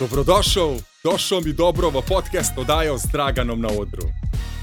[0.00, 4.08] Dobrodošel, došel mi dobro v podcast oddajo z Draganom na odru.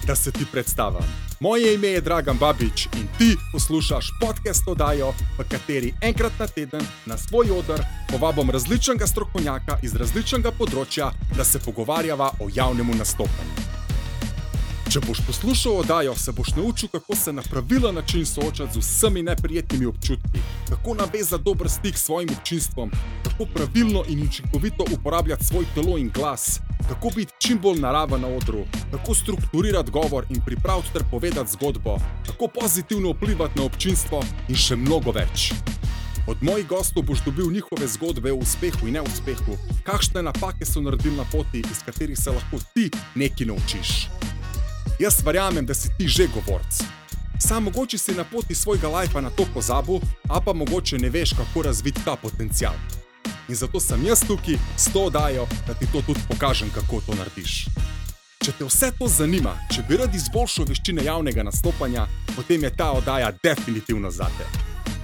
[0.08, 1.06] Da se ti predstavim.
[1.40, 6.82] Moje ime je Dragan Babič in ti poslušaš podcast oddajo, v kateri enkrat na teden
[7.06, 13.77] na svoj odr povabim različnega strokovnjaka iz različnega področja, da se pogovarjava o javnem nastopanju.
[14.98, 19.22] Če boš poslušal oddajo, se boš naučil, kako se na pravilen način soočati z vsemi
[19.24, 20.40] neprijetnimi občutki,
[20.70, 22.92] kako navezati dober stik s svojim občinstvom,
[23.24, 28.28] kako pravilno in učinkovito uporabljati svoj telo in glas, kako biti čim bolj naraven na
[28.28, 34.56] odru, kako strukturirati govor in pripraviti ter povedati zgodbo, kako pozitivno vplivati na občinstvo in
[34.56, 35.52] še mnogo več.
[36.28, 41.16] Od mojih gostov boš dobil njihove zgodbe o uspehu in neuspehu, kakšne napake so naredili
[41.18, 43.94] na poti, iz katerih se lahko ti nekaj naučiš.
[45.00, 46.82] Jaz verjamem, da si ti že govorc.
[47.40, 51.30] Sam mogoče si na poti svojega lajfa na to pozabil, a pa mogoče ne veš,
[51.30, 52.74] kako razviti ta potencial.
[53.50, 57.14] In zato sem jaz tukaj s to oddajo, da ti to tudi pokažem, kako to
[57.16, 57.66] narediš.
[58.46, 62.92] Če te vse to zanima, če bi rad izboljšal veščine javnega nastopanja, potem je ta
[62.92, 64.50] oddaja definitivno za te.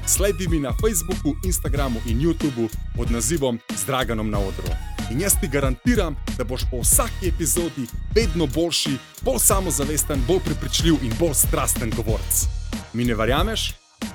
[0.07, 4.73] Sledi mi na Facebooku, Instagramu in YouTubu pod nazivom Zdraganom na odru.
[5.13, 10.93] In jaz ti garantiram, da boš po vsaki epizodi vedno boljši, bolj samozavesten, bolj prepričljiv
[11.03, 12.47] in bolj strasten govorc.
[12.93, 13.73] Mi ne verjameš?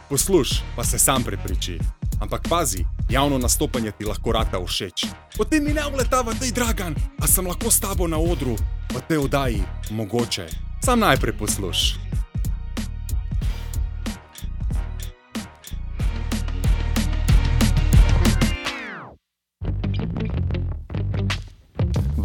[0.08, 1.78] Posluš, pa se sam prepriči.
[2.20, 5.06] Ampak pazi, javno nastopanje ti lahko rata všeč.
[5.36, 8.56] Potem mi ne vletava, da je dragan, a sem lahko s tabo na odru,
[8.90, 10.48] v tej oddaji, mogoče.
[10.84, 12.07] Sam najprej posluš.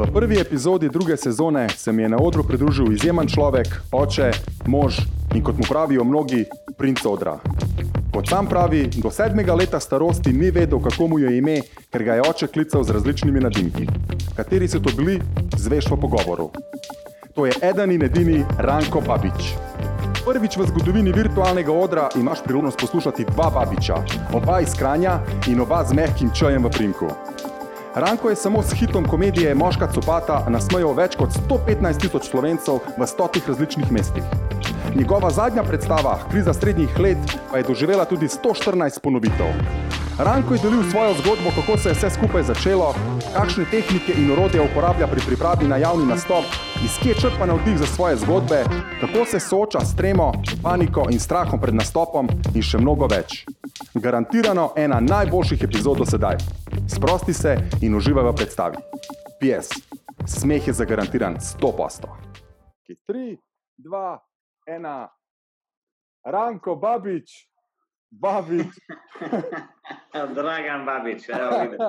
[0.03, 4.31] V prvi epizodi druge sezone se mi je na odru pridružil izjemen človek, oče,
[4.67, 4.99] mož
[5.35, 6.43] in kot mu pravijo mnogi,
[6.77, 7.37] princ odra.
[8.13, 12.15] Kot sam pravi, do sedmega leta starosti ni vedel, kako mu je ime, ker ga
[12.19, 13.87] je oče klical z različnimi nadimki.
[14.35, 15.21] Kateri so to bili,
[15.57, 16.49] zveš v pogovoru.
[17.35, 19.55] To je eden in edini Ranko Babič.
[20.25, 25.83] Prvič v zgodovini virtualnega odra imaš priložnost poslušati dva Babiča, oba iz Kranja in oba
[25.83, 27.07] z mehkim čajem v prinku.
[27.95, 33.07] Ranko je samo s hitom komedije Moška copata nasmejal več kot 115 tisoč slovencev v
[33.07, 34.23] stotih različnih mestih.
[34.95, 39.53] Njegova zadnja predstava, Kriza srednjih let, pa je doživela tudi 114 ponovitev.
[40.17, 42.89] Ranko je delil svojo zgodbo, kako se je vse skupaj začelo,
[43.35, 46.49] kakšne tehnike in orodje uporablja pri pripravi na javni nastop,
[46.85, 48.63] iz kje črpa navdih za svoje zgodbe,
[49.01, 50.31] kako se sooča s tremo,
[50.63, 53.45] paniko in strahom pred nastopom in še mnogo več.
[53.93, 56.62] Garantirano ena najboljših epizod do sedaj.
[56.95, 58.77] Sprosti se in uživaj v predstavi.
[59.41, 59.69] PS,
[60.27, 62.05] smeh je zagarantiran 100%.
[63.07, 63.37] 3,
[63.77, 64.19] 2,
[64.67, 65.07] 1,
[66.25, 67.49] Ranko Babič,
[68.11, 68.77] Babič.
[70.37, 71.79] Dragan Babič, evo vidim.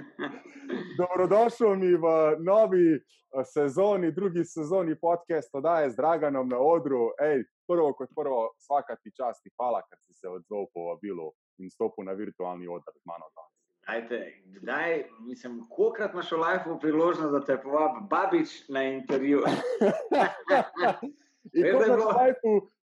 [1.00, 3.00] Dobrodošel mi v novi eh,
[3.44, 7.12] sezoni, drugi sezoni podcasta, da je z Draganom na odru.
[7.20, 11.70] Ej, prvo kot prvo, vsaka ti čast, hvala, ker si se odzval po vabilu in
[11.70, 13.28] stopil na virtualni odr z mano.
[13.36, 13.61] danes.
[13.92, 19.42] Dajte, kdaj, mislim, kolikrat imaš v lifeu priložnost, da te povabi Babič na intervju?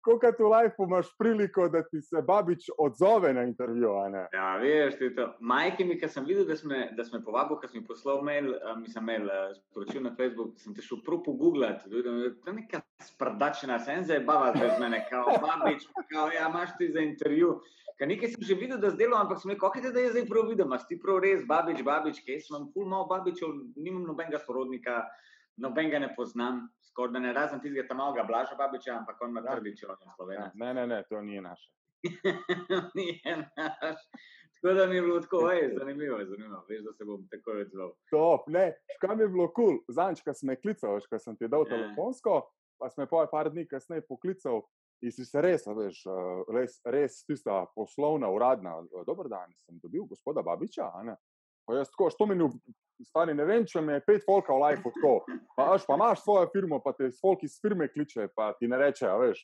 [0.06, 3.92] Kolikrat v lifeu- imaš priliko, da ti se Babič odzove na intervju?
[4.32, 5.28] Ja, veš, ti to.
[5.40, 8.50] Majki mi, ki sem videl, da smo, da smo povabil, ker sem mi poslal mail,
[8.56, 12.52] uh, mislim, mail, uh, sporočil na Facebook, sem te šel prav pogooglati, da je to
[12.52, 17.60] neka sprdačena senza je bava z mene, kao Babič, kao, ja, imaš ti za intervju.
[17.96, 20.26] Ker nekaj sem že videl, da zdelo, ampak sem rekel, kako je, da je zdaj
[20.28, 24.04] prav videl, imaš ti prav res, Babič, Babič, kaj sem imam ful malo Babičev, nimam
[24.04, 24.98] nobenega sorodnika,
[25.56, 29.40] nobenega ne poznam, skoraj da ne razen tistega tam malega Blaža Babiča, ampak on ima
[29.40, 29.54] Ja.
[29.54, 30.52] trdiče, on je slovenec.
[30.54, 31.72] ne, ne, ne, to ni naše.
[32.94, 34.00] Ni naš.
[34.56, 36.64] Tako da mi je bilo tako, ej, zanimivo, zanimivo.
[36.68, 37.90] Veš, da se bom takoj odzval.
[38.10, 39.78] Top, ne, škam je bilo kul, cool.
[39.88, 41.70] zanč, ko sem me klical, ko sem ti dal Ja.
[41.70, 42.42] telefonsko,
[42.78, 44.62] pa sem me pa par dni kasneje poklical
[45.02, 46.04] in si se res, veš,
[46.54, 48.78] res, res tista poslovna, uradna.
[48.80, 51.16] eh, Dober dan, sem dobil gospoda Babiča, ne.
[51.68, 52.46] Jaz tako, što meni,
[53.04, 55.24] stari ne vem, če me je pet folka v life tako.
[55.56, 58.78] Pa, veš, pa imaš svojo firmo, pa te folk iz firme kliče, pa ti ne
[58.78, 59.42] reče, veš.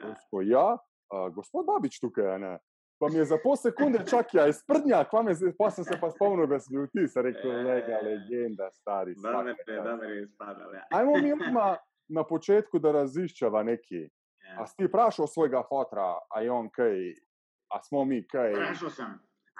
[0.00, 0.76] Tako, ja,
[1.12, 2.58] a, gospod Babič tukaj, ne.
[2.98, 5.96] Pa mi je za pol sekunde čakal, iz prdnja, kva me zdaj, pa sem se
[6.00, 8.02] pa spomnil, da si bil ti, sem rekel, Ja, lega, ja, ja.
[8.06, 9.14] legenda, stari.
[9.14, 10.74] Da me svaka je, čast." da me je izpadal.
[10.74, 10.82] Ja.
[10.90, 11.78] Ajmo mi odmah
[12.08, 14.06] na početku, da raziščeva neki.
[14.46, 14.62] Ja.
[14.62, 17.14] A si ti vprašal svojega fotra, a je on kaj,
[17.72, 18.54] a smo mi kaj?
[18.56, 19.12] Vprašal sem.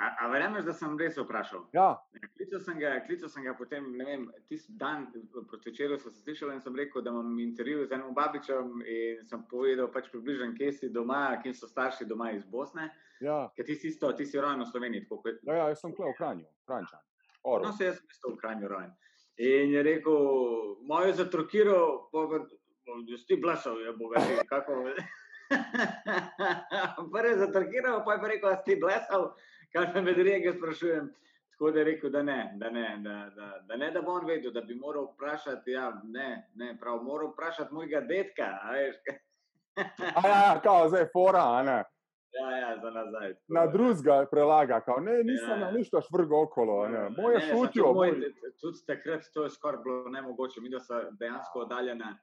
[0.02, 1.66] A, a verjameš, da sem res vprašal?
[1.76, 2.00] Ja,
[2.36, 5.04] Klical sem ga, klical sem ga potem, ne vem, tisti dan
[5.50, 9.20] proti večeru so se slišali in sem rekel, da imam intervju z enim babičem in
[9.28, 12.88] sem povedal pač približno, kje si doma, kje so starši doma iz Bosne.
[13.20, 15.84] ja, Ker ti si isto, ti si rojen v Sloveniji, tako kot ja, ja jaz
[15.84, 17.04] sem kle v Kranju, Krančan.
[17.44, 17.62] Oro.
[17.68, 18.90] No, se jaz sem isto v Kranju rojen.
[19.36, 20.18] In je rekel,
[20.88, 22.08] mojo zatrokiro,
[23.18, 24.72] si ti blasal, je bo rekel, kako.
[27.12, 29.34] Prvi je zatrkiral, pa je pa rekel, si ti blasal,
[29.72, 31.12] kar me med rege sprašujem.
[31.52, 34.26] Tako da je rekel, da ne, da ne, da, da, da ne, da bo on
[34.26, 38.96] vedel, da bi moral vprašati, ja, ne, ne, prav, moral vprašati mojega detka, a veš.
[40.22, 41.84] A ja, kao, zdaj fora, a ne.
[42.32, 43.34] Ja, ja, za nazaj.
[43.34, 43.72] tako Na da.
[43.72, 45.72] drugega prelaga, kao, ne, nisem Ja, na ja.
[45.72, 47.08] ništa švrgo okolo, ne.
[47.16, 47.94] Moje Ne, samo šutijo,
[48.60, 50.60] tudi takrat to je skoraj bilo nemogoče.
[50.60, 52.18] Mi, da so dejansko oddaljena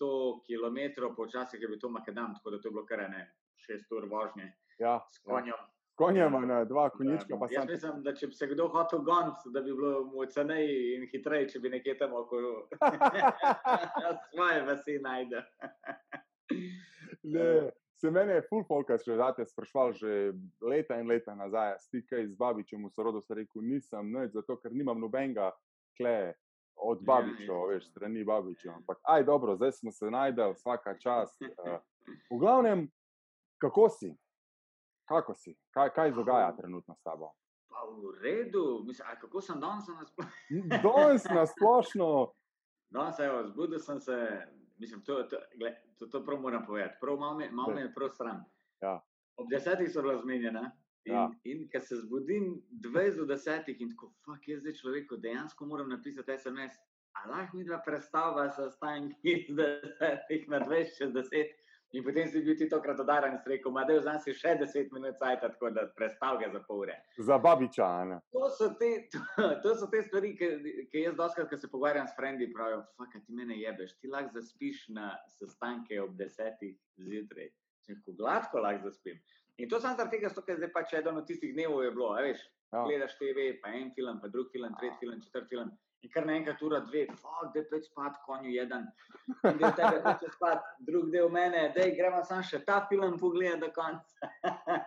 [0.00, 3.26] 100 km, počasih je bil to Makedam, tako da to je bilo kar ne
[3.68, 5.32] 6 ur vožnje Ja, s ja.
[5.32, 5.54] konjem.
[5.98, 7.72] Konjem, a ne, dva konjička, pa Jaz sem.
[7.72, 11.48] mislim, da če bi se kdo hotel goniti, da bi bilo mu ceneje in hitreje,
[11.48, 12.68] če bi nekje tam okolo
[14.30, 15.42] svoje vasi najde.
[17.22, 17.70] Ne,
[18.00, 21.74] se mene je full folka še zate sprašval že leta in leta nazaj,
[22.08, 25.50] kaj z babičem v sorodu, sem rekel, nisem nič, zato ker nimam nobenega
[25.98, 26.32] kle
[26.80, 27.66] od Ja, babičev, ja.
[27.68, 28.72] veš, strani babičev.
[28.72, 31.36] Ampak, aj dobro, zdaj smo se najdel, vsaka čas.
[31.40, 31.78] Uh,
[32.30, 32.88] v glavnem,
[33.58, 34.14] kako si?
[35.08, 35.56] Kako si?
[35.70, 37.32] Kaj, kaj dogaja trenutno s tabo?
[37.68, 40.78] Pa v redu, mislim, kako sem danes na splošno?
[40.82, 42.10] Danes na splošno,
[42.90, 44.46] Danes, evo, zbudil sem se,
[44.78, 46.96] mislim, to, to, gled, to, to prav moram povedati.
[47.00, 48.44] Prav malo me, malo me je prav sram.
[48.80, 49.00] Ja.
[49.36, 50.70] Ob desetih so bila zmenjena.
[51.08, 51.24] In, Ja.
[51.44, 52.50] in ko se zbudim
[52.84, 56.76] 20 do desetih in tako, fuck, jaz zdaj človeku dejansko moram napisati SMS.
[57.16, 61.56] A lahko mi dva predstavlja sestanki z desetih na 20 čez 10.
[61.96, 64.50] In potem si bil ti tokrat odaran in si rekel, da je vzam si še
[64.60, 66.96] 10 minut cajt, tako da predstavlja za pol ure.
[67.18, 68.18] za babiča, ne.
[68.36, 69.18] To so te, to,
[69.64, 73.32] to so te stvari, ki jaz doskrat, ko se pogovarjam s frendi, pravijo, fuck, ti
[73.32, 77.48] mene jebeš, ti lahko zaspiš na sestanke ob desetih zjutraj.
[77.88, 79.16] Če ko gladko lahko zaspim.
[79.58, 82.22] In to sem zaradi tega, ker zdaj pač eden od tistih dnevov je bilo, a
[82.22, 82.82] veš, Ja.
[82.84, 85.70] gledaš TV, pa en film, pa drug film, tretji film, četrti film.
[86.02, 88.84] In kar naenkrat ura dve, fuck, da je spat, konju jeden.
[89.44, 93.60] In del tebe hoče spat, drug del mene, da gremo sam še ta film pogledati
[93.60, 94.30] do konca.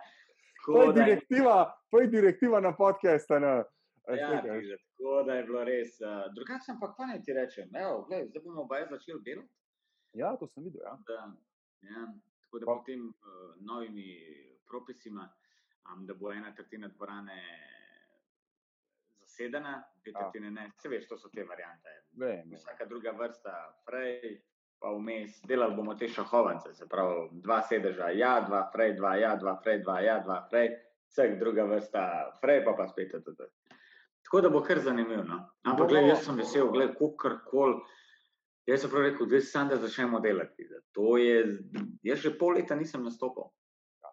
[0.62, 3.64] To je direktiva, to je direktiva na podcast, a ne.
[4.06, 5.96] A Ja, pizda, tako da je bilo res.
[6.00, 7.66] Uh, drugače sem pa kaj ti rečem.
[7.74, 9.48] Evo, glej, zdaj bomo oba začeli delati.
[10.14, 10.94] Ja, to sem videl, ja.
[11.06, 11.18] Da,
[11.82, 12.06] ja,
[12.46, 14.06] tako da Pa- po tem uh, novimi
[14.72, 15.28] propisima,
[15.92, 17.38] um, da bo ena tretjina dvorane
[19.20, 20.18] zasedena, dve Ja.
[20.20, 20.70] tretjine ne.
[20.82, 21.88] Se veš, to so te variante.
[22.12, 22.50] Vem.
[22.56, 23.54] Vsaka druga vrsta,
[23.86, 24.40] frej,
[24.80, 29.36] pa vmes, delali bomo te šahovance, se pravi, dva sedeža, ja, dva, frej, dva, ja,
[29.36, 30.72] dva, frej, dva, ja, dva, frej,
[31.12, 32.04] vsak druga vrsta,
[32.40, 33.12] frej, pa pa spet.
[33.12, 33.48] td.
[34.24, 35.22] Tako da bo kar zanimivo.
[35.28, 35.38] No?
[35.62, 37.80] Ampak, gledaj, jaz sem vesel, gledaj, kar koli.
[38.66, 40.68] Jaz sem prav rekel, da sem da začnemo delati.
[40.94, 41.58] To je,
[42.06, 43.50] jaz že pol leta nisem nastopil.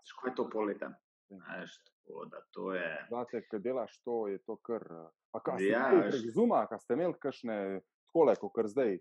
[0.06, 0.90] Škoda je to pol leta.
[1.30, 1.60] Ja.
[1.60, 3.06] Veš, tako da to je.
[3.08, 4.82] Znate, ko delaš to, je to kar.
[4.92, 7.58] eh, A kaj ste Ja, imeli prek Zuma, kaj ste imeli kakšne
[8.08, 8.96] takole, kot kar zdaj?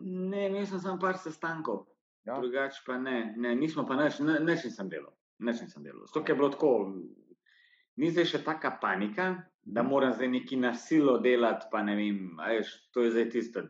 [0.00, 1.86] Ne, imel sem samo par sestankov.
[2.24, 2.36] Ja.
[2.38, 5.10] Drugače pa ne, ne, nismo pa nič, ne- nič nisem delal.
[5.38, 6.06] Nič nisem delal.
[6.06, 6.70] Zato je bilo tako,
[7.96, 9.26] ni zdaj še taka panika,
[9.60, 13.62] da moram zdaj neki nasilo delati, pa ne vem, a veš, to je zdaj tisto.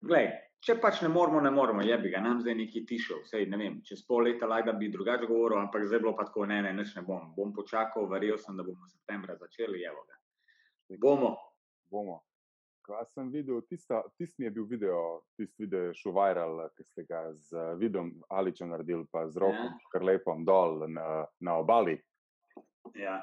[0.00, 0.30] Glej,
[0.62, 3.58] če pač ne moramo, ne moramo, je bi ga, nam zdaj neki tišel, vsej ne
[3.58, 6.60] vem, čez pol leta lahko da bi drugače govoril, ampak zdaj bilo pa tako, ne,
[6.62, 7.32] ne, nič ne bom.
[7.36, 10.18] Bom počakal, verjel sem, da bomo septembra začeli, evo ga.
[11.02, 11.32] Bomo.
[11.90, 12.20] Bomo.
[12.82, 15.02] Kaj sem videl, tista, tisti mi je bil video,
[15.38, 19.70] tisti video je šel viral, ki ste ga z vidom Aličem naredili, pa z rokom,
[19.70, 19.90] Ja.
[19.92, 21.94] kar lepom dol na, na obali.
[22.98, 23.20] Ja.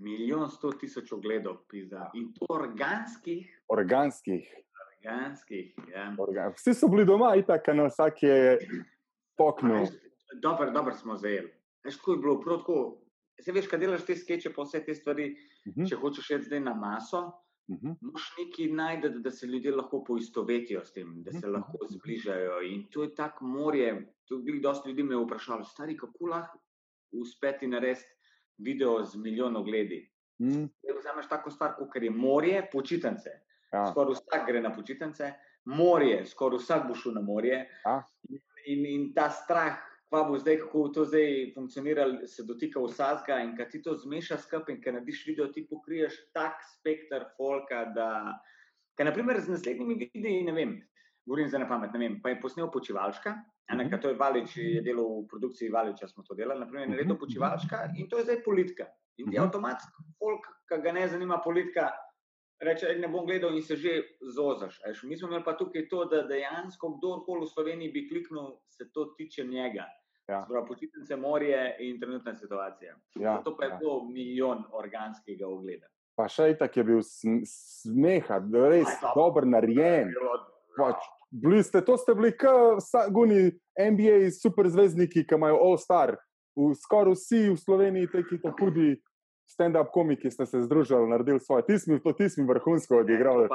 [0.00, 2.08] Milijon sto tisoč ogledov, pizza.
[2.16, 4.48] In to organskih, Organskih.
[5.02, 5.74] Organskih.
[5.92, 6.14] Ja.
[6.18, 6.52] Organ.
[6.56, 8.58] Vsi so bili doma, itak, na vsak je
[9.36, 9.86] poknil.
[10.42, 11.52] Dobro, dobro smo zajeli.
[11.84, 12.98] Veš, tako je bilo, prav tako.
[13.40, 15.32] Se veš, kaj delaš te skeče, pa vse te stvari,
[15.66, 17.20] Mhm, če hočeš iti zdaj na maso,
[17.70, 17.92] mhm.
[18.00, 21.92] moš nekaj najti, da se ljudje lahko poistovetijo s tem, da se Mhm, lahko mhm.
[21.94, 22.60] zbližajo.
[22.62, 24.14] In to je tako morje.
[24.24, 26.58] Tu bi dosti ljudi me vprašalo, stari, kako lahko
[27.12, 28.06] uspeti narediti
[28.58, 30.08] video z milijon ogledi.
[30.40, 33.30] Mm, Zdaj vzameš tako stvar, kot je morje, počitnice.
[33.72, 33.86] Ja.
[33.86, 35.32] Skoraj vsak gre na počitnice,
[35.64, 37.68] morje, skoraj vsak bo šel na morje.
[37.86, 38.02] Ja.
[38.66, 43.40] In, in ta strah, kva bo zdaj, kako bo to zdaj funkcioniralo, se dotika vsakega.
[43.40, 47.84] In kad ti to zmešaš skupaj in kad narediš video, ti pokriješ tak spektr folka,
[47.94, 48.38] da.
[48.96, 50.76] Ker, naprimer, z naslednjimi videi, ne vem,
[51.26, 53.34] govorim za na pamet, ne vem, pa je posnel počivalčka.
[53.72, 54.00] Ena, Mhm.
[54.02, 57.88] to je Valič, je delal v produkciji Valiča, smo to delali, naprimer, Mhm, naredil počivalčka
[57.96, 58.84] in to je zdaj politika.
[59.18, 59.46] In ti Mhm.
[59.46, 61.88] avtomatsko, folk, ki ga ne zanima politika,
[62.62, 64.02] reče, "Ej, ne bom gledal in se že
[64.34, 64.80] zozaš.
[64.84, 65.02] a veš.
[65.02, 69.04] Mi smo imeli pa tukaj to, da dejansko kdorkoli v Sloveniji bi kliknil, se to
[69.16, 69.86] tiče njega.
[70.28, 70.44] Ja.
[70.44, 72.94] Sprav, počitnice, morje in trenutna situacija.
[73.14, 73.76] Ja, Zato pa je ja.
[73.76, 75.86] bilo milijon organskega ogleda.
[76.14, 77.00] Pa še itak je bil
[77.48, 78.38] smeha,
[78.70, 80.12] res dober narejen.
[80.76, 81.00] Pač,
[81.30, 83.50] bili ste, to ste bili, kot guni
[83.80, 86.16] NBA superzvezdniki, ki imajo All Star.
[86.82, 88.92] Skoraj vsi v Sloveniji, ki so hudi
[89.52, 91.64] stand-up komiki, ste se združili, naredili svoje.
[91.66, 93.48] Ti smo to, ti smo vrhunsko odigrali.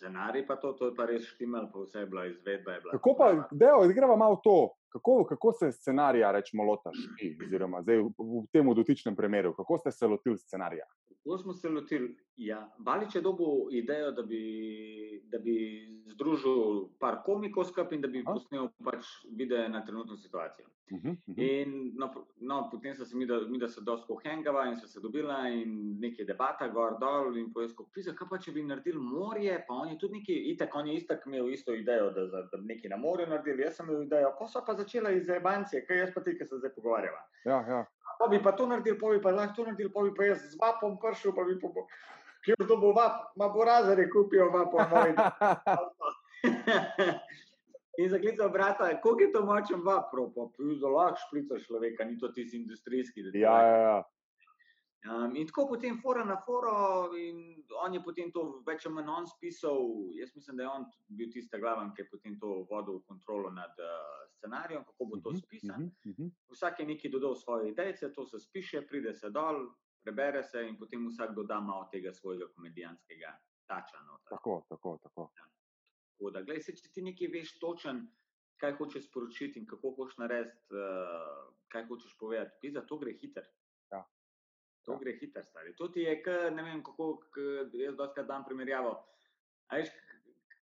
[0.00, 2.72] Scenarij, pa to, to je pa res štimal, pa vse je bila izvedba.
[2.72, 4.72] Je bila kako pa, da odigrava malo to?
[4.88, 6.96] Kako, kako se scenarija, rečemo, lotaš,
[7.44, 10.88] oziroma zdaj v, tem dotičnem primeru, kako ste se lotili scenarija?
[11.08, 12.16] Kako smo se lotili?
[12.36, 15.54] Ja, Balič je dobil idejo, da bi, da bi
[16.08, 20.66] združil par komikov skupaj in da bi posnel pač videe na trenutno situacijo.
[20.90, 21.34] Uh -huh, uh -huh.
[21.36, 24.86] In no, no, potem so se mi, da, mi, da so dosto hengava in so
[24.86, 28.98] se dobila in nekaj debata, gor dol in poiskal, pisa, kaj pa če bi naredili
[28.98, 32.42] morje, pa on je tudi neki, itak, on je istak imel isto idejo, da, da,
[32.52, 35.28] da bi nekaj na morju naredili, jaz sem imel idejo, pa so pa začela iz
[35.28, 37.24] Ebancije, kaj jaz pa ti, ki se zdaj pogovarjava.
[37.44, 37.86] Ja, ja
[38.20, 40.44] pa bi pa to naredil, pa bi pa lahko to naredil, pa bi pa jaz
[40.52, 41.86] z vapom prišel, pa bi pa bo,
[42.44, 45.16] kjer to bo vap, ma bo razare kupijo vapo moj.
[48.00, 52.18] In zaklical brata, koliko je to močen vap, pa je zelo lahko šplica človeka, ni
[52.20, 53.24] to tisti industrijski.
[53.32, 53.96] Ja, ja, ja.
[55.00, 59.08] Um, in tako potem fora na foro, in on je potem to več ali manj
[59.08, 59.86] on spisal.
[60.12, 60.84] Jaz mislim, da je on
[61.16, 65.32] bil tisti glaven, ki je potem to vodil kontrolo nad uh, scenarijem, kako bo to
[65.38, 65.88] spisano.
[66.04, 66.30] Uh -huh.
[66.52, 69.70] Vsak je nekaj dodal svoje ideje, to se spiše, pride se dol,
[70.02, 73.98] prebere se in potem vsak doda malo tega svojega komedijanskega tača.
[74.28, 75.32] Tako, tako, tako.
[75.36, 75.44] Ja.
[76.12, 78.08] tako da, gledaj, se, če ti nekaj veš točen,
[78.56, 83.44] kaj hočeš sporočiti in kako hočeš narediti, uh, kaj hočeš povedati, pisa, to gre hitro.
[84.88, 84.98] To ja.
[85.02, 85.74] gre hitro, stari.
[85.76, 87.10] To ti je, k, ne vem, kako
[87.74, 88.94] jaz doskrat dan primerjavo.
[89.70, 89.90] Ajš,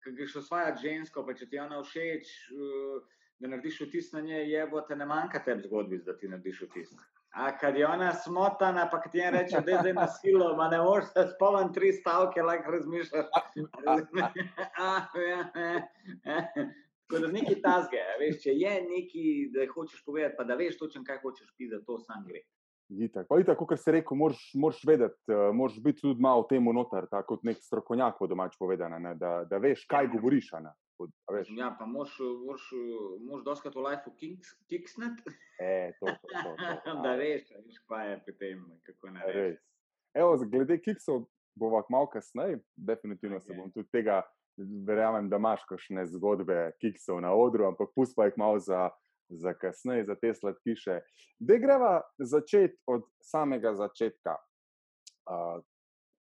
[0.04, 2.98] ki greš osvajati žensko, pa če ti ona všeč, uh,
[3.40, 6.62] da narediš vtis na njej, je bo te ne manjka te zgodbi, da ti narediš
[6.68, 6.90] vtis.
[7.38, 10.70] A kad je ona smotana, pa ti je reče, da je zdaj na silo, ma
[10.70, 13.26] ne moreš se spomniti tri stavke, lahko razmišljaš.
[17.08, 21.04] Tako da neki tazge, veš, če je neki, da hočeš povedati, pa da veš točno,
[21.08, 22.42] kaj hočeš pisati, to sam gre.
[22.90, 23.28] Itak.
[23.28, 27.08] Pa itak, kot se reče, moraš, moraš vedeti, uh, moraš biti tudi malo temu noter,
[27.12, 30.54] tako kot nek strokovnjak, po domač povedano, da, da veš, kaj govoriš.
[30.98, 31.12] Pod,
[31.58, 32.16] ja, pa moš,
[32.46, 32.70] moš,
[33.28, 34.14] moš doskrat v lifeu
[34.72, 35.20] kiksnet.
[35.60, 36.54] E, to, to, to,
[36.86, 39.60] to, da veš, veš, kaj je pri tem, kako ne veš.
[40.18, 41.28] Evo, glede kiksov,
[41.60, 43.46] bova malo kasneje, definitivno okay.
[43.46, 44.22] se bom tudi tega,
[44.88, 48.88] verjamem, da imaš kakšne zgodbe kiksov na odru, ampak pusti pa jih malo za
[49.30, 51.00] za kasneje, za te sladkiše.
[51.40, 54.36] Da greva začeti od samega začetka.
[55.28, 55.64] Uh,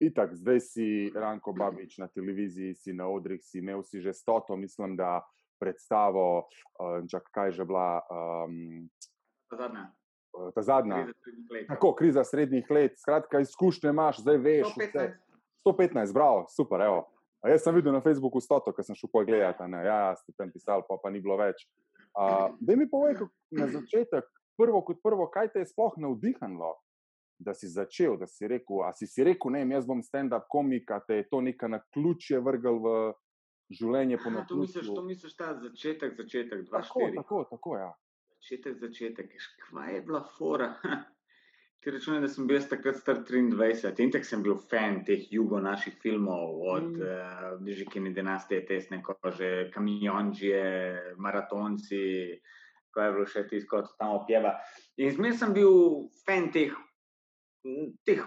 [0.00, 4.56] itak, zdaj si Ranko Babič na televiziji, si na odrih, si imel si že stoto,
[4.56, 5.22] mislim, da
[5.60, 6.48] predstavo,
[6.80, 8.02] uh, čak, kaj že bila.
[8.10, 8.88] Um,
[9.50, 9.84] ta zadnja.
[10.54, 11.06] Ta zadnja.
[11.68, 12.98] Tako, kriza srednjih let.
[13.00, 14.66] Skratka, izkušnje imaš, zdaj veš.
[14.76, 15.14] 115.
[15.66, 16.80] 115, bravo, super.
[16.80, 17.08] Evo.
[17.42, 19.62] A jaz sem videl na Facebooku stoto, ker sem šel pogledati.
[19.86, 21.62] Ja, ste tam pisali, pa, pa ni bilo več.
[22.16, 23.18] Da mi povej,
[23.50, 24.24] na začetek,
[24.56, 26.72] prvo kot prvo, kaj te je sploh navdihnilo,
[27.38, 30.88] da si začel, da si rekel, a si, si rekel, ne, jaz bom stand-up komik,
[31.06, 32.94] te je to neka na ključje vrgel v
[33.76, 34.48] življenje po noči.
[34.48, 37.90] To misliš, to misliš ta začetek, začetek, dva tako, tako, tako, ja.
[38.38, 39.36] Začetek, začetek,
[39.68, 40.72] kva je bila fora.
[41.84, 45.60] Ti računaj, da sem bil takrat star 23 in tako sem bil fan teh jugo
[45.62, 47.02] naših filmov, od mm.
[47.62, 52.00] uh, Žikine dinastije, Tesne kože, Kamionžije, Maratonci,
[52.90, 54.56] ko je bilo še tisto, kot tam opjeva.
[54.96, 56.74] In zmer sem bil fan teh,
[58.08, 58.24] teh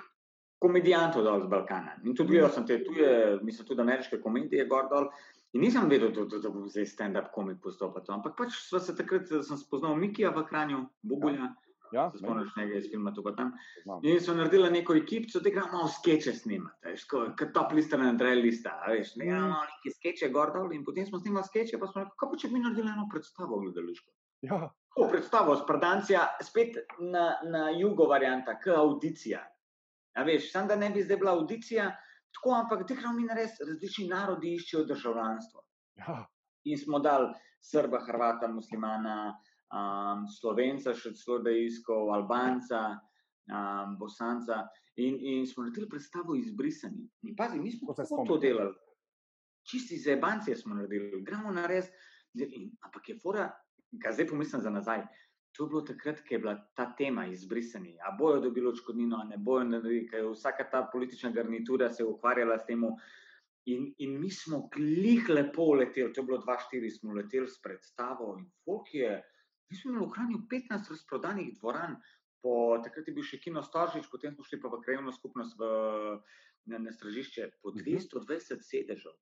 [0.60, 1.98] komedijantov dol z Balkana.
[2.03, 5.10] In tudi gledal sem te tuje, mislim, tudi ameriške komedije gor dol.
[5.58, 8.03] In nisem vedel, da, da, da bom zdaj stand-up komik postopal.
[8.13, 11.50] Ampak pač sem se takrat spoznal Mikija v Kranju, Bubulja.
[11.50, 11.69] Ja.
[11.91, 13.51] Ja, Spomniš nekaj iz filma tu pa tam.
[13.84, 14.03] Znam.
[14.05, 18.41] In so naredili neko ekipo, da gremo malo skeče snimati, kot top lista na trail
[18.46, 18.75] lista.
[18.88, 19.55] Veš, ne, mm.
[19.72, 22.91] neki skeče gordol in potem smo snimali skeče, pa smo rekli, kako če bi naredili
[22.91, 24.12] eno predstavo gledališko.
[24.41, 24.60] Ja.
[24.98, 29.41] To predstavo s Pradancija, spet na, na jugo varianta, k audicija.
[30.17, 31.89] Ja, veš, sam da ne bi zdaj bila audicija,
[32.36, 35.63] tako, ampak tekmo mi res različni narodi iščejo državljanstvo.
[36.01, 36.24] Ja.
[36.69, 37.29] In smo dali
[37.63, 39.38] Srba, Hrvata, muslimana,
[39.74, 43.00] um, Slovenca, še celo da iskal Albanca,
[43.50, 44.66] um, Bosanca.
[45.00, 47.06] In, in smo naredili predstavo izbrisani.
[47.24, 48.74] In pazi, mi smo tako to delali.
[49.70, 51.88] Čisti za Ebance smo naredili, gremo na res.
[52.84, 53.48] Ampak je fora,
[54.02, 55.06] kaj zdaj pomislim za nazaj.
[55.58, 57.96] To je bilo takrat, ko je bila ta tema izbrisani.
[58.06, 59.66] A bojo dobili odškodnino, a ne bojo,
[60.12, 62.84] ker je vsaka ta politična garnitura se ukvarjala s tem.
[63.66, 68.36] In, in mi smo glih lepo leteli, to je bilo 2-4, smo leteli s predstavo
[68.40, 69.20] in folk je.
[69.70, 72.00] Mi smo imeli v Kranju 15 razprodanih dvoran
[72.42, 75.68] po takrat je bil še Kino Storžič, potem smo šli pa v krajovno skupnost v,
[76.72, 79.16] na, na stražišče po 220 sedežev.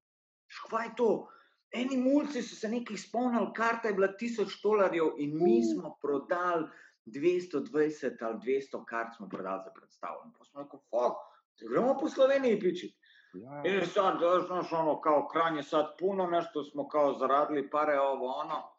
[0.60, 1.28] Škvaj to?
[1.76, 6.70] Eni mulci so se nekaj spomnili, karta je bila 1000 dolarjev in mi smo prodali
[7.12, 10.24] 220 ali 200 kart smo prodali za predstavo.
[10.26, 11.20] In pa smo rekli, fuck,
[11.68, 12.96] gremo po Sloveniji pičiti.
[13.34, 18.32] Ja, In sad, znaš, ono, kao kranje sad puno nešto smo kao zaradili pare ovo
[18.46, 18.77] ono.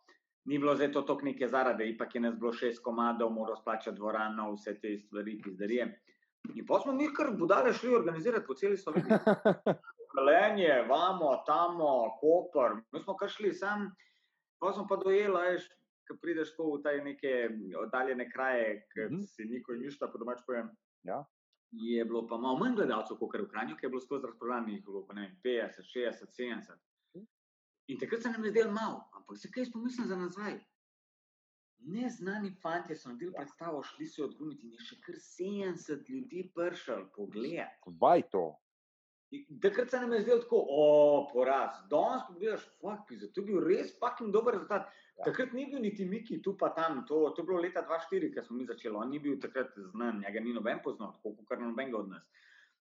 [0.49, 3.97] Ni bilo zdaj to toliko neke zarade, ipak je nas bilo šest komadov, moral splačati
[3.97, 5.88] dvorano, vse te stvari, pizdarije.
[6.55, 9.19] In pa smo mi kar budale šli organizirati po celi Sloveniji.
[10.17, 11.90] Velenje, vamo, tamo,
[12.21, 13.90] Koper, mi smo kar šli sam,
[14.59, 15.69] pa smo pa dojeli, veš,
[16.09, 17.33] ko prideš tako v te neke
[17.83, 19.23] oddaljene kraje, ker Mhm.
[19.28, 20.71] si nikoli ništa, po domač povem.
[21.02, 21.25] Ja.
[21.71, 25.05] Je bilo pa malo manj gledalcev, kot v Kranju, ki je bilo skozi je bilo
[25.07, 26.81] pa ne vem, 50, 60, 70.
[27.88, 30.55] In takrat se nam je zdelo malo, ampak zakaj jaz pomislim za nazaj?
[31.79, 36.47] Neznani fanti so naredili predstavo, šli so jo odgumiti in je še kar 70 ljudi
[36.55, 37.93] pršal, pogled.
[38.01, 38.47] Vaj to.
[39.63, 41.77] Takrat se nam je zdelo tako, o, poraz.
[41.91, 44.89] Danes pa gledaš, fuck, to je bil res fucking dober rezultat.
[45.19, 45.29] Ja.
[45.29, 48.47] Takrat ni bil niti Miki tu pa tam, to, to je bilo leta 2004, ko
[48.47, 51.61] smo mi začeli, on ni bil takrat znan, njega ni noben poznal, tako kot kar
[51.61, 52.25] nobenega od nas.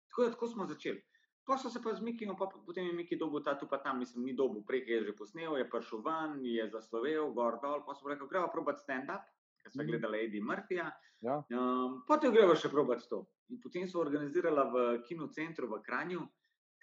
[0.08, 1.04] Tako da tako smo začeli.
[1.48, 4.00] Pa so se pa z Mikijem, pa potem je Miki dobil ta tu pa tam,
[4.00, 7.96] mislim, ni dobil, prej je že posnel, je prišel van, je zaslovel, gor dol, pa
[7.96, 9.24] so rekli, gremo probati stand-up,
[9.64, 9.88] ker smo Mhm.
[9.88, 10.92] gledali Eddie Murphyja.
[11.22, 11.40] Ja.
[11.50, 13.24] Um, potem gremo še probati to.
[13.50, 14.76] In potem so organizirala v
[15.08, 16.20] kinocentru v Kranju,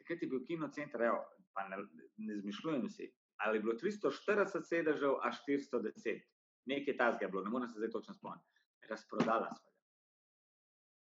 [0.00, 1.21] takrat je bil kinocenter, evo,
[1.52, 1.76] pa ne,
[2.16, 6.25] ne zmišljujem si, ali je bilo 340 sedežev, a 410.
[6.66, 8.49] Nekaj tasga je bilo, ne morem se zdaj točno spomniti.
[8.88, 9.80] Razprodala sva ga.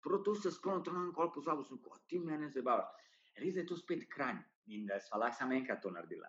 [0.03, 2.91] Prav to se spomnim, to nam kol pozabil, sem kot ti mene zabavaš.
[3.37, 4.39] Res je to spet kranj
[4.69, 6.29] in da sva lahko samo enkrat to naredila.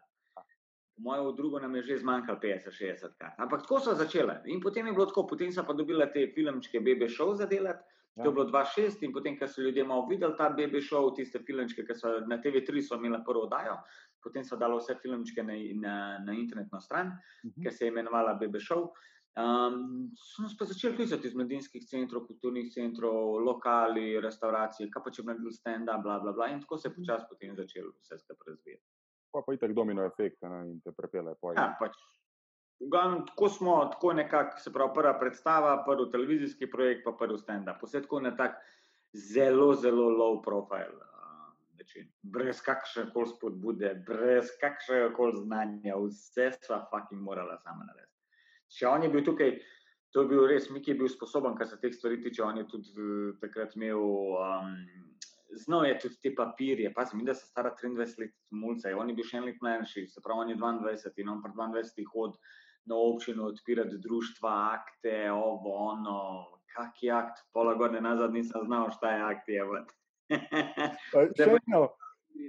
[0.96, 3.36] Po mojem, v drugo nam je že zmanjkalo 50-60 kart.
[3.38, 4.42] Ampak tako so začele.
[4.46, 7.84] In potem je bilo tako, potem so pa dobila te filmčke BB show za delati.
[8.16, 8.24] Ja.
[8.24, 11.38] To je bilo 2006 in potem, ko so ljudje malo videli ta BB show, tiste
[11.40, 13.77] filmčke, ki so na TV3 so imela prvo oddajo,
[14.20, 17.14] potem so dali vse filmčke na, na, na internetno stran,
[17.46, 17.62] Mhm.
[17.62, 18.90] ki se je imenovala BB show.
[19.38, 25.14] Um, so nas pa začeli klicati iz medijskih centrov, kulturnih centrov, lokali, restauracij, kaj pa
[25.14, 26.48] če bi naredili stand-up, bla, bla, bla.
[26.50, 28.84] In tako se je počasi potem začelo vse skupaj razvijati.
[29.36, 31.36] Pa pa itak domino efekt ne, in te prepele.
[31.42, 31.54] pol.
[31.54, 32.00] Ja, pač.
[32.82, 37.38] v glavnem, Tako smo, tako nekako, se pravi, prva predstava, prvi televizijski projekt, pa prvi
[37.38, 37.84] stand-up.
[37.84, 38.58] Vse tako na tak
[39.14, 40.98] zelo, zelo low profile.
[40.98, 41.18] uh,
[41.78, 42.10] način.
[42.22, 48.06] Brez kakršne koli spodbude, brez kakršnega koli znanja, vse sva fucking morala sama narediti.
[48.74, 49.53] Če on je bil tukaj,
[50.12, 52.44] to je bil res, Miki je bil sposoben, kar se teh stvari tiče.
[52.44, 54.75] On je tudi uh, takrat imel, um,
[55.64, 56.92] znal je tudi te papirje.
[56.96, 59.60] Pa sem videl, da se stara 23 let mulca, on je bil še en let
[59.64, 62.40] mlajši, se pravi, on je 22 in on pri 22 hod
[62.88, 66.20] na občino odpirati društva, akte, ovo, ono,
[66.75, 69.66] kak je akt, pola godine nazad nisem znal, šta je akt je.
[70.30, 71.82] Eh, Še eno,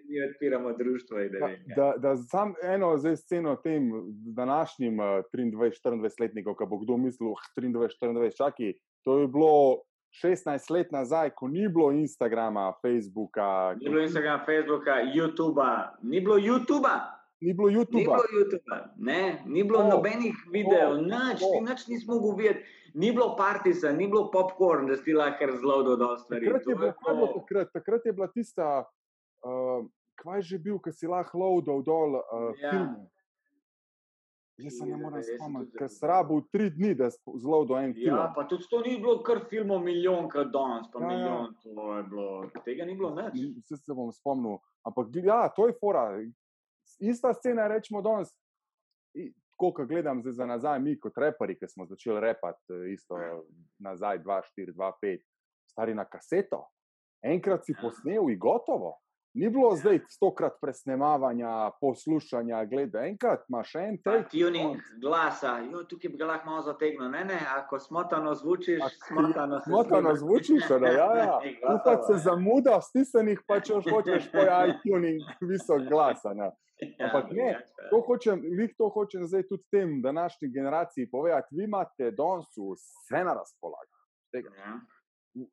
[0.04, 1.56] Mi odpiramo društvo da da, vem.
[1.66, 1.74] ja.
[1.76, 3.90] da, da sam eno zdaj sceno tem
[4.34, 7.96] današnjim eh, 23-24-letnikom, ki bo kdo mislil, "Ah, 23-24,
[8.36, 9.78] čaki, to je bilo
[10.14, 10.38] 16
[10.70, 15.68] let nazaj, ko ni bilo Instagrama, Facebooka, Ni bilo Instagrama, Facebooka, YouTuba,
[16.02, 16.94] ni bilo YouTuba.
[17.40, 18.16] ni bilo Ni YouTuba.
[18.16, 21.46] bilo YouTuba, ne, ni bilo To, nobenih videov, to, nič, to.
[21.48, 25.96] ti nič nismo mogli videti, ni bilo partisa, ni bilo popkorn, da si lahko razložil
[25.96, 26.46] do stvari.
[26.46, 27.72] Takrat To je, bilo, bilo- takrat?
[27.72, 28.84] takrat je bila tista,
[29.44, 32.70] uh, kaj je že bil, ki si lahko loadal dol uh, Ja.
[32.70, 33.06] filme.
[34.58, 37.78] Jaz se ne Jaz morem sem spomniti, ker si rabil tri dni, da si zloadal
[37.78, 38.16] en film.
[38.16, 41.08] Ja, pa tudi to ni bilo kar filmov milijonkrat danes, pa Ja, ja.
[41.08, 42.26] milijon, to je bilo,
[42.64, 43.38] tega ni bilo nič.
[43.62, 44.58] Vse se bom spomnil.
[44.82, 46.18] Ampak ja, to je fora.
[46.98, 48.34] Ista scena, rečemo danes.
[49.54, 53.14] Tako, ko gledam zdaj za nazaj, mi kot reperi, ki smo začeli repati, eh, isto
[53.78, 55.22] nazaj, 2-4, 2-5,
[55.66, 56.66] stari na kaseto.
[57.22, 57.78] Enkrat si Ja.
[57.80, 58.98] posnel in gotovo.
[59.38, 64.28] Ni bilo zdaj stokrat presnemavanja, poslušanja, gledaj, enkrat imaš en take.
[64.32, 67.10] tuning glasa, jo, tukaj bi ga lahko malo zategnil.
[67.10, 70.44] Ne, ne, ako smotano zvučiš, A, smotano Smotano zvuči.
[70.58, 71.38] zvučiš, da ja, ja.
[71.62, 72.18] Pa gotovo, se ja.
[72.18, 76.24] zamuda, stisnenih pa če hočeš po iTuning visok glas.
[76.24, 76.50] a Ne.
[76.98, 78.42] Ja, Ampak ne, drugače, To hočem,
[78.78, 81.54] to hočem zdaj tudi tem današnji generaciji povedati.
[81.56, 83.94] Vi imate danes vse na razpolago.
[84.32, 84.50] Tega.
[84.56, 84.80] Ja.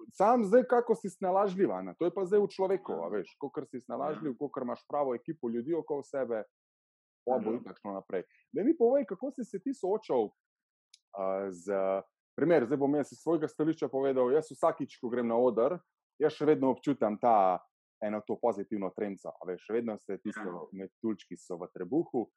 [0.10, 1.94] Sam zdaj, kako si snalažljiva, ne?
[2.00, 5.50] to je pa zdaj v človeku, a veš, kolikor si snalažljiv, kolikor imaš pravo ekipo
[5.50, 6.44] ljudi okoli sebe,
[7.26, 7.56] pa bo Mhm.
[7.56, 8.24] in tako naprej.
[8.52, 10.34] Da mi povej, kako si se ti soočal uh,
[11.50, 11.74] z,
[12.36, 15.80] primer, zdaj bom jaz iz svojega stališča povedal, jaz vsakič, ko grem na oder,
[16.20, 17.60] jaz še vedno občutam ta
[18.02, 20.62] eno to pozitivno trenco, veš, vedno se tiste Ja.
[20.74, 22.30] metulčki so v trebuhu.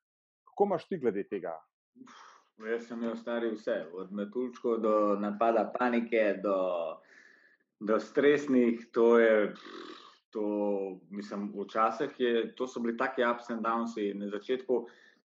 [0.46, 1.58] Kako imaš ti glede tega?
[2.58, 6.54] Jaz sem imel stari vse, od metulčkov do napada panike, do
[7.80, 9.54] do stresnih, to je.
[10.36, 13.94] To, mislim, včasih je, to so bili taki ups and downs.
[14.14, 14.86] Na začetku,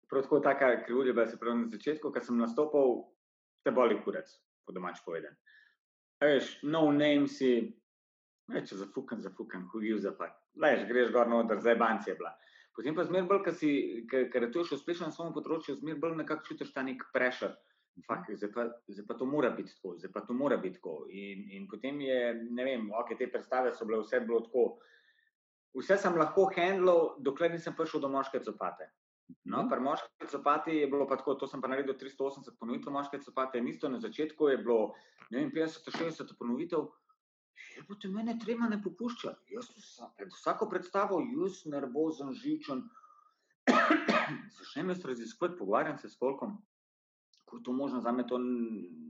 [0.10, 3.02] prav tako taka krivulja, se pravi, na začetku, ko sem nastopil,
[3.66, 4.30] te boli kurec,
[4.66, 5.34] po domač povedan.
[6.22, 7.74] Veš, no name si,
[8.54, 10.38] več zafukan, zafukan, hujiv zapad.
[10.62, 12.36] Veš, greš gor na odr, zdaj banci je bila.
[12.76, 13.42] Potem pa zmer bolj,
[14.12, 17.58] ker je to še uspešno na svojem področju, zmer bolj nekako čutiš ta nek prešer.
[18.08, 21.06] Fak, zdaj, pa, zdaj pa to mora biti tako, zdaj pa to mora biti tako.
[21.10, 24.66] In, in potem je, ne vem, ok, te predstave so bile vse bilo tako.
[25.76, 28.90] Vse sem lahko handlal, dokler nisem prišel do moške copate.
[29.48, 33.20] No, pri moški copati je bilo pa tako, to sem pa naredil 380 ponovitev moške
[33.24, 34.80] copate, in isto na začetku je bilo,
[35.30, 36.90] ne vem, 50-60 ponovitev.
[37.76, 39.36] Je pa te mene trema ne popušča.
[39.52, 42.84] Jaz sem pred vsako predstavo, jaz nervozen, živčen.
[44.58, 46.52] Začnem jaz raziskovati, pogovarjam se s je
[47.64, 48.38] to možno, za me to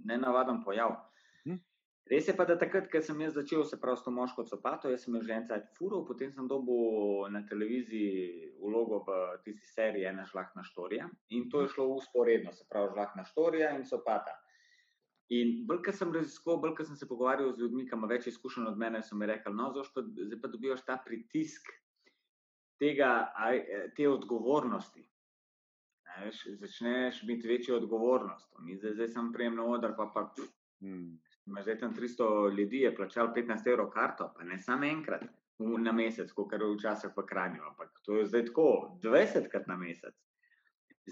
[0.06, 0.96] ne navaden pojav.
[1.46, 1.60] Hm.
[2.12, 4.90] Res je pa, da takrat, ko sem jaz začel se prav s to moško copato,
[4.90, 10.10] jaz sem že en cajt furo, potem sem dobil na televiziji vlogo v tisti seriji
[10.10, 14.34] Ena žlahna štorija in to je šlo usporedno, se pravi žlahna štorija in copata.
[15.32, 18.28] In bolj, ko sem raziskoval, bolj, ko sem se pogovarjal z ljudmi, ki ima več
[18.28, 21.70] izkušenj od mene, so mi rekli, no, pa, zdaj pa dobivaš ta pritisk
[22.82, 23.32] tega,
[23.96, 25.06] te odgovornosti.
[26.20, 28.54] Veš, začneš biti večjo odgovornost.
[28.60, 30.28] Mi zdaj, zdaj sem prijem na oder, pa pa.
[30.82, 31.20] Hmm.
[31.62, 35.24] Zdaj tam 300 ljudi je plačal 15 evrov karto, pa ne samo enkrat
[35.60, 39.78] na mesec, kot je včasih v Kranju, ampak to je zdaj tako, 20 krat na
[39.78, 40.16] mesec.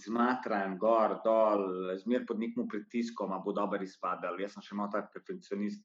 [0.05, 4.39] Zmatran, gor, dol, zmer pod nekim pritiskom, bo dober izpadal.
[4.39, 5.83] Jaz sem še malo tak perfekcionist,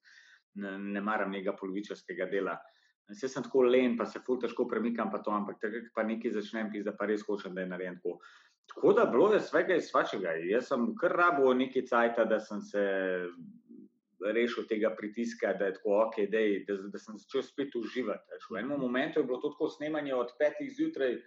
[0.60, 2.56] ne, ne maram njega polovičarskega dela.
[3.08, 6.36] Jaz sem tako len, pa se ful težko premikam, pa to, ampak takrat pa nekaj
[6.36, 8.18] začnem, pisa, pa res hočem, da je narejen tako.
[8.66, 10.28] Tako da bilo je svega iz svačega.
[10.28, 12.84] Jaz sem kar rabo nekaj cajt, da sem se
[14.32, 18.40] rešil tega pritiska, da je tako ok, dej, da, da sem začel spet uživati.
[18.50, 21.18] V enem momentu je bilo to tako snemanje od 5 zjutraj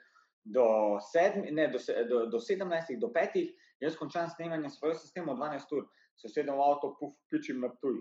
[0.44, 0.66] do,
[1.12, 3.42] sedm, ne, do, do, do 17, do 5,
[3.80, 8.00] jaz končam snemanje svojega sistema 12 ur, se sedem v avto, puf, pičim na tuj.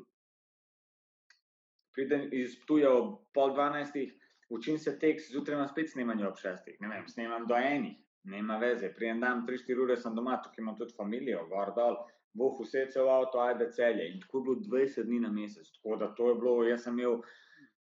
[1.92, 4.09] Pridem iz tuja ob pol 12,
[4.49, 8.38] učim se tekst, zjutraj imam spet snemanje ob 6, ne vem, snemam do enih ne
[8.42, 8.92] ima veze.
[8.94, 11.98] Prijem dan, 3-4 ure sem doma, tukaj imam tudi družino, gor dol,
[12.36, 14.08] boh vse cel avto, ajde celje.
[14.12, 15.70] In tako je bilo 20 dni na mesec.
[15.78, 17.22] Tako da to je bilo, jaz sem imel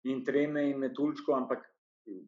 [0.04, 1.68] in treme in metulčko, ampak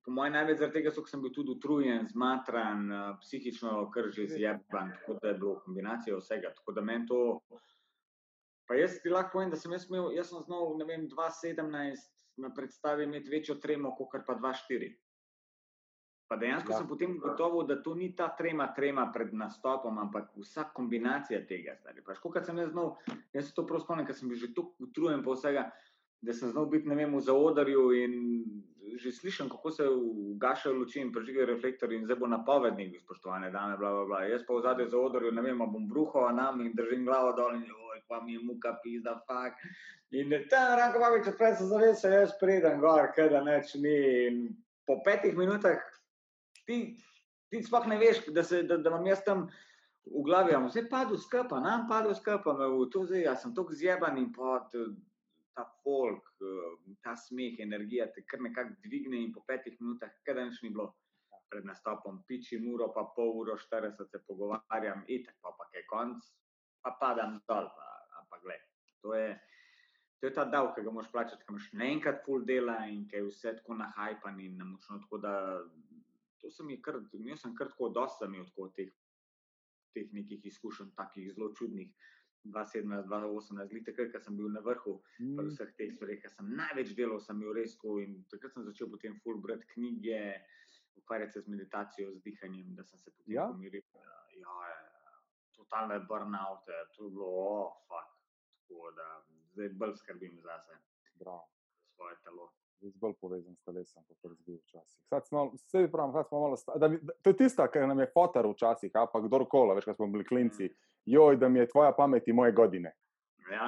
[0.05, 2.87] po mojem največ zaradi tega, ker sem bil tudi utrujen, zmatran,
[3.23, 6.53] psihično kar že zjeban, tako da je bilo kombinacija vsega.
[6.57, 7.21] Tako da meni to.
[8.69, 12.11] Pa jaz ti lahko povem, da sem jaz imel, jaz sem znal, ne vem, 2017
[12.37, 14.93] na predstavi imeti večjo tremo, kot pa 2004.
[16.33, 16.77] Pa dejansko ja.
[16.79, 21.75] sem potem ugotovil, da to ni ta trema, trema pred nastopom, ampak vsa kombinacija tega.
[22.23, 22.95] Kot sem jaz znal,
[23.37, 25.67] jaz se to prav spomnim, ker sem bil že tako utrujen po vsega,
[26.25, 28.15] da sem znal biti vem, v zaodrju in
[28.97, 33.77] že slišim, kako se ugašajo luči in prižigajo reflektorji in zdaj bo napovednik, spoštovane dame,
[33.77, 34.23] bla, bla, bla.
[34.25, 37.69] Jaz pa v zadnjem zaodrju, ne vem, bom bruhal nam in držim glavo dol in
[37.69, 39.61] oj, pa mi je muka, pizda, fak.
[40.17, 43.97] In tam, ranko, babi, če prej se zavese, jaz pridem gor, kaj da neč ni.
[44.25, 44.45] In
[44.87, 45.92] po petih minutah
[46.65, 46.97] ti,
[47.49, 49.47] ti sploh ne veš, da, se, da, da imam jaz tam
[50.05, 53.55] v glavi, da je padel skapa, nam padel skapa, me v to zdaj, jaz sem
[53.55, 54.75] tako zjeban in pot.
[55.53, 56.31] Ta folk,
[57.05, 60.71] ta smeh, energija te kar nekako dvigne, in po petih minutah, kaj da nič ni
[60.73, 60.87] bilo
[61.53, 66.25] pred nastopom, piči uro, pa pol uro, 40 se pogovarjam, in tako pa je konc,
[66.81, 67.69] pa padam dol.
[67.77, 68.65] Pa, pa gled,
[69.05, 69.37] to, je,
[70.17, 73.19] to je ta davek, ki ga moš plačati, ki imaš naenkrat full dela in ki
[73.19, 75.33] je vse tako nahajpan in namočno, tako da
[76.43, 78.91] to sem jih kar, jaz sem kar tako, dosta imel tako teh,
[79.95, 81.93] teh nekih izkušenj, takih zelo čudnih.
[82.43, 85.45] 2017, 2018, glede takrat, ko sem bil na vrhu mm.
[85.47, 88.01] vseh teh stvari, ki sem največ delal, sem bil res tako.
[88.03, 90.19] In takrat sem začel potem full brati knjige,
[90.99, 93.47] ukvarjati se z meditacijo, z dihanjem, da sem se potem ja.
[93.47, 93.85] pomiril.
[94.41, 94.73] Ja, ja,
[95.55, 98.11] totalne burnout, to je bilo, oh, fuck.
[98.67, 99.07] Tako da
[99.53, 100.83] zdaj bolj skrbim za sebe,
[101.23, 101.39] za
[101.95, 102.51] svoje telo
[102.83, 104.99] jaz bolj povezan s telesom, kot razvijam včasih.
[105.53, 106.99] Vse pravim, da smo malo stari.
[107.21, 110.69] To je tista, kar nam je fotor včasih, pa kdorkoli, veš, kaj smo bili klinci.
[111.05, 112.93] Joj, da mi je tvoja pamet in moje godine.
[113.51, 113.67] Ja,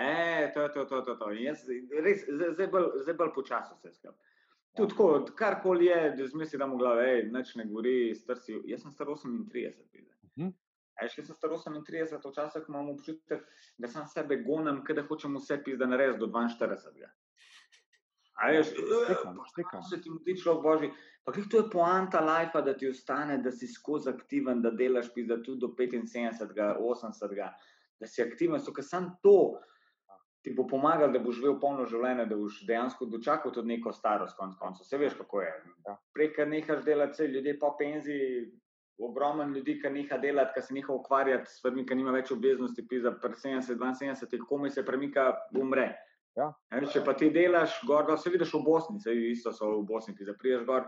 [0.00, 1.30] e, to je to, to, to, to.
[1.34, 1.66] Jaz,
[2.04, 4.34] res, zdaj bolj, bolj počasi vse skupaj.
[4.76, 8.60] Tudi tako, karkoli je, da zmisli, da mu glave, hej, neč ne gori, strsi.
[8.68, 9.48] Jaz sem star 38,
[9.92, 10.12] videl.
[10.22, 10.52] Uh -huh.
[11.00, 13.46] Aj, še sem star 38, včasih imam občutek,
[13.78, 17.08] da sem sebe gonem, da hočem vse pis, da naredim do 42.
[18.36, 18.72] Veš,
[19.50, 19.82] stekam.
[19.90, 20.90] Se ti mudi človek božji.
[21.24, 25.08] Pa kaj to je poanta life, da ti ostane, da si skozi aktiven, da delaš
[25.14, 27.40] pizda tudi do 75, 80,
[28.00, 29.56] da si aktiven, so ker sam to
[30.46, 34.36] ti bo pomagal, da boš živel polno življenje, da boš dejansko dočakal tudi neko starost,
[34.38, 34.86] konc koncev.
[34.86, 35.50] Vse veš, kako je.
[35.88, 35.96] Ja.
[36.14, 38.44] Prej, kar nehaš delati, se ljudje po penziji,
[39.02, 42.86] ogromno ljudi, ki neha delati, ki se neha ukvarjati s stvarmi, ki nima več obveznosti,
[42.86, 45.88] pisa pri 70, 72, komaj se premika, umre.
[46.36, 46.50] Ja.
[46.70, 50.14] Ja, če pa ti delaš, gor, se vidiš v Bosni, se isto so v Bosni,
[50.14, 50.84] ti zapriješ gor.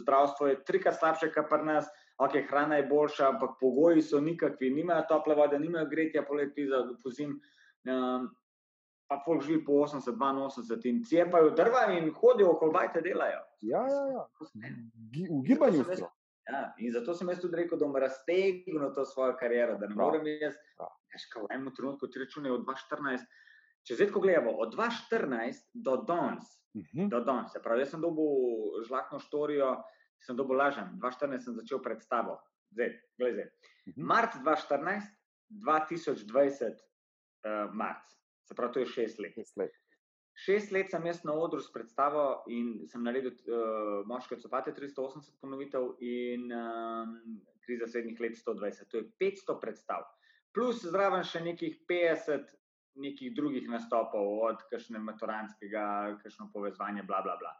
[0.00, 4.70] Zdravstvo je trikrat slabše, kot pri nas, ok, hrana je boljša, ampak pogoji so nikakvi,
[4.70, 7.36] nimajo tople vode, nimajo gretja, polet pisa, pozim.
[7.86, 8.30] Um,
[9.06, 13.42] pa folk živi po 80, 82 in cepajo drva in hodijo okoli bajte delajo.
[13.62, 14.24] Ja, ja, ja.
[15.12, 16.08] Gi- V gibanju Zato.
[16.46, 19.94] Ja, in zato sem jaz tudi rekel, da bom raztegnil to svojo kariero, da ne
[19.94, 20.54] morem jaz.
[21.12, 23.26] Veš, kaj, v enem trenutku ti računajo od 2014.
[23.86, 27.08] Če zdaj tako gledamo, od 2014 do danes, Mhm.
[27.08, 29.82] do danes, se pravi, jaz sem dobil žlahtno štorijo,
[30.20, 30.90] sem dobil lažem.
[31.00, 32.40] 2014 sem začel predstavo.
[32.74, 33.48] Zdaj, glej zdaj.
[33.88, 34.02] Mhm.
[34.02, 35.08] Marc 2014,
[35.50, 36.74] 2020,
[37.46, 38.02] uh, marc.
[38.44, 39.34] Se pravi, to je šest let.
[39.34, 39.72] Šest let.
[40.36, 45.38] Šest let sem jaz na odru s predstavo in sem naredil uh, Moške copate 380
[45.40, 47.14] ponovitev in um,
[47.64, 48.90] Kriza srednjih let 120.
[48.90, 50.04] To je 500 predstav.
[50.52, 52.52] Plus zraven še nekih 50
[52.96, 55.86] nekih drugih nastopov, od kakšne maturantskega,
[56.22, 57.52] kakšno povezovanje, bla, bla, bla.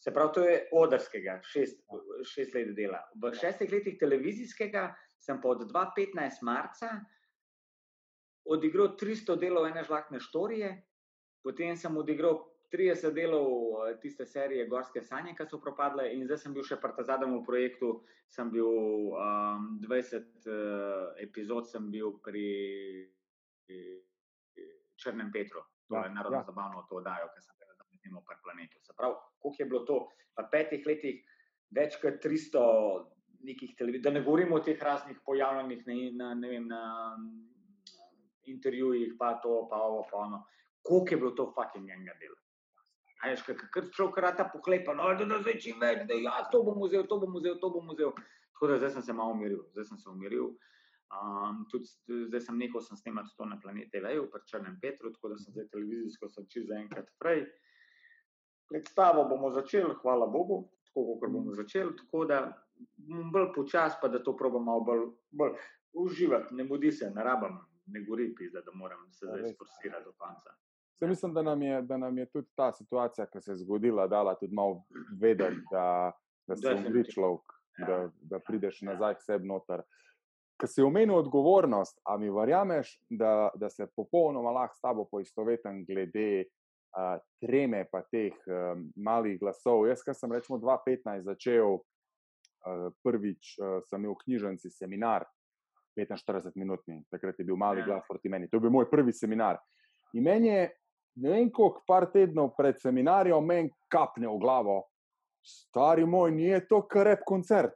[0.00, 1.82] Se pravi, to je odrskega, šest,
[2.24, 3.02] šest let dela.
[3.20, 4.86] V šestih letih televizijskega
[5.20, 6.94] sem pa od 2015 marca
[8.48, 10.70] odigral 300 delov ene žlahtne štorije,
[11.44, 12.40] potem sem odigral
[12.72, 13.50] 30 delov
[14.00, 17.96] tiste serije Gorske sanje, ki so propadle, in zdaj sem bil še pri zadnjem projektu,
[18.30, 18.70] sem bil
[19.10, 22.46] um, 20 uh, epizod, sem bil pri
[23.68, 23.98] eh,
[25.02, 26.46] Črnem Petru, to Ja, je narodno ja.
[26.46, 28.78] zabavno to oddajo, ki sem ga tam snimal pri planetu.
[28.84, 29.96] Se pravi, koliko je bilo to
[30.38, 31.22] v petih letih,
[31.76, 32.64] več kot 300
[33.48, 36.82] nekih televizij, da ne govorimo o teh raznih pojavljenih na, na, ne vem, na
[37.16, 37.48] mm,
[38.52, 40.42] intervjujih, pa to, pa ovo, pa ono.
[40.82, 42.36] Koliko je bilo to fucking enega dela.
[43.20, 46.62] A Veš, kar človek rata pohlepa, no, da, da zdaj čim več, da ja, to
[46.64, 48.14] bom vzel, to bom vzel, to bom vzel.
[48.54, 50.54] Tako da zdaj sem se malo umiril, zdaj sem se umiril.
[51.10, 51.88] Um, tudi
[52.28, 55.52] zdaj sem nehal sem snemati to na planete TV, pri Črnem Petru, tako da sem
[55.52, 57.46] zdaj televizijsko začel zaenkrat prej.
[58.70, 62.38] Predstavo bomo začeli, hvala Bogu, tako kot bomo začeli, tako da
[62.96, 65.56] bom bolj počas, pa da to probam malo bolj, bolj
[65.92, 70.04] uživati, ne mudi se, ne rabim, ne gori pizda, da moram se Ja, zdaj sforsirati
[70.04, 70.54] do konca.
[70.98, 74.06] Saj mislim, da nam, je, da nam je tudi ta situacija, ki se je zgodila,
[74.06, 74.84] dala tudi malo
[75.20, 76.12] vedeti, da,
[76.46, 77.86] da se umri človek, Ja.
[77.86, 78.92] da, da prideš Ja.
[78.92, 79.82] nazaj k sebi noter.
[80.60, 85.84] Ker si omenil odgovornost, a mi verjameš, da, da se popolnoma lahko s tabo poistovetim
[85.88, 89.86] glede uh, treme pa teh um, malih glasov.
[89.88, 95.24] Jaz, ki sem recimo 2015 začel, uh, prvič uh, sem imel v knjižnici seminar,
[95.96, 97.86] 45-minutni, takrat je bil mali Ja.
[97.86, 98.48] glas proti meni.
[98.48, 99.58] To je bil moj prvi seminar.
[100.12, 100.68] In meni je,
[101.16, 104.82] ne vem, koliko par tednov pred seminarjem, meni kapne v glavo,
[105.42, 107.74] stari moj, ni to kar rep koncert.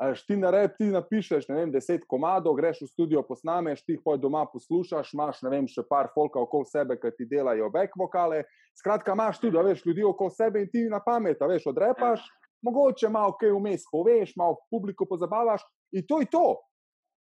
[0.00, 4.00] Ti na rep, ti napišeš, ne vem, deset komadov, greš v studio, posnameš, ti jih
[4.00, 7.98] poj doma poslušaš, imaš, ne vem, še par folka okoli sebe, ki ti delajo back
[8.00, 8.46] vokale.
[8.80, 12.24] Skratka, imaš tudi, a veš, ljudi okoli sebe in ti na pamet, veš, odrepaš,
[12.64, 16.46] mogoče malo kaj vmes poveš, malo publiko pozabavaš in to je to.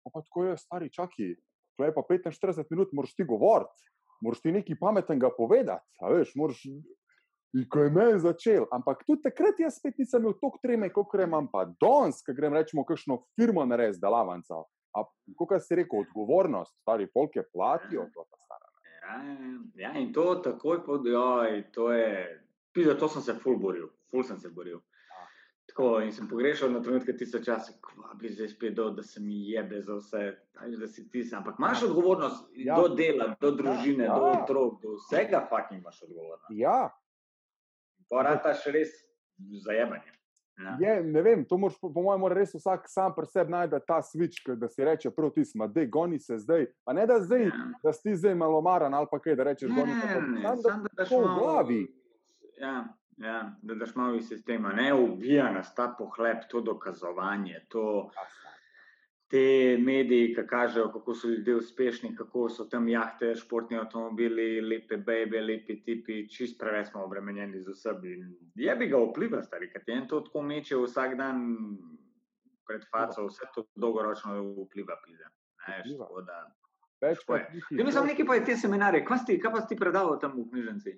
[0.03, 1.32] Pa, tako je, stari, čaki,
[1.80, 3.88] to je pa 45 minut, moraš ti govoriti,
[4.27, 6.67] moraš ti nekaj pametnega povedati, veš, moraš.
[7.58, 11.13] In ko je meni začel, ampak tudi takrat jaz spet nisem imel toliko treme, kot
[11.24, 14.60] imam pa danes, ko grem rečemo, kakšno firmo narediti, delavnica.
[15.38, 18.70] Kot si rekel, odgovornost, stari folk je platijo, to pa stara.
[19.08, 19.17] Ja,
[19.88, 22.12] ja, in to takoj pod, joj, to je,
[22.76, 24.82] pisa, to sem se ful boril, ful sem se boril.
[25.67, 29.22] Tako, in sem pogrešal na trenutke tiste čase, ko bi zdaj spet dol, da se
[29.22, 30.22] mi jebe za vse,
[30.78, 31.41] da si ti sam.
[31.41, 32.76] Ampak imaš odgovornost Ja.
[32.76, 32.78] ja.
[32.82, 34.13] do dela, do družine, Ja.
[34.13, 34.20] ja.
[34.20, 36.54] do otrok, do vsega fucking imaš odgovornost.
[36.56, 36.89] Ja,
[38.10, 38.89] Porataš res
[39.60, 40.12] zajebanje.
[40.58, 40.74] Ja.
[40.82, 44.00] je, ne vem, to moraš, po, mojem, mora res vsak sam pri sebi najti ta
[44.02, 46.65] switch, da si reče, prav ti smo, da goni se zdaj.
[46.84, 47.52] Pa ne da zdaj, Ja.
[47.84, 50.08] da si zdaj malo maran ali pa kaj, da rečeš, goni se.
[50.24, 51.88] Ne, Samo da da daš to v malo- glavi.
[52.58, 58.10] Ja, ja, da daš malo iz sistema, ne ubija nas ta pohlep, to dokazovanje, to,
[59.31, 64.97] te mediji, ki kažejo, kako so ljudje uspešni, kako so tam jahte, športni avtomobili, lepe
[64.97, 68.05] bebe, lepi tipi, čist preveč smo obremenjeni z vsem.
[68.05, 71.43] In Je bi ga vpliva, stari, ker ti en to tako meče vsak dan
[72.67, 75.27] pred faco, vse to dolgoročno vpliva, pide.
[75.67, 76.07] Vpliva.
[76.07, 77.51] Ti Večkrat
[77.85, 80.19] mi samo nekaj pa je te seminarje, kaj, si ti, kaj pa si ti predaval
[80.19, 80.95] tam v knjižnici?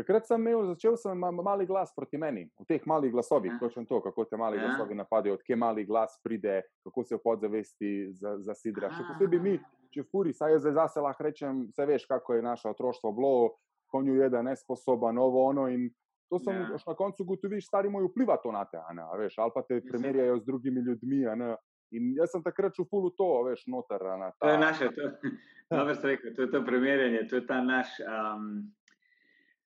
[0.00, 3.58] Takrat sem imel, začel sem ma- mali glas proti meni, v teh malih glasovih, Ja.
[3.58, 4.62] točno to, kako te mali Ja.
[4.66, 8.88] glasovi napadajo, odkje mali glas pride, kako se v podzavesti za- zasidra.
[8.88, 9.60] Še posebej mi,
[9.90, 13.50] če furi, saj jaz zase lahko rečem, vse veš, kako je naše otroštvo bilo,
[13.86, 15.90] konju je, da nesposoben, novo ono in
[16.30, 16.78] to sem Ja.
[16.80, 19.74] na koncu ugotovil, stari moj vpliva to na te, a ne, veš, ali pa te
[19.74, 19.90] Mislim.
[19.92, 21.56] primerjajo z drugimi ljudmi, ne.
[21.92, 23.98] In jaz sem takrat fulu to, veš, noter.
[24.16, 25.02] Ne, To je naše, to,
[25.70, 27.88] dobro si rekel, to je to primerjanje, to je ta naš.
[28.00, 28.70] Um,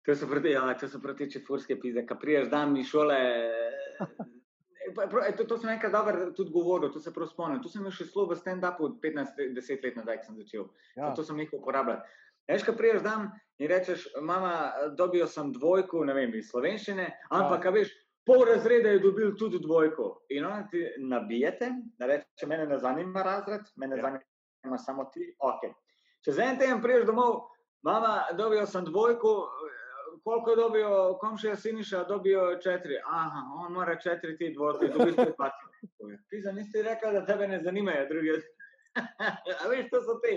[0.06, 3.18] to so proti, ja, to so proti čefurske pizde, ki priješ dan mi šole.
[4.94, 7.62] prav, eh, To, to sem enkrat dobro tudi govoril, to se prav spomnim.
[7.62, 10.68] To sem še zelo v stand-upu 15-10 let nazaj, ko sem začel.
[10.96, 11.12] ja.
[11.14, 12.02] To sem jih uporabljal.
[12.50, 13.28] Veš, ko priješ dan
[13.62, 17.70] in rečeš, mama, dobil sem dvojko, ne vem, iz slovenščine, ampak, ja.
[17.70, 17.92] veš,
[18.26, 20.24] pol razreda je dobil tudi dvojko.
[20.34, 24.08] In ona ti nabijete, da reče, mene ne zanima razred, mene Ja.
[24.08, 24.18] ja.
[24.64, 25.68] zanima samo ti, ok.
[26.24, 27.46] Čez en teden priješ domov,
[27.86, 29.36] mama, dobil sem dvojko,
[30.24, 30.88] koliko je dobil,
[31.20, 32.96] komšija Siniša, dobijo četiri.
[33.06, 35.66] Aha, on mora četiri ti dvojke, dobiš pet pati.
[36.30, 38.30] Pisa, nisi rekla, da tebe ne zanimajo drugi.
[39.61, 40.35] A veš, to so te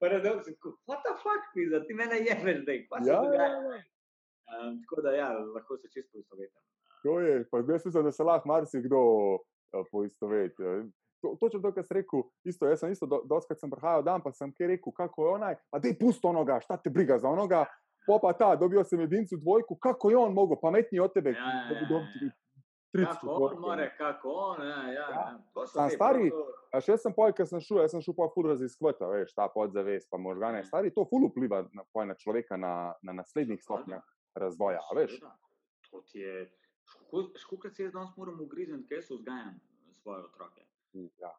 [0.00, 0.56] paradoksi.
[0.86, 3.48] What the fuck, pisa, ti mene jebeš zdaj, kva se ja, ja, dogaja?
[3.48, 3.82] ja.
[4.48, 6.62] Um, tako da ja, lahko se čisto poistovetim.
[7.02, 8.98] To je, pa jaz mislim, da se lahko marsikdo
[9.90, 10.62] poistoveti.
[11.20, 14.22] To, točno to, kar si rekel, isto, jaz sem isto, do, doskrat sem prihajal dan,
[14.22, 17.28] pa sem kaj rekel, kako je onaj, pa dej pusto onoga, šta te briga za
[17.28, 17.64] onoga,
[18.08, 21.54] po pa ta, dobil sem jedincu dvojku, kako je on mogel, pametni od tebe, Ja,
[21.54, 22.30] ja, da ja, ja.
[22.92, 23.96] 30 Kako on more, ne.
[23.98, 24.92] kako on, ja, ja.
[24.92, 25.38] Ja.
[25.56, 25.66] ja.
[25.66, 26.30] Sam stari,
[26.72, 29.08] A še jaz sem poj, ker sem šel, jaz sem šel pa ful raziskovati, a
[29.12, 32.72] veš, ta podzavest, pa možgane, stari, to ful vpliva na, poj, na človeka na,
[33.04, 34.04] na naslednjih stopnjah
[34.36, 35.18] razvoja, a veš.
[35.90, 36.46] To ti je,
[37.44, 39.60] škokrat se jaz danes moram ugrizniti, kaj so vzgajam
[40.02, 40.64] svoje otroke.
[41.20, 41.32] Ja,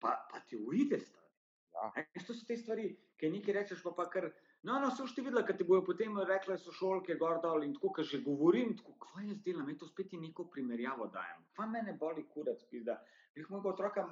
[0.00, 1.32] Pa, pa ti uide stvari.
[1.74, 1.88] Ja.
[2.14, 4.28] Veš, to so te stvari, ki nekaj rečeš, pa, pa kar.
[4.62, 7.74] No, no, so ti videla, kad ti bojo potem rekle, so šolke gor dol in
[7.76, 11.44] tako, kar že govorim, tako, kva jaz delam, je to spet neko primerjavo dajem.
[11.54, 12.98] Kva mene boli kurac, pizda.
[13.36, 14.08] Bih mojega otroka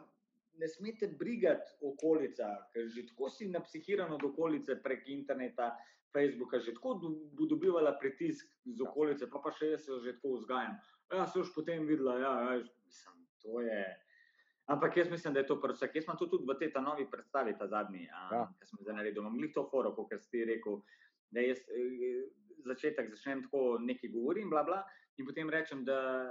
[0.57, 5.75] ne smete brigati okolica, ker že tako si napsihiran od okolice prek interneta,
[6.17, 9.99] Facebooka, že tako do- bo dobivala pritisk z okolice, pa pa še jaz se jo
[10.01, 10.79] že tako vzgajam.
[11.13, 13.83] Ja, so už potem videla, ja, ja, mislim, to je.
[14.67, 15.75] Ampak jaz mislim, da je to prvo.
[15.95, 18.47] Jaz imam to tudi v tej ta novi predstavi, ta zadnji, um, Ja.
[18.59, 19.23] ki sem zdaj naredil.
[19.23, 20.81] Imam to foro, kot si rekel,
[21.31, 22.27] da jaz eh,
[22.67, 24.83] začetek začnem tako nekaj govorim, bla, bla,
[25.17, 26.27] in potem rečem, da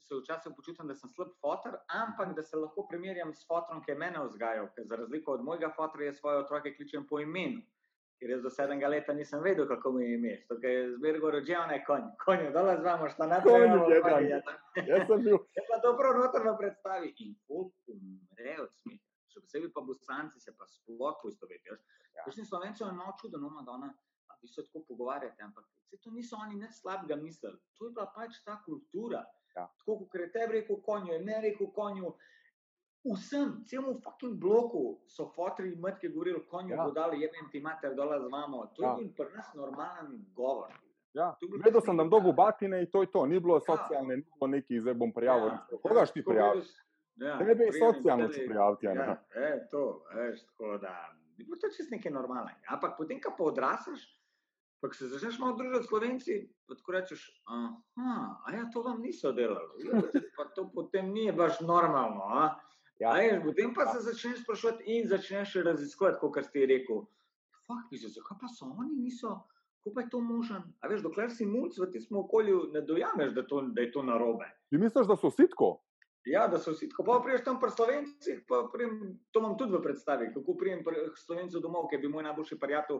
[0.00, 3.90] se včasih počutim, da sem slab fotor, ampak da se lahko primerjam s fotorom, ki
[3.90, 7.62] je mene vzgajal, ker za razliko od mojega fotora jaz svoje otroke kličem po imenu.
[8.16, 10.34] Ker jaz do sedmega leta nisem vedel, kako mi je ime.
[10.48, 14.24] Tukaj je zmerno rođen, konj, konj, dole zvamo, šta na Konju jedan.
[14.90, 19.04] Jaz sem bil, Je pa dobro noter v predstavi in folk umre od smeha.
[19.32, 21.76] Še posebej pa bosanci se pa sploh poistovetijo.
[22.16, 22.24] Ja.
[22.24, 23.90] Prejšnji slovenci so malo čudno, no, Madonna,
[24.32, 27.60] a vi se tako pogovarjate, ampak se to niso oni nič slabega mislili.
[27.76, 29.26] To je bila pač ta kultura.
[29.56, 29.66] Ja.
[29.80, 32.14] Tako kot je tebi rekel konju, je meni rekel konju.
[33.06, 36.76] Vsem, celemu fucking bloku so fotri in matke govorili, konju Ja.
[36.76, 36.84] ja.
[36.84, 38.66] bo dali, jebem ti mater dole z vamo.
[38.66, 38.88] To Ja.
[38.90, 40.72] je bil pri nas normalen govor.
[41.12, 43.60] ja, vedel sem, da bom dobil batine in to je to, ni bilo Ja.
[43.66, 45.48] socialne, ni bilo neki, zdaj bom prijavil.
[45.48, 46.66] Ja, Koga ti prijaviš?
[47.16, 49.00] Ja, Tebe je socialno se prijaviti, a ne?
[49.00, 50.92] Ja, e, to, veš, tako da.
[51.36, 52.58] Je bilo to čisto nekaj normalnega.
[52.68, 54.04] Ampak potem, ko pa odraseš,
[54.80, 56.34] pa se začneš malo družiti s slovenci,
[56.68, 57.80] pa tako rečeš, aha,
[58.44, 59.88] a ja, to vam niso delali.
[59.88, 60.00] Ja,
[60.36, 62.20] pa to potem ni baš normalno.
[62.24, 62.56] A?
[62.98, 63.12] Ja.
[63.12, 63.92] Veš, potem pa Ja.
[63.92, 67.04] se začneš sprašovati in začneš raziskovati, kot si rekel.
[67.66, 69.42] Fak, piše, zakaj pa so oni niso,
[69.84, 70.62] kako pa je to možen?
[70.80, 74.02] A veš, dokler si mulj v tem okolju, ne dojameš, da, to, da je to
[74.02, 74.46] narobe.
[74.70, 75.82] Ti misliš, da so sitko?
[76.26, 77.04] Ja, da so vsi tako.
[77.04, 81.04] Pa priješ tam pri Slovencih, pa prijem, to imam tudi v predstavi, kako prijem pri
[81.14, 82.98] Slovencu domov, ker bi moj najboljši prijatelj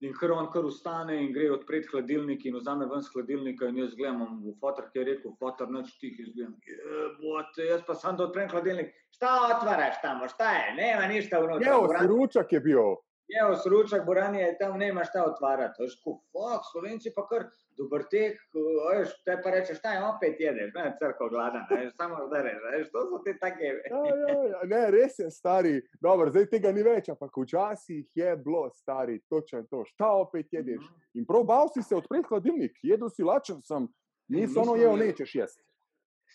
[0.00, 3.78] in kar on kar ustane in gre odpret hladilnik in vzame ven z hladilnika in
[3.78, 6.56] jaz gledam v fotor, ki je rekel, fotor noč tih izgledam.
[6.66, 8.92] Jebote, jaz pa sam da odprem hladilnik.
[9.14, 11.68] Šta otvaraš tam, šta je, nema ništa vnotraj.
[11.68, 12.96] Ja, Boran- siručak je bil.
[13.28, 15.82] Je, sručak, boranje je tam, nema šta otvarati.
[15.82, 20.40] Veš, ko, fuck, Slovenci pa kar dober tek, veš, te pa rečeš, šta je, opet
[20.40, 23.64] jedeš, ne, crko gladan, veš, samo zdaj veš, to so te take.
[23.64, 25.80] Ja, ja, ja, ne, res je stari.
[26.04, 29.84] Dobro, zdaj tega ni več, ampak včasih je bilo stari, točno to.
[29.88, 30.84] Šta opet jedeš?
[31.14, 33.88] In prav bal si se odpreti hladilnik, jedel si lačen sem,
[34.28, 35.06] nisem ono jedli.
[35.06, 35.64] nečeš jesti.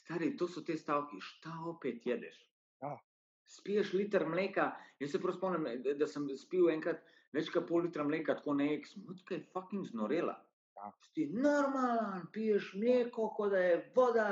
[0.02, 2.42] Stari, to so te stavki, šta opet jedeš.
[2.82, 2.98] Ja.
[3.50, 4.72] Spiješ liter mleka,
[5.02, 5.66] jaz se prav spomnim,
[5.98, 7.02] da, sem spil enkrat
[7.34, 10.36] več kot pol litra mleka, tako ne ek, smutka je fucking znorela.
[10.78, 10.92] Ja.
[11.10, 14.28] Si normalen, piješ mleko, kot da je voda,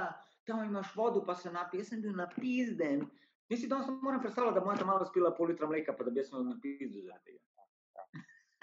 [0.48, 1.88] tam imaš vodo, pa se napiješ.
[1.88, 3.08] Jaz sem bil napizden.
[3.50, 6.08] Jaz si danes ne morem predstavljati, da bom jaz malo spila pol litra mleka, pa
[6.08, 7.44] da bi jaz imel napizden zaradi tega.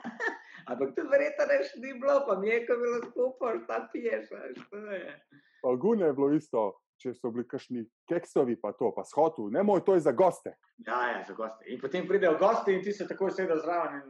[0.70, 4.32] Ampak to verjetno reš ni bilo, pa mi je, bilo skupaj, šta piješ.
[5.62, 6.64] Pa Gune je bilo isto,
[7.04, 10.50] če so bili kakšni keksovi, pa to, pa shotu, ne moj, to je za goste.
[10.86, 11.62] Ja, ja, za goste.
[11.68, 13.92] In potem pridejo gosti in ti se takoj sedel zraven.
[14.00, 14.04] In...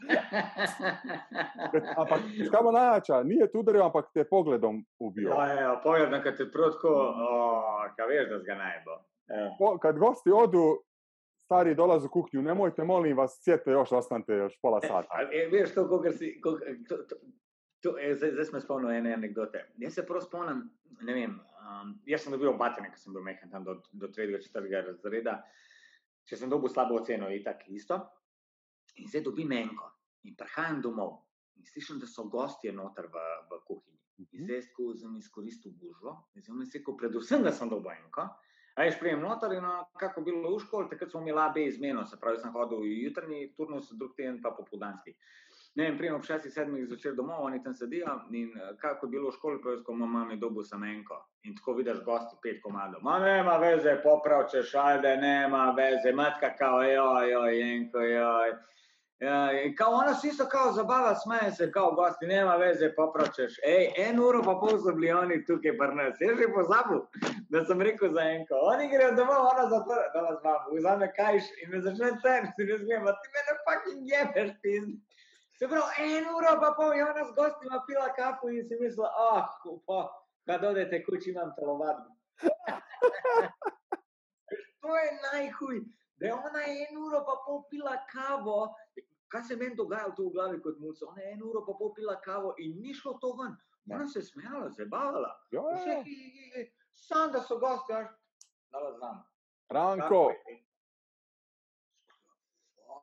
[2.00, 5.30] Ampak kaj bo najjača, ni je tudi, ampak te pogledom ubijo.
[5.30, 6.10] Ja, ja, ja, pogled,
[6.52, 8.94] prav tako, oh, kaj veš, da zga naj bo.
[9.30, 9.56] Ja.
[9.58, 10.82] Po, kad gosti odu,
[11.44, 15.08] stari dolaze u kuhinju, nemojte, molim vas, još, ostanite još pola sata.
[15.10, 16.40] A, e, veš, to, si,
[16.88, 17.16] to, to,
[17.80, 19.64] to, e, zdaj, zdaj smo spomnili ene anekdote.
[19.78, 20.62] Jaz se prav spomnim,
[21.00, 24.36] ne vem, um, jaz sem dobil batine, ko sem bil mehan tam do, do 3.
[24.44, 24.82] 4.
[24.86, 25.40] razreda.
[26.28, 27.98] Če sem dobil slabo oceno, je tako isto.
[29.00, 29.88] In zdaj dobim enko
[30.28, 31.16] in prihajam domov
[31.56, 33.98] in slišim, da so gostje noter v, v kuhinji.
[34.36, 38.28] In zdaj tako sem izkoristil gužvo, zdaj sem rekel, predvsem, da sem dobil enko.
[38.78, 42.04] A ješ prijem noter in no, kako bilo v školi, takrat smo imeli AB izmeno,
[42.06, 45.16] se pravi, sem hodil jutrni turnus, drug teden pa popoldanski.
[45.74, 49.30] Ne vem, prijem ob 6-7 zvečer domov, oni tam sedijo in eh, kako je bilo
[49.30, 53.02] v školi, pravi, ko mama je dobil samenko in tako vidiš gosti pet komadov.
[53.02, 58.56] Ma nema veze, poprav če šalde, nema veze, matka kao, joj, joj, enko, joj.
[59.20, 63.58] Ja, in kao ona si isto kao zabava, smeje se kao gosti, nema veze, popračeš.
[63.68, 66.20] Ej, en uro pa pol so bili oni tukaj pri nas.
[66.20, 67.02] Jaz že pozabil,
[67.52, 68.58] da sem rekel za enko.
[68.72, 72.78] Oni grejo domov, ona zatvore, da vas vam, vzame kajš in me začne tepsti, ne
[72.82, 74.98] zgleda, ti mene fucking jebeš, pizd.
[75.60, 79.10] Se pravi, en uro pa pol je ona s gostima pila kapu in si mislila,
[79.12, 79.44] ah,
[79.86, 80.08] pa,
[80.46, 82.16] kad odete kući imam telovadbu.
[84.80, 85.80] to je najhuj,
[86.16, 88.74] da je ona en uro pa pol pila kavo,
[89.28, 91.92] kaj se meni dogajalo tu v glavi kot mulce, ona je en uro pa pol
[91.94, 93.56] pila kavo in ni šlo to ven.
[93.92, 95.40] Ona se je smejala, zabavala.
[95.50, 95.60] Ja,
[96.94, 98.08] sam da so gosti, až,
[98.72, 99.24] da znam.
[99.68, 100.32] Ranko,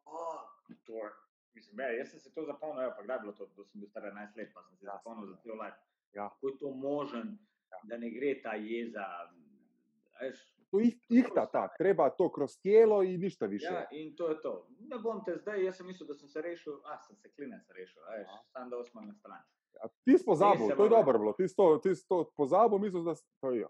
[0.04, 1.27] Fuck, to je-
[1.58, 3.82] Mislim, ja, jaz sem se to zapomnil, evo, pa kdaj je bilo to, da sem
[3.82, 5.80] bil star 11 let, pa sem se Ja, zapomnil za cel life.
[6.14, 6.30] Ja.
[6.30, 7.38] Kako je to možen,
[7.84, 13.04] da ne gre ta jeza, a veš, to ih, ihta ta, treba to kroz tijelo
[13.04, 13.74] i ništa više.
[13.74, 14.68] Ja, in to je to.
[14.80, 17.70] Ne bom te zdaj, jaz sem mislil, da sem se rešil, a sem se klinec
[17.70, 18.44] rešil, a veš, Aha.
[18.52, 19.42] sam da smo na stran.
[19.82, 21.80] A ti si pozabil, to je dobro bilo, ti si to,
[22.10, 23.68] to pozabil, mislil, da si to je.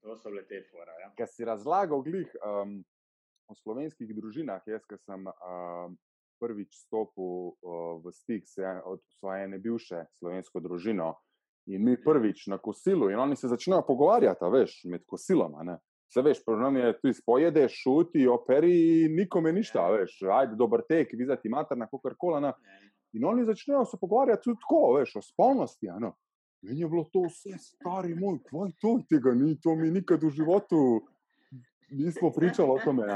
[0.00, 1.10] To so bile te fora, ja.
[1.16, 2.84] Ker si razlagal glih um,
[3.48, 5.98] o slovenskih družinah, jaz, ker sem um,
[6.40, 11.14] prvič stopil uh, v stik s en- od svoje ene bivše slovensko družino
[11.66, 15.78] in mi prvič na kosilu in oni se začnejo pogovarjati, veš, med kosiloma, ne.
[16.10, 21.12] Se veš, problem je, ti spojedeš, šuti, operi, nikome ništa, a veš, ajde, dober tek,
[21.14, 22.50] vizati materna, kakorkoli, ne.
[22.50, 22.90] Ne.
[23.12, 25.88] In oni začnejo se pogovarjati tudi tako, veš, o spolnosti.
[25.90, 26.10] a ne.
[26.62, 30.30] Meni je bilo to vse, stari moj, kaj to, tega ni, to mi nikad v
[30.34, 31.00] životu
[31.90, 33.06] nismo pričali o tome.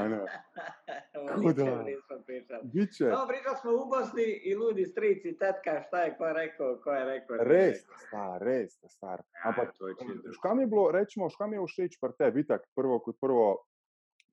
[1.57, 2.61] da-.
[2.65, 6.81] Biče, No, pričali smo v Bosni in ljudi, strici, tetka, šta je, ko je rekel,
[6.81, 7.37] ko je rekel.
[7.39, 7.97] res, rekel.
[7.99, 9.23] star, res, star.
[9.35, 10.33] Ja, Ampak, čisto.
[10.33, 13.65] škam je bilo, rečemo, škam je všeč pri tebi, itak, prvo kot prvo,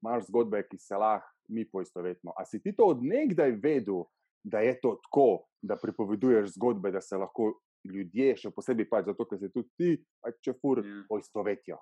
[0.01, 2.33] imaš zgodbe, ki se lahko mi poistovetimo.
[2.33, 4.03] A si ti to odnegdaj vedel,
[4.43, 5.27] da je to tako,
[5.61, 7.53] da pripoveduješ zgodbe, da se lahko
[7.85, 9.89] ljudje, še posebej pač zato, ker se tudi ti,
[10.19, 11.03] pač če fur, Ja.
[11.09, 11.77] poistovetijo.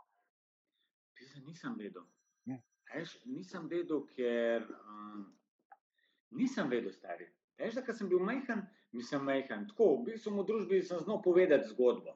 [1.39, 2.03] Nisem vedel.
[2.94, 5.26] Veš, nisem vedel, ker um,
[6.38, 7.28] nisem vedel, stari.
[7.60, 8.64] Veš, da sem bil majhen,
[8.96, 9.68] nisem majhen.
[9.70, 12.16] Tako, bil sem v družbi, sem znal povedati zgodbo.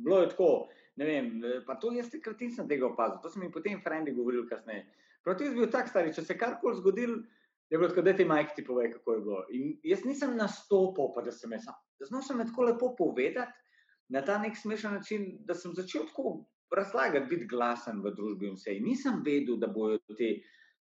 [0.00, 0.50] Bilo je tako,
[0.96, 1.30] ne vem,
[1.66, 4.86] pa to jaz takrat nisem tega opazil, to so mi potem frendi govorili kasneje.
[5.24, 7.14] Prav ti jaz bil tak stari, če se karkoli zgodil,
[7.70, 9.42] je bilo tako, da ti majk ti pove, kako je bilo.
[9.54, 11.68] In jaz nisem nastopil, pa da sem jaz,
[12.08, 13.52] znal sem tako lepo povedati,
[14.08, 18.58] na ta nek smešen način, da sem začel tako razlagati, biti glasen v družbi in
[18.58, 18.76] vse.
[18.78, 20.36] In nisem vedel, da bodo te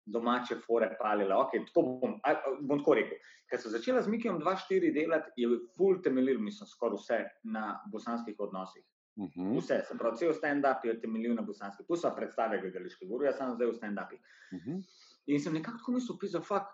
[0.05, 1.35] domače fore palile.
[1.35, 3.19] Okay, tako bom, a, bom tako rekel.
[3.49, 8.35] Ker sem začela z Mikijem 2-4 delati, je full temeljil, mislim, skoraj vse na bosanskih
[8.39, 8.83] odnosih.
[9.19, 11.85] Mhm, Vse, se pravi, cel stand-up je temeljil na bosanskih.
[11.87, 14.21] Tu so predstave gledališke, govorim, jaz sem zdaj v stand-upih.
[14.55, 14.83] mhm.
[15.27, 16.71] In sem nekako tako mislil, pisa, fakt,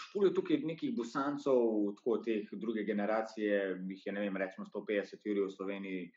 [0.00, 5.44] špulje tukaj nekih bosancov, tako teh druge generacije, jih je, ne vem, recimo 150 ur
[5.46, 6.08] v Sloveniji.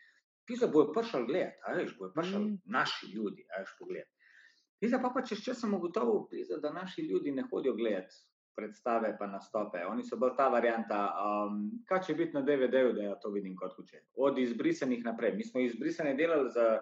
[0.48, 2.58] Pisa, bojo prišli gledati, a veš, bojo prišli Mm.
[2.66, 4.08] naši ljudi, a veš, pogled.
[4.80, 8.16] Pisa, pa pa čez čas sem ugotovil, pisa, da naši ljudi ne hodijo gledati
[8.58, 9.86] predstave pa nastope.
[9.86, 13.56] Oni so bolj ta varianta, um, kaj če biti na DVD-ju, da ja to vidim
[13.56, 14.02] kot kuče.
[14.18, 15.36] Od izbrisanih naprej.
[15.38, 16.80] Mi smo izbrisane delali za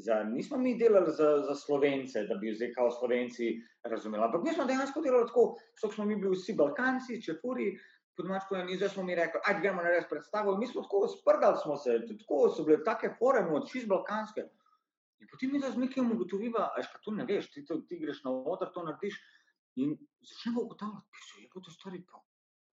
[0.00, 3.48] Za, nismo mi delali za, za slovence, da bi zdaj kao slovenci
[3.84, 4.24] razumeli.
[4.24, 5.42] Ampak mi smo dejansko delali tako,
[5.80, 7.66] so smo mi bili vsi Balkanci, čepuri,
[8.20, 10.52] pod mačko in zdaj smo mi rekli, ajde gremo narediti predstavo.
[10.52, 14.44] In mi smo tako sprdali smo se, tako so bile take fore, no, čist balkanske.
[15.20, 18.22] In potem mi z nekim ugotoviva, ajš pa tu ne veš, ti, to, ti greš
[18.24, 19.16] na oder, to narediš
[19.80, 19.96] in
[20.28, 22.20] začnemo ugotavljati, piše, je bo to stvari pa.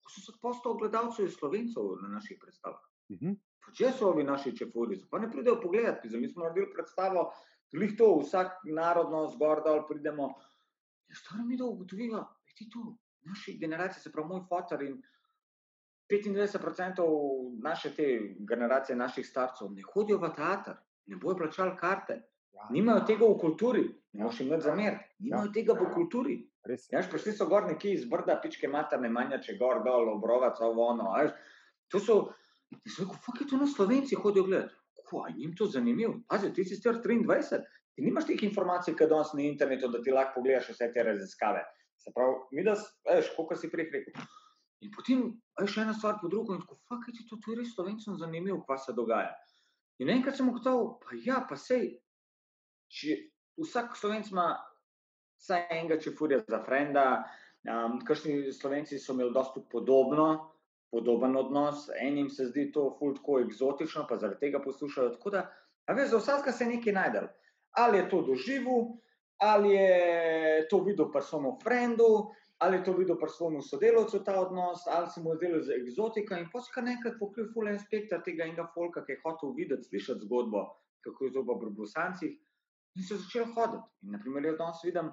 [0.09, 2.81] so se postali gledalci slovencev na naših predstavah.
[3.09, 3.35] Uh -huh.
[3.77, 7.33] Če so ovi naši čefuri, pa ne pridejo pogledati, mi smo naredili predstavo,
[7.71, 10.27] glih to, vsak narodno zgor dol pridemo.
[11.09, 12.21] Ja, staro mi da ugotoviva,
[12.55, 15.01] ti to, naši generacije, se pravi moj fotor in
[16.09, 17.03] 95%
[17.63, 18.05] naše te
[18.49, 20.75] generacije, naših starcev, ne hodijo v teater,
[21.05, 22.21] ne bojo plačali karte.
[22.53, 22.67] Ja.
[22.71, 23.83] Nimajo tega v kulturi,
[24.13, 25.03] ne moš jim več zameriti.
[25.19, 25.51] Nimajo Ja.
[25.53, 26.37] tega v kulturi.
[26.65, 26.87] Res.
[26.91, 30.87] Ja, prišli so gor neki iz brda, pičke materne, manja, če gor dol, obrovac, ovo
[30.87, 31.11] ono.
[31.13, 31.31] a veš.
[31.93, 32.15] To so,
[32.71, 34.73] jaz sem rekel, fuck je to na Slovenci hodijo gledati.
[35.05, 36.15] Ko, je njim to zanimivo?
[36.27, 37.61] Pazi, ti si star 23,
[37.95, 41.61] ti nimaš teh informacij, kot danes na internetu, da ti lahko pogledaš vse te raziskave.
[41.97, 42.73] Se pravi, mi da,
[43.05, 44.13] veš, kot si prej rekel.
[44.85, 45.25] In potem,
[45.57, 47.73] a še ena stvar po drugo, in tako, fuck je ti to, to je res
[47.73, 49.33] slovencem zanimivo, kaj se dogaja.
[50.03, 51.87] In enkrat sem ugotovil, pa ja, pa sej,
[52.91, 53.15] če
[53.63, 54.49] vsak slovenc ima
[55.41, 57.05] vsaj enega čefurja za frenda,
[57.65, 60.27] um, kakšni slovenci so imeli dosti podobno,
[60.91, 65.15] podoben odnos, enim se zdi to ful tako eksotično, pa zaradi tega poslušajo.
[65.17, 65.47] Tako da,
[65.87, 67.27] a veš, za vsakega se je nekaj najdel.
[67.81, 68.85] Ali je to doživel,
[69.43, 72.11] ali je to videl pri svojemu frendu,
[72.57, 75.73] ali je to videl pri svojemu sodelavcu ta odnos, ali se mu je zdelo za
[75.73, 79.53] eksotika in potem kar nekaj pokril ful en spektar tega enega folka, ki je hotel
[79.57, 80.63] videti, slišati zgodbo,
[81.03, 82.33] kako je to v Brbosancih
[82.95, 83.87] in se začel hoditi.
[84.03, 85.11] In naprimer, jaz danes vidim,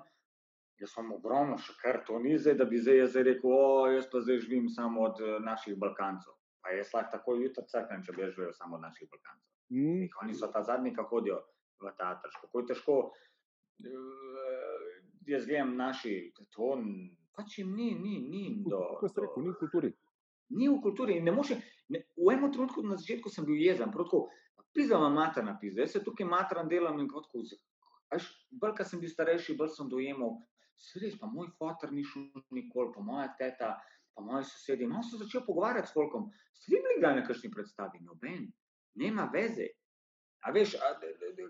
[0.80, 4.06] jaz sem ogromno še kar to ni zdaj, da bi zdaj jaz rekel, o, jaz
[4.12, 6.38] pa zdaj živim samo od eh, naših Balkancov.
[6.62, 9.48] Pa jaz lahko tako jutro crknem, če bi jaz živel samo od naših Balkancov.
[9.74, 11.40] Mm, Ih, Oni so ta zadnji, ki hodijo
[11.82, 12.30] v teater.
[12.40, 12.96] Kako je težko,
[13.82, 14.86] eh,
[15.34, 16.46] jaz vem, naši, to
[17.36, 18.80] pač jim ni, ni, ni do.
[19.00, 19.92] Kot ste rekel, ni v kulturi.
[20.52, 21.16] ni v kulturi.
[21.16, 21.32] in Ne
[21.88, 24.28] ne, v enem trenutku na začetku sem bil jezen, protko,
[24.72, 27.42] pisa ima mater na pisa, jaz se tukaj matram delam in protko,
[28.50, 30.38] bolj ko sem bil starejši, bolj sem dojemal,
[30.76, 33.74] se res, pa moj fotor ni šel nikoli, pa moja teta,
[34.14, 34.86] pa moji sosedi.
[34.88, 38.02] No, sem začel pogovarjati s folkom, ste bili kdaj na kakšni predstavi?
[38.04, 38.48] Noben,
[38.94, 39.68] nema veze.
[40.42, 40.74] A veš,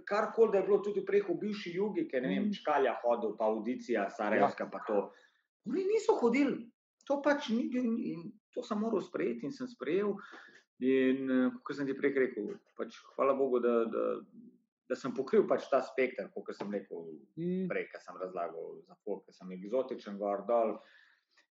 [0.05, 2.53] karkoli, da je bilo tudi preko bivši jugi, ker ne vem, Mm.
[2.53, 5.13] Čkalja hodil, pa audicija, Sarajevska, pa to.
[5.69, 6.67] Oni niso hodili,
[7.07, 10.17] to pač ni bil, in to sem moral sprejeti in sem sprejel.
[10.83, 11.29] In
[11.63, 14.07] kot sem ti prej rekel, pač, hvala Bogu, da, da,
[14.91, 17.05] da sem pokril pač ta spektr, kot sem rekel
[17.39, 20.81] Mm, prej, ki sem razlagal za folk, ker sem eksotičen, gor dol.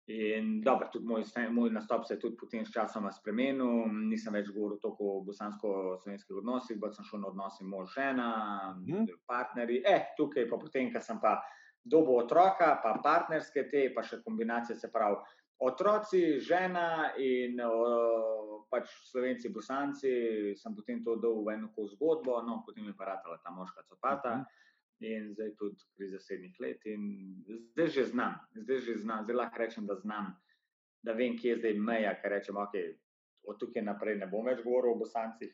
[0.08, 4.48] In dobro, tudi moj, moj nastop se je tudi potem s časoma spremenil, nisem več
[4.56, 8.30] govoril toliko o bosansko-slovenskih odnosih, bolj sem šel na odnose mož-žena,
[8.80, 9.10] Mhm.
[9.28, 9.82] partnerji.
[9.84, 11.42] Eh, tukaj pa potem, ko sem pa
[11.90, 15.18] dobo otroka, pa partnerske te, pa še kombinacije, se pravi,
[15.66, 20.12] otroci, žena in o, pač slovenci, bosanci,
[20.60, 24.38] sem potem to dal v eno zgodbo, no, potem je pa ratala ta moška copata.
[24.38, 24.64] Mhm.
[24.98, 27.02] In zdaj tudi pri zasednih let, in
[27.74, 28.34] zdaj že znam,
[28.66, 30.34] zdaj že znam, zdaj lahko rečem, da znam,
[31.06, 32.74] da vem, kje je zdaj meja, ker rečem, ok,
[33.46, 35.54] od tukaj naprej ne bom več govoril o bosancih.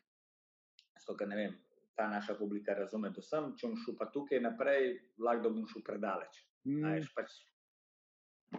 [0.95, 1.57] Zato, ker ne vem,
[1.95, 5.83] ta naša publika razume, da sem, če bom šel pa tukaj naprej, lahko bom šel
[5.85, 6.43] predaleč.
[6.65, 7.33] mm, veš, pač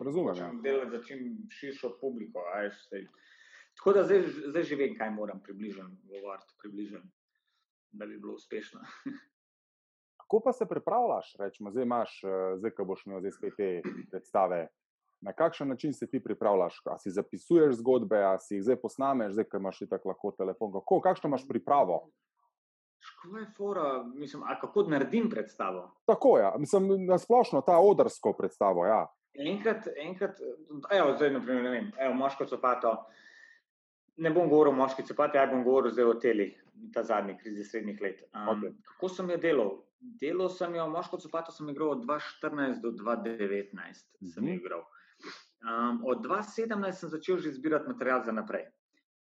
[0.01, 0.37] Razumem.
[0.37, 0.51] Ja.
[0.62, 1.18] delati za čim
[1.51, 2.43] širšo publiko.
[2.55, 3.07] a veš, saj.
[3.78, 7.03] Tako da zdaj, zdaj že vem, kaj moram približen govoriti, približen,
[7.93, 8.80] da bi bilo uspešno.
[10.20, 11.37] Kako pa se pripravljaš?
[11.39, 14.68] Rečemo, zdaj imaš, eh, zdaj, ko boš imel zdaj te predstave.
[15.20, 16.80] Na kakšen način se ti pripravljaš?
[16.85, 20.72] A si zapisuješ zgodbe, a si jih zdaj posnameš, zdaj, ko imaš tako lahko telefon.
[20.72, 22.11] Kako, kakšno imaš pripravo?
[23.05, 25.90] Škoda je fora, mislim, a kako naredim predstavo.
[26.05, 26.55] Tako je, ja.
[26.59, 28.86] mislim, na splošno ta odrsko predstavo.
[28.86, 29.07] Ja.
[29.34, 30.38] Enkrat, enkrat,
[30.90, 32.94] evo, zdaj, naprimer, ne vem, evo, moško copato.
[34.16, 36.52] Ne bom govoril o moški copati, ja bom govoril zdaj o telih,
[36.94, 38.20] ta zadnji krizi srednjih let.
[38.30, 38.72] Um, Okej.
[38.84, 39.72] Kako sem jo delal?
[40.20, 44.07] Delal sem jo, moško copato sem igral od 2014 do 2019.
[44.24, 44.55] Sem jo Mhm.
[44.55, 44.84] igral.
[45.62, 48.66] Um, od 2017 sem začel že zbirati material za naprej.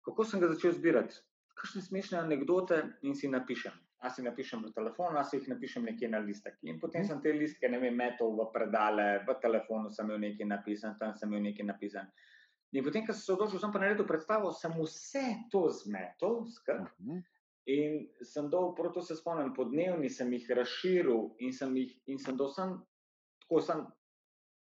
[0.03, 1.15] Kako sem ga začel zbirati?
[1.55, 3.73] Kakšne smešne anekdote in si napišem.
[4.03, 6.57] A si napišem v telefonu, a si jih napišem nekje na listek.
[6.63, 7.09] In potem Mhm.
[7.09, 11.15] sem te listke, ne vem, metal v predale, v telefonu sem imel nekaj napisan, tam
[11.15, 12.11] sem imel nekaj napisan.
[12.73, 16.89] In potem, ko sem se odločil, sem pa naredil predstavo, sem vse to zmetal, skrb,
[17.01, 17.23] Mhm.
[17.67, 21.95] in sem dal, prav to se spomnim, po dnevni sem jih razširil in sem jih,
[22.07, 22.83] in sem dal sem,
[23.41, 23.87] tako sem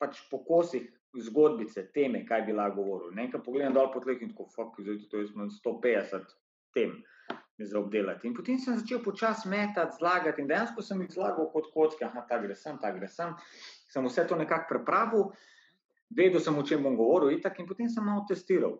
[0.01, 3.11] pač po kosih zgodbice, teme, kaj bi lahko govoril.
[3.12, 6.24] Ne, enkrat pogledam dol po tleh in tako, fuck, zdaj to jaz imam 150
[6.76, 6.92] tem
[7.58, 8.28] za obdelati.
[8.28, 12.26] In potem sem začel počasi metati, zlagati in dejansko sem jih zlagal kot kocke, aha,
[12.28, 13.32] ta gre sem, ta gre sem.
[13.88, 15.30] Sem vse to nekako prepravil,
[16.12, 18.76] vedel sem, o čem bom govoril, itak, in potem sem malo testiral.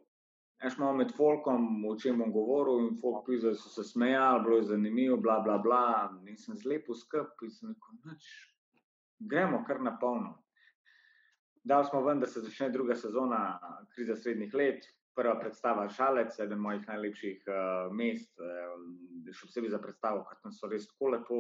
[0.62, 4.61] Jaz malo med folkom, o čem bom govoril, in folk pizza so se smejali, bilo
[4.61, 5.86] je zanimivo, bla, bla, bla.
[6.28, 8.28] In sem zlepil skrb in sem rekel, nič,
[9.32, 10.36] gremo kar na polno.
[11.66, 13.59] dal smo ven, da se začne druga sezona
[13.94, 14.84] krize srednjih let.
[15.17, 17.57] Prva predstava Žalec, eden mojih najlepših uh,
[17.91, 18.77] mest, uh,
[19.33, 21.39] še posebej za predstavo, ker tam so res tako lepo.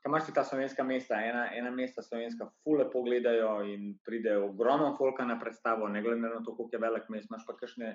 [0.00, 1.18] Kaj imaš ti ta slovenska mesta?
[1.20, 6.40] Ena, ena mesta slovenska, fule pogledajo in pride ogromno folka na predstavo, ne glede na
[6.40, 7.28] to, koliko je velik mest.
[7.28, 7.90] Imaš pa kakšne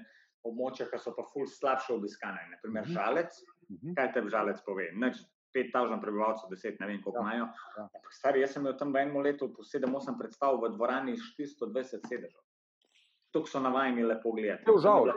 [0.45, 2.43] območja, ki so pa ful slabše obiskane.
[2.51, 2.93] Naprimer, Mhm.
[2.93, 3.39] Žalec.
[3.71, 3.95] Mhm.
[3.95, 4.91] Kaj te Žalec pove?
[4.93, 5.23] Nič,
[5.55, 7.45] 5000 prebivalcev, 10, ne vem koliko Ja, imajo.
[7.77, 7.87] ja.
[7.89, 11.23] Ampak stari, jaz sem imel tam v enem letu po 7-8 predstav v dvorani s
[11.33, 12.41] 420 sedežev.
[13.35, 14.63] Tukaj so navajeni lepo gledati.
[14.65, 15.11] To je žal.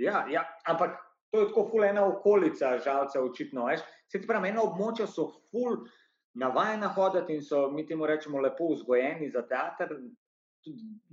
[0.00, 0.96] Ja, ja, ampak
[1.30, 3.66] to je tako ful ena okolica, žalca, očitno.
[3.68, 3.82] Veš.
[4.08, 5.82] Se ti pravi, ena območja so ful
[6.38, 9.92] navajena hoditi in so, mi temu rečemo, lepo vzgojeni za teater.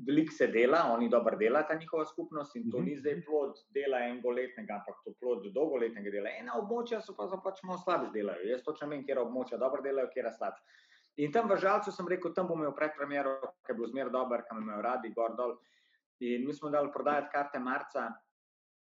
[0.07, 2.85] Veliko se dela, oni dobro delajo, ta njihova skupnost in to Mhm.
[2.85, 6.29] ni zdaj plod dela engoletnega, ampak to plod dolgoletnega dela.
[6.39, 8.47] Ena območja so pa, pač malo slabše delajo.
[8.49, 10.63] Jaz točno vem, kje območja dobro delajo, kje slabše.
[11.17, 14.41] In tam v Žalcu sem rekel, tam bom imel predpremiero, ki je bil zmer dober,
[14.43, 15.57] ki me imajo radi, gor dol.
[16.19, 18.13] In mi smo dali prodajati karte marca,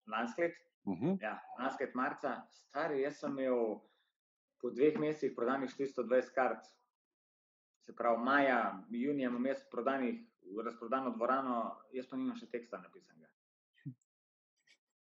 [0.07, 0.53] lansko let,
[0.85, 1.17] Mhm.
[1.21, 3.81] ja, lansko let marca, stari, jaz sem imel
[4.61, 6.65] po dveh mesecih prodanih 420 kart,
[7.81, 10.19] se pravi, maja, junija, imam jaz prodanih,
[10.65, 13.29] razprodano dvorano, jaz pa nimam še teksta napisanega.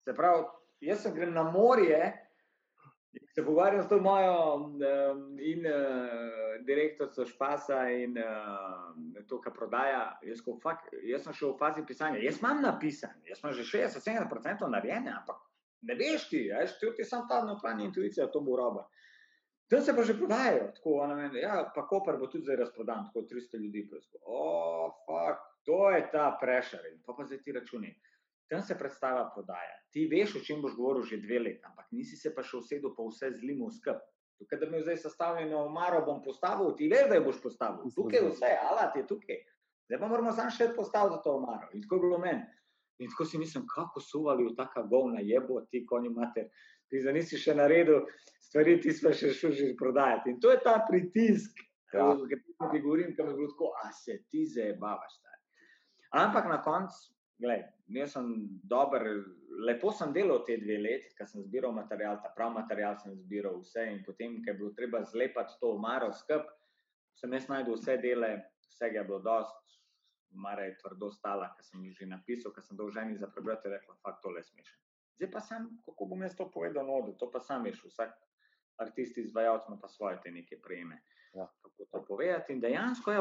[0.04, 0.44] Se pravi,
[0.80, 2.27] jaz sem grem na morje,
[3.34, 4.80] se pogovarjam s to mojo um,
[5.40, 10.18] in uh, direktorico Špasa in uh, to, kar prodaja.
[10.22, 13.66] Jaz, ko, fak, jaz sem še v fazi pisanja, jaz imam napisan, jaz imam že
[13.70, 15.40] 60-70% narejene, ampak
[15.88, 18.88] ne veš ti, veš, ti ti sam ta notranja intuicija, to bo roba.
[19.68, 23.08] Tam se pa že prodajajo, tako ona meni, ja, pa Koper bo tudi zdaj razprodan,
[23.08, 23.84] tako 300 ljudi.
[24.24, 27.92] O, oh, fuck, to je ta prešer in pa pa zdaj ti računi.
[28.48, 29.74] Tam se predstava prodaja.
[29.92, 32.94] Ti veš, o čem boš govoril že dve leti, ampak nisi se pa še usedel,
[32.96, 34.00] pa vse zlimo skrb.
[34.38, 37.90] Tukaj, da mi je zdaj sestavljeno omaro, bom postavil, ti veš, da jo boš postavil.
[37.94, 39.40] Tukaj je vse, alat je tukaj.
[39.88, 41.68] Zdaj pa moramo samo še postaviti to omaro.
[41.74, 42.44] In tako je bilo meni.
[42.98, 46.48] In tako si mislim, kako suvali v taka govna jebo, ti konji mater.
[46.88, 48.06] Ti za nisi še naredil
[48.48, 50.32] stvari, ti smo še šli prodajati.
[50.32, 52.04] In to je ta pritisk, Ja.
[52.04, 55.14] o katerem ti govorim, ki mi je bilo tako, a se ti zabavaš.
[56.12, 56.98] Ampak na koncu,
[57.38, 57.64] gledaj,
[57.94, 58.30] jaz sem
[58.70, 59.04] dober,
[59.66, 63.60] lepo sem delal te dve leti, ker sem zbiral material, ta prav material sem zbiral
[63.62, 66.50] vse in potem, ker je bilo treba zlepati to omaro skup,
[67.18, 68.32] sem jaz najdel vse dele,
[68.74, 69.78] vsega je bilo dost,
[70.34, 73.96] omara je tvrdo stala, ker sem jih že napisal, ker sem dolžen za prebrati, rekla,
[74.02, 74.78] fakt tole smešen.
[75.18, 78.12] Zdaj pa sam, kako bom jaz to povedal, no, to pa sam veš, vsak
[78.78, 81.02] artist izvajalec ima pa svoje te neke prejeme.
[81.34, 81.46] Ja.
[81.62, 82.52] Kako to povedati.
[82.52, 83.20] In dejansko je,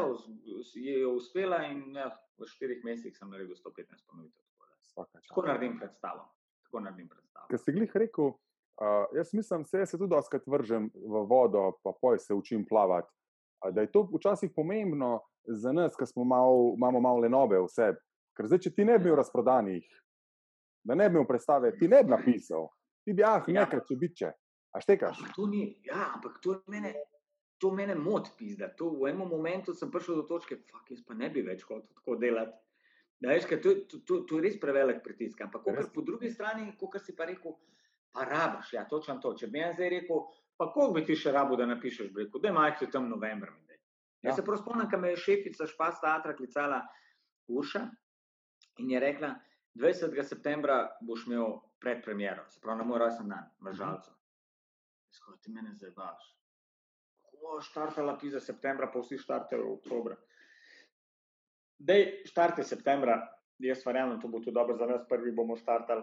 [0.74, 4.44] je uspela, in ja, v štirih mesecih sem naredil 115 ponovitev.
[4.94, 6.24] Tako, tako naredim predstavo.
[6.64, 7.46] Tako naredim predstavo.
[7.50, 11.92] Ker si glih rekel, uh, jaz mislim, se, se tudi doskrat vržem v vodo, pa
[12.00, 13.12] poj se učim plavati.
[13.72, 17.92] Da je to včasih pomembno za nas, ki smo mal, imamo malo lenobe vse.
[18.36, 19.86] Ker zdaj, če ti ne bi bil razprodanih,
[20.86, 22.68] da ne bi imel predstave, ti ne bi napisal,
[23.04, 23.64] ti bi ah, Ja.
[23.64, 24.32] nekaj, če biče.
[24.72, 25.18] A štekaš?
[25.22, 26.94] Ampak to ni, ja, ampak to mene.
[27.58, 28.68] To mene moti, pizda.
[28.78, 31.88] To v enem momentu sem prišel do točke, fuck, jaz pa ne bi več hotel
[31.90, 32.54] tako delati.
[33.18, 35.40] Da, veš, ker to, je- to, to, to je res prevelik pritisk.
[35.42, 37.56] Ampak kakor po drugi strani, kot si pa rekel,
[38.14, 39.34] pa rabaš, ja, točno to.
[39.34, 40.22] Če bi jaz zdaj rekel,
[40.54, 43.50] pa koliko bi ti še rabo, da napišeš, bi rekel, da imaš tam novembra.
[43.50, 43.80] mi daj.
[44.22, 44.30] Ja.
[44.30, 46.84] Jaz se prav spomnim, ko me je šefica Špas teatra klicala
[47.48, 47.82] Urša
[48.78, 49.34] in je rekla,
[49.74, 50.14] 20.
[50.22, 54.14] septembra boš imel predpremiero, se pravi na moj rojsten dan, v Žalcu.
[55.10, 56.34] Skoro ti mene zabavaš.
[57.38, 60.16] Ko štartala pisa septembra, pa vsi štartajo v oktobra.
[61.78, 63.20] Dej, štarte septembra,
[63.62, 66.02] jaz verjamem, to bo tudi dobro za nas, prvi bomo štartali.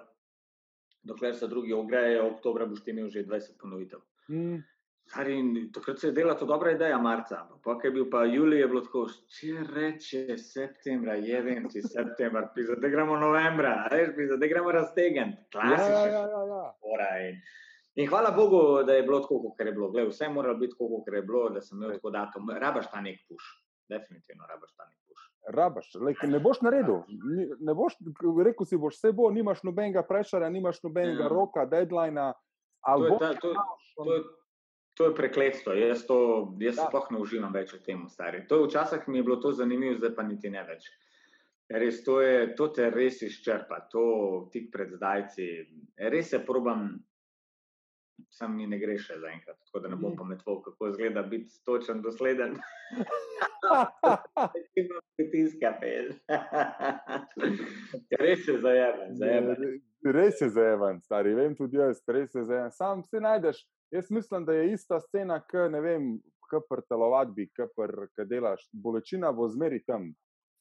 [1.05, 3.99] Dokler se drugi ogrejejo, oktobra boš ti imel že 20 ponovitev.
[4.31, 4.63] Mm,
[5.05, 7.43] Stari, in takrat se je delala to dobra ideja, marca.
[7.63, 9.03] Pa, ko je bil pa julij, je bilo tako,
[9.37, 14.73] če reče septembra, je vem, če september, pisa, da gremo novembra, veš, pisa, da gremo
[14.73, 15.37] raztegant.
[15.53, 16.01] ja, Klasično.
[16.15, 16.65] ja, ja, ja.
[17.95, 19.87] In, hvala Bogu, da je bilo tako, kot je bilo.
[19.91, 22.49] Glej, vse je moralo biti tako, kot je bilo, da sem imel tako datum.
[22.59, 23.43] Rabaš ta nek puš.
[23.89, 25.21] Definitivno rabaš ta nek puš.
[25.55, 27.03] Rabaš, lej, ne boš naredil.
[27.61, 27.95] Ne boš,
[28.43, 31.29] rekel si, boš vse bo, nimaš nobenega prešara, nimaš nobenega Ja.
[31.29, 32.33] roka, deadlina.
[32.85, 33.53] To je, ta, to,
[33.95, 34.21] to, je,
[34.93, 35.73] to je prekletstvo.
[35.73, 36.17] Jaz, to,
[36.59, 36.87] jaz Ja.
[36.89, 38.43] sploh ne uživam več v tem, stari.
[38.47, 40.89] To je včasih mi je bilo to zanimivo, zdaj pa niti ne več.
[41.69, 44.03] Res, to, je, to te res izčrpa, to
[44.53, 45.47] tik pred zdajci.
[45.97, 46.91] Res se probam,
[48.29, 52.01] sam mi ne gre še zaenkrat, tako da ne bom pametval, kako izgleda biti točen,
[52.01, 52.55] dosleden.
[54.75, 56.15] Ima pritiska, peš.
[58.11, 59.81] res se zajemem, zajemem.
[60.07, 62.71] Res je zajeven, stari, vem tudi jaz, res je zajeven.
[62.71, 63.63] Sam si najdeš.
[63.91, 66.09] Jaz mislim, da je ista scena, kot ne vem,
[66.41, 68.67] kot pri telovadbi, kot pri- ko delaš.
[68.73, 70.11] Bolečina bo zmeri tam.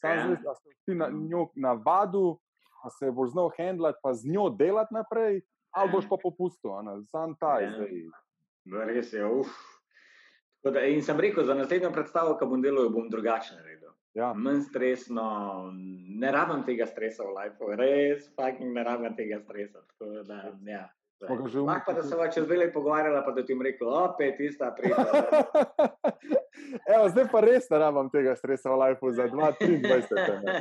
[0.01, 0.25] Sam Ja.
[0.27, 2.39] zdaj, a si ti na njo navadu,
[2.75, 5.41] pa se boš znal handlati, pa z njo delati naprej,
[5.75, 6.71] ali boš pa popustil,
[7.11, 7.73] sam ta je Ja.
[7.77, 7.91] zdaj.
[8.65, 9.49] No, res je, uf.
[10.65, 13.91] Da, in sem rekel, za naslednjo predstavo, ko bom delal, bom drugače naredil.
[14.15, 14.33] Ja.
[14.33, 15.25] Manj stresno,
[16.19, 19.83] ne rabim tega stresa v lifeu, res, fucking ne rabim tega stresa.
[19.91, 20.89] Tako Da, ja.
[21.25, 21.49] Lahko
[21.87, 25.05] pa, da se va čez leti pogovarjala, pa da ti bom rekel, opet ista priča.
[26.95, 30.43] Evo, zdaj pa res ne rabim tega stresa v lifeu za 2023.
[30.45, 30.55] ne.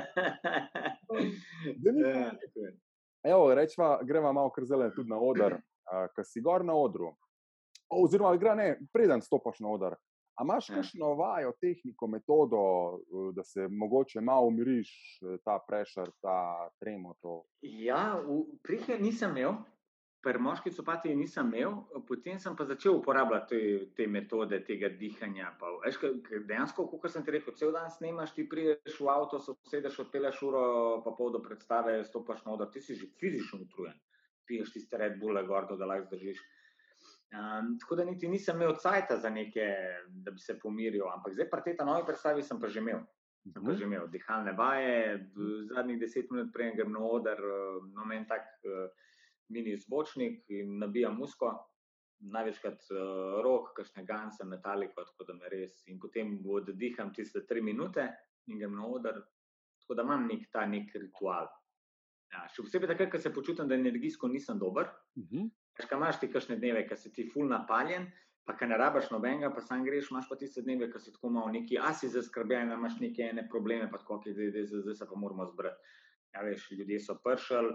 [3.23, 5.61] Evo, rečva, greva malo kar zelen tudi na oder,
[6.15, 7.13] ker si gor na odru.
[7.89, 9.95] O, oziroma, gre ne, preden stopiš na oder.
[10.35, 10.75] A imaš Ja.
[10.75, 12.59] kakšno vajo, tehniko, metodo,
[12.95, 14.89] eh, da se mogoče malo umiriš,
[15.21, 17.13] eh, ta prešer, ta tremo?
[17.21, 17.43] To.
[17.61, 18.17] Ja,
[18.63, 19.53] prihe nisem imel,
[20.23, 21.75] pri moški copati nisem imel,
[22.07, 25.51] potem sem pa začel uporabljati te, te metode tega dihanja.
[25.59, 25.99] Pa, veš,
[26.47, 30.39] dejansko, kot sem ti rekel, cel dan snemaš, ti prideš v avto, se usedeš, odpeleš
[30.47, 30.65] uro,
[31.03, 33.99] pa pol do predstave, stopaš na oder, ti si že fizično utrujen,
[34.47, 36.39] piješ tiste Red Bulle, gordo, da lahko zdržiš.
[37.33, 39.65] Um, tako da niti nisem imel cajta za neke,
[40.23, 43.01] da bi se pomiril, ampak zdaj pri tej novi predstavi sem pa že imel.
[43.49, 47.81] Sem pa že imel dihalne vaje, d- zadnjih deset minut prej grem na oder, eh,
[47.91, 48.87] no meni tak eh,
[49.49, 51.51] mini zvočnik in nabijam musko,
[52.23, 55.81] največkrat uh, rok, kakšne ganse, metaliko, tako da me res.
[55.91, 58.07] In potem oddiham tiste tri minute
[58.47, 59.19] in grem na oder,
[59.83, 61.49] tako da imam nek ta nek ritual.
[62.33, 64.89] Ja, še posebej takrat, ko se počutim, da energijsko nisem dober.
[65.19, 65.51] Mhm.
[65.77, 68.07] Veš, kaj imaš ti kakšne dneve, ki si ti ful napaljen,
[68.45, 71.31] pa ki ne rabiš nobenega, pa sam greš, imaš pa tiste dneve, ki si tako
[71.33, 74.97] malo neki, a si zaskrbljen, imaš neke ene probleme, pa tako, ki zdaj, zdaj, zdaj
[74.99, 75.97] se pa moramo zbrati.
[76.33, 77.73] Ja, veš, ljudje so pršali,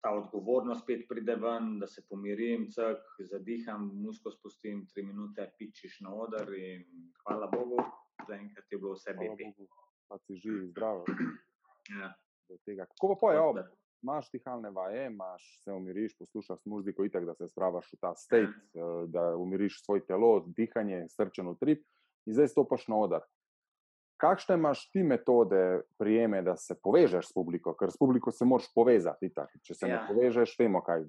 [0.00, 2.98] ta odgovornost spet pride ven, da se pomirim, cek,
[3.30, 6.84] zadiham, musko spustim, tri minute, pičiš na oder in
[7.24, 7.80] hvala Bogu,
[8.28, 9.48] zaenkrat je bilo vse bebi.
[9.56, 9.68] Bogu,
[10.08, 11.04] Pa si živ, zdrav.
[11.90, 12.14] Ja.
[12.86, 13.52] Kako pa pojejo?
[13.52, 17.96] Tako da- Imaš dihalne vaje, imaš, se umiriš, poslušaš muziko, itak, da se spravaš v
[18.00, 21.84] ta state, eh, da umiriš svoje telo, dihanje, srčen utrip,
[22.26, 23.24] in zdaj stopiš na oder.
[24.24, 25.60] Kakšne imaš ti metode,
[26.00, 29.28] prijeme, da se povežeš s publiko, ker s publiko se moraš povezati.
[29.28, 29.52] Itak.
[29.62, 30.00] Če se ja.
[30.00, 31.04] Ne povežeš, vemo, kaj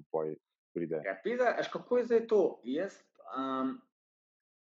[0.76, 0.99] pride.
[1.07, 2.41] Ja, pizda, veš, kako je zdaj to?
[2.68, 2.97] Jaz,
[3.39, 3.78] um,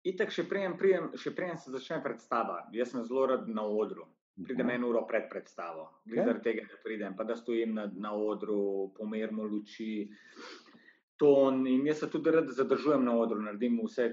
[0.05, 2.59] itak še prejem, prijem, še prejem se začne predstava.
[2.77, 4.05] Jaz sem zelo rad na odru.
[4.35, 4.75] Pridem Mhm.
[4.75, 6.11] eno uro pred predstavo, Okej.
[6.11, 6.25] okay.
[6.25, 10.09] zaradi tega, da pridem, pa da stojim na, na odru, pomerimo luči,
[11.17, 11.61] ton.
[11.67, 14.09] In jaz se tudi rad zadržujem na odru, naredim vse.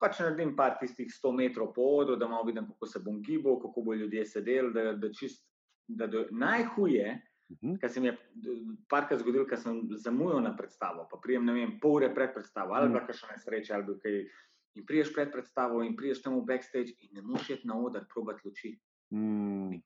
[0.00, 3.58] Pač naredim par tistih 100 metrov po odru, da malo vidim, kako se bom gibal,
[3.60, 4.72] kako bo ljudje sedeli.
[4.72, 5.44] Da, da čist,
[5.88, 7.20] da do, najhuje,
[7.50, 7.80] Mhm.
[7.82, 8.16] kar se mi je
[8.88, 12.74] parkrat zgodilo, ker sem zamujal na predstavo, pa prijem, ne vem, pol ure pred predstavo,
[12.74, 13.06] ali Mm.
[13.06, 14.28] pa še nesreča, ali pa kaj.
[14.76, 18.06] In priješ pred predstavo, in priješ tam v backstage, in ne moreš iti na oder,
[18.06, 18.78] probati luči.
[19.12, 19.82] Mm.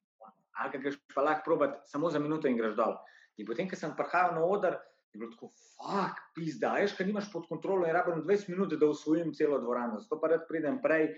[0.60, 2.94] Ali pa greš pa lahko probati samo za minuto in greš dol.
[3.38, 4.76] In potem, ko sem prihajal na oder,
[5.14, 8.88] je bilo tako, fuck, pizda, veš, ker nimaš pod kontrolo in rabim 20 minut, da
[8.90, 10.00] usvojim celo dvorano.
[10.02, 11.12] Zato pa rad pridem prej,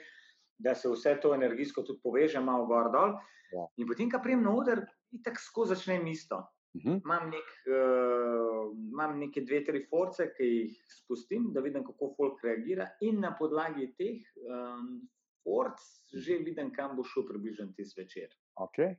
[0.59, 3.17] da se vse to energijsko tudi poveže, malo gor dol.
[3.53, 3.65] Ja.
[3.81, 4.85] In potem, ko prijem na oder,
[5.17, 6.43] itak skozi začnem isto.
[6.77, 7.01] Mhm.
[7.05, 12.43] Imam, nek, uh, imam neke dve, tri force, ki jih spustim, da vidim, kako folk
[12.45, 14.99] reagira, in na podlagi teh um,
[15.47, 15.81] forc
[16.13, 18.29] že vidim, kam bo šel približen ti zvečer.
[18.67, 18.97] Okay.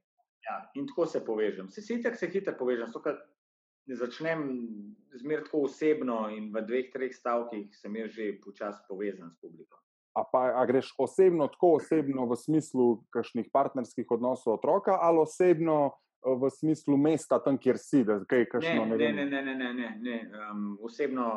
[0.48, 1.70] Ja, in tako se povežem.
[1.70, 3.16] Se sicer se hitro povežem, ne
[3.96, 4.42] začnem
[5.16, 9.80] zmeraj tako osebno in v dveh, treh stavkih sem jaz že počasi povezan s publiko.
[10.18, 15.94] A, pa, a greš osebno, tako osebno v smislu kakšnih partnerskih odnosov otroka, ali osebno
[15.94, 19.16] eh, v smislu mesta, tam, kjer si, da kaj Ne, kakšno ne, vem.
[19.16, 20.18] ne, ne, ne, ne, ne, ne.
[20.52, 21.28] Um, osebno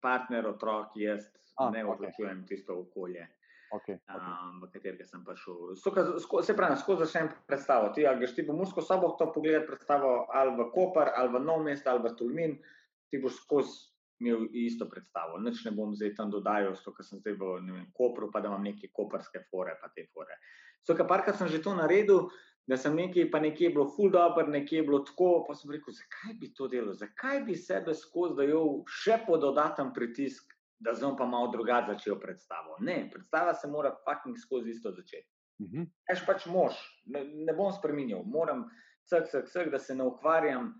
[0.00, 1.26] partner, otrok, jaz
[1.56, 1.96] A, ne okej.
[1.96, 3.26] vključujem tisto okolje.
[3.70, 4.18] Okay, okay.
[4.18, 5.78] um, v katerega sem prišel.
[5.78, 7.92] Se pravi, skozi začnem predstavo.
[7.94, 11.38] Ti, ali greš ti v Mursko sobo to pogledati predstavo, ali v Koper, ali v
[11.38, 12.58] Nov mest, ali v Tulmin,
[13.06, 13.90] ti boš skozi
[14.20, 15.38] imel isto predstavo.
[15.38, 18.50] Nič ne bom zdaj tam dodajal, zato ker sem zdaj v vem, Kopru, pa da
[18.50, 20.36] imam neke koperske fore, pa te fore.
[20.84, 22.28] Skoka parkrat sem že to naredil,
[22.68, 25.72] da sem nekaj, pa nekje je bilo full dobro, nekje je bilo tako, pa sem
[25.72, 30.94] rekel, zakaj bi to delal, zakaj bi sebe skozi dajal še po dodaten pritisk, da
[30.94, 32.76] sem pa malo drugače začel predstavo.
[32.80, 35.28] Ne, predstava se mora fucking skozi isto začeti.
[35.60, 35.88] Mhm.
[36.08, 36.76] Jaz pač mož,
[37.06, 38.64] ne, ne bom spremenil, moram
[39.04, 40.72] vsak, vsak, vsak, da se ne ukvarjam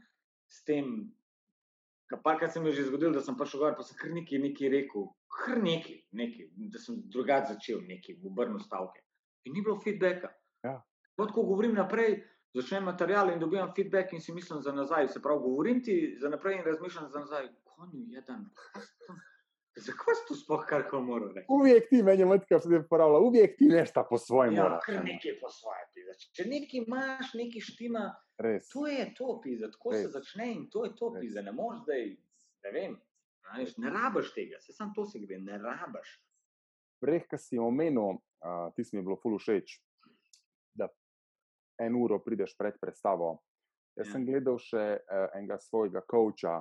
[0.48, 1.10] s tem.
[2.24, 4.68] Parkrat se mi je že zgodilo, da sem prišel gor, pa sem kar nekaj, nekaj
[4.72, 5.04] rekel,
[5.36, 9.04] kar nekaj, nekaj, da sem drugače začel, nekaj, obrnil stavke.
[9.46, 10.32] In ni bilo feedbacka.
[10.64, 10.80] Ja.
[11.20, 12.16] Ko govorim naprej,
[12.56, 15.08] začnem material in dobivam feedback in si mislim za nazaj.
[15.08, 18.48] Se pravi, govorim ti za naprej in razmišljam za nazaj, konju jedan.
[19.76, 21.46] Zakaj si to sploh kar koli moral reči?
[21.48, 24.84] Uvijek ti, meni je matka se pravila, uvijek ti nešto po svojem Ja, moraš.
[24.84, 26.12] kar nekaj po svoje pisa.
[26.32, 28.02] Če nekaj imaš, nekaj štima,
[28.38, 28.68] Res.
[28.68, 30.12] to je to pisa, tako se Res.
[30.12, 31.42] začne in to je to pisa.
[31.42, 32.02] Ne moreš zdaj,
[32.64, 32.96] ne vem,
[33.42, 36.16] a veš, ne rabiš tega, se sam to se gre, ne rabiš.
[37.00, 39.78] Prej, ki si omenil, uh, ti si mi je bilo ful všeč,
[40.74, 40.90] da
[41.78, 43.38] en uro prideš pred predstavo.
[43.96, 44.12] Jaz Ja.
[44.12, 46.58] sem gledal še uh, enega svojega coacha,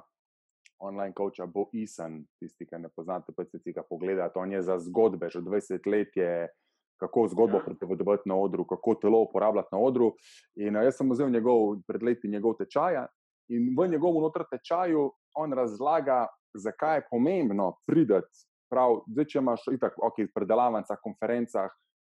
[0.80, 4.40] online coacha, Bo Isan, tisti, ki ne poznate, pa si ga pogledate.
[4.40, 6.48] On je za zgodbe, že 20 let je,
[7.00, 7.64] kako zgodbo Ja.
[7.64, 10.14] pripovedovati na odru, kako telo uporabljati na odru.
[10.56, 13.06] In uh, jaz sem vzel njegov, pred leti njegov tečaj
[13.50, 18.46] in v njegovem notr tečaju on razlaga, zakaj je pomembno prideti.
[18.70, 21.72] Prav, zdaj, če imaš itak, ok, predelavnica, konferencah,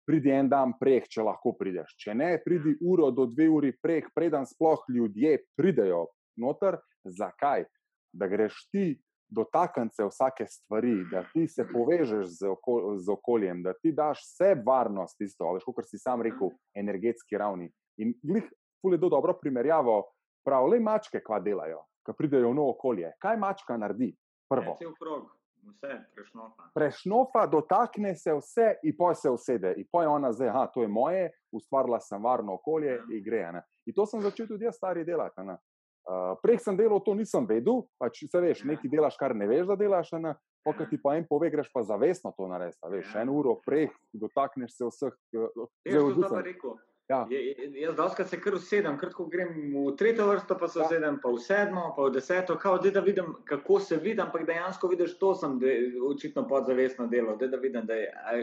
[0.07, 1.95] pridi en dan prek, če lahko prideš.
[1.97, 6.07] Če ne, pridi uro do dve uri prek, preden sploh ljudje pridejo
[6.37, 6.77] noter.
[7.09, 7.65] Zakaj?
[8.13, 9.01] Da greš ti
[9.33, 14.21] dotakniti se vsake stvari, da ti se povežeš z, oko, z okoljem, da ti daš
[14.21, 17.71] vse varnost, tisto, veš, kot si sam rekel, energetski ravni.
[17.97, 18.51] In glih,
[18.83, 20.03] fule do dobro primerjavo,
[20.45, 23.13] prav, le mačke kva delajo, ko pridejo v novo okolje.
[23.19, 24.11] Kaj mačka naredi?
[24.51, 24.77] Prvo.
[24.79, 25.31] Cel krog,
[25.63, 26.69] vse prešnofa.
[26.75, 29.75] Prešnofa, dotakne se vse in poj se usede.
[29.81, 33.05] In poj ona zdaj, aha, to je moje, ustvarila sem varno okolje Ja.
[33.11, 33.53] in gre.
[33.53, 33.63] Ne?
[33.87, 35.41] In to sem začel tudi jaz stari delati.
[35.41, 35.57] ne.
[36.03, 38.73] Uh, prej sem delal, to nisem vedel, pač se veš, Ja.
[38.73, 40.35] nekaj delaš, kar ne veš, da delaš, ne?
[40.65, 42.79] Pokaj ti pa en pove, greš pa zavestno to narediti.
[42.83, 43.21] Veš, Ja.
[43.23, 45.13] en uro prej dotakneš se vseh.
[45.31, 46.29] sem odvisno.
[46.29, 46.75] to pa rekel.
[47.09, 47.27] Ja.
[47.31, 50.87] Je- Jaz doskrat se kar usedem, kratko grem v tretjo vrsto, pa se Ja.
[50.87, 54.89] usedem, pa v sedmo, pa v deseto, kao, da vidim, kako se vidim, ampak dejansko
[54.89, 55.73] vidiš, to sem de,
[56.03, 58.37] očitno podzavestno delal, da vidim, da je, a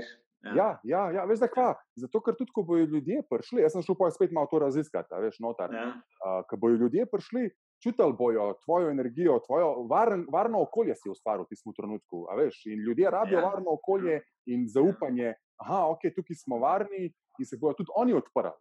[0.43, 0.55] veš.
[0.55, 1.73] Ja, ja, ja, veš, zakaj?
[1.99, 5.15] Zato, ker tudi, ko bodo ljudje prišli, jaz sem šel pa spet malo to raziskati,
[5.25, 5.73] veš, notar.
[5.73, 7.49] Ja, Uh, ko bodo ljudje prišli,
[7.83, 12.25] čutili bojo tvojo energijo, tvojo varn, varno okolje si ustvaril v tistem trenutku.
[12.37, 13.45] Veš, in ljudje rabijo Ja.
[13.45, 17.07] varno okolje in zaupanje, da okay, tukaj smo varni
[17.39, 18.51] in se bodo tudi oni odprli.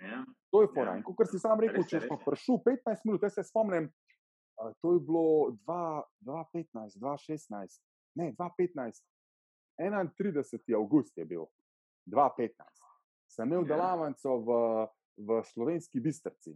[0.00, 0.24] ja.
[0.50, 0.90] to je fora.
[0.92, 0.96] Ja.
[0.96, 2.24] In kot si sam rekel, če smo je.
[2.24, 3.90] prišli 15 minut, jaz se spomnim,
[4.56, 7.80] uh, to je bilo 2 2015, 2016,
[8.16, 9.04] ne 2015,
[9.80, 10.76] 31.
[10.76, 11.46] avgust je bil,
[12.06, 12.52] 2015.
[13.28, 13.76] Sem imel Ja.
[13.76, 14.50] delavnico v,
[15.16, 16.52] v slovenski bistrci.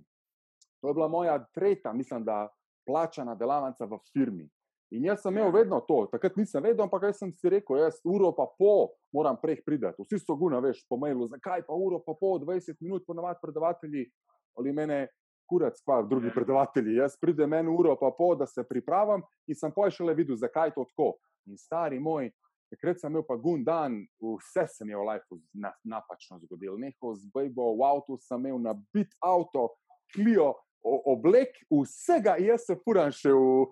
[0.81, 2.49] To je bila moja tretja, mislim, da
[2.87, 4.51] plačana delavnica v firmi.
[4.91, 5.53] In jaz sem imel Ja.
[5.53, 9.37] vedno to, takrat nisem vedel, ampak jaz sem si rekel, jaz uro pa pol moram
[9.43, 9.87] prej priti.
[9.99, 14.11] Vsi so guna, veš, po mailu, zakaj pa uro pa pol, 20 minut, ponavadi predavatelji
[14.59, 15.09] ali mene.
[15.47, 16.33] Kurac, kva, drugi Ja.
[16.35, 16.95] predavatelji.
[16.97, 20.69] Jaz pridem eno uro, pa pol, da se pripravim, in sem pa šele videl, zakaj
[20.69, 21.09] je to tako.
[21.47, 22.31] In stari moj,
[22.75, 26.77] takrat sem imel pa gun dan, vse se mi je v lifeu na, napačno zgodilo.
[26.81, 29.71] Nehal z bejbo, v avtu sem imel nabit avto,
[30.15, 30.53] klijo,
[30.85, 33.67] oblek, vsega, jaz se furam še v,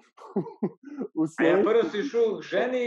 [1.13, 2.87] v A ja, prvo si šel k ženi,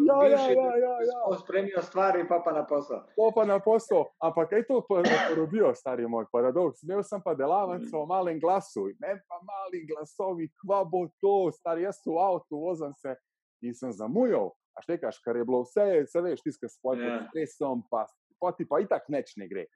[0.00, 1.18] Ja, ja, bivši, ja, ja, ja.
[1.30, 3.02] da spremijo stvari, pa pa na posel.
[3.16, 6.82] To pa na posel, ampak kaj to pa porodijo, stari moj paradoks.
[6.86, 11.84] Imel sem pa delavnico o malem glasu, ne pa malih glasovi, kva bo to, stari
[11.84, 13.14] jaz v avtu, vozim se
[13.60, 14.54] in sem zamujal.
[14.78, 17.28] A štekaš, kar je bilo vse, se veš, tiskaj s svojim Ja.
[17.28, 18.06] stresom, pa,
[18.40, 19.66] pa ti pa itak neč ne gre.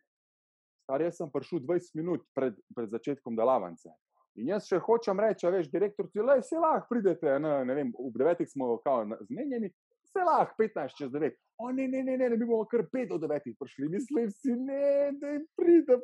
[0.85, 3.91] Star, jaz sem prišel 20 minut pred, pred začetkom delavnice.
[4.37, 7.93] In jaz še hočem reči, veš, direktor, ti le, se lahko pridete, ne, ne vem,
[7.99, 9.71] ob devetih smo kao zmenjeni,
[10.05, 11.37] se lahko 15 čez 9.
[11.59, 14.57] O ne, ne, ne, ne, ne, mi bomo kar 5 do 9 prišli, mislim si,
[14.59, 16.01] ne, da jim pride.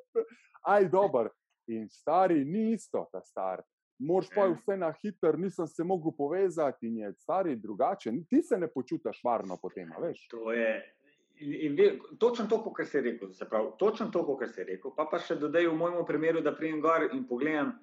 [0.62, 1.28] Aj, dober.
[1.70, 3.62] In stari ni isto, ta star.
[4.01, 4.53] Moraš pa Ja.
[4.53, 8.12] vse na hiter, nisem se mogel povezati in je stari drugače.
[8.28, 10.28] Ti se ne počutiš varno potem, veš.
[10.28, 10.94] To je.
[11.40, 14.92] In, in ve, točno to, kar si rekel, se pravi, točno to, kar si rekel.
[14.96, 17.74] Pa, pa še dodaj v mojem primeru, da pridem gor in pogledam,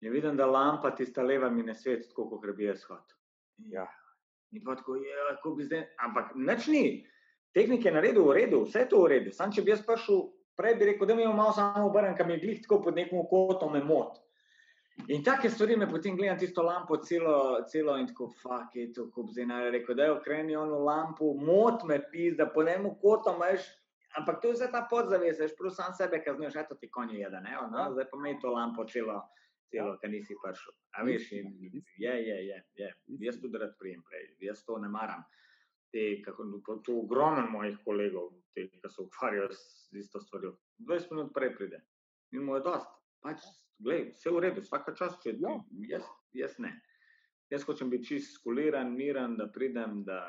[0.00, 3.16] in vidim, da lampa tista leva mi ne svet, tako kot bi jaz hotel.
[3.72, 3.86] Ja.
[4.52, 6.84] In pa tako, je, kako bi zdaj, ampak nič ni.
[7.54, 9.32] Tehnik je naredil v redu, vse je to v redu.
[9.32, 10.24] Sam če bi jaz prišel,
[10.56, 13.24] prej bi rekel, da mi je malo samo obrnen, kam je glih tako pod nekim
[13.28, 14.16] kotom me mot.
[15.08, 19.08] In take stvari me potem gledam tisto lampo celo, celo in tako, fuck je to,
[19.10, 22.94] ko bi zdaj naj rekel, da je okreni ono lampo, mot me pizda, po njemu
[23.02, 23.66] kotom imaš,
[24.18, 27.40] ampak to je vse ta podzavest, veš, prav sam sebe kaznuješ, eto ti konje jede,
[27.40, 27.90] ne, no, Ja.
[27.92, 29.18] zdaj pa me to lampo celo,
[29.70, 30.72] celo, ker nisi prišel.
[30.98, 31.52] A veš, in
[31.98, 32.94] je, je, je, je.
[33.26, 35.24] Jaz tudi rad prijem prej, jaz to ne maram.
[35.90, 40.56] Te, kako, to, to ogromno mojih kolegov, te, ki se ukvarjajo s z isto stvarjo.
[40.78, 41.80] 20 minut prej pride
[42.32, 42.86] in mu je dost.
[43.22, 43.42] Pač,
[43.80, 45.56] glej, vse v redu, vsaka čas, če ti, Ja.
[45.96, 46.74] jaz, jaz ne.
[47.50, 50.20] Jaz hočem biti čist skuliran, miren, da pridem, da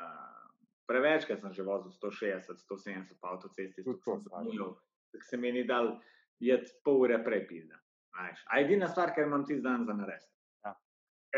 [0.88, 4.74] prevečkrat sem že vozil 160, 170 po avtocesti, tako to sem zamujal,
[5.12, 6.00] tako se mi ni dal
[6.40, 7.78] jeti pol ure prej pizda.
[8.50, 10.32] A edina stvar, ker imam tisti dan za narediti.
[10.64, 10.74] Ja.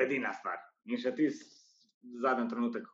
[0.02, 0.58] Edina stvar.
[0.86, 1.28] In še ti
[2.20, 2.88] zadnji trenutek.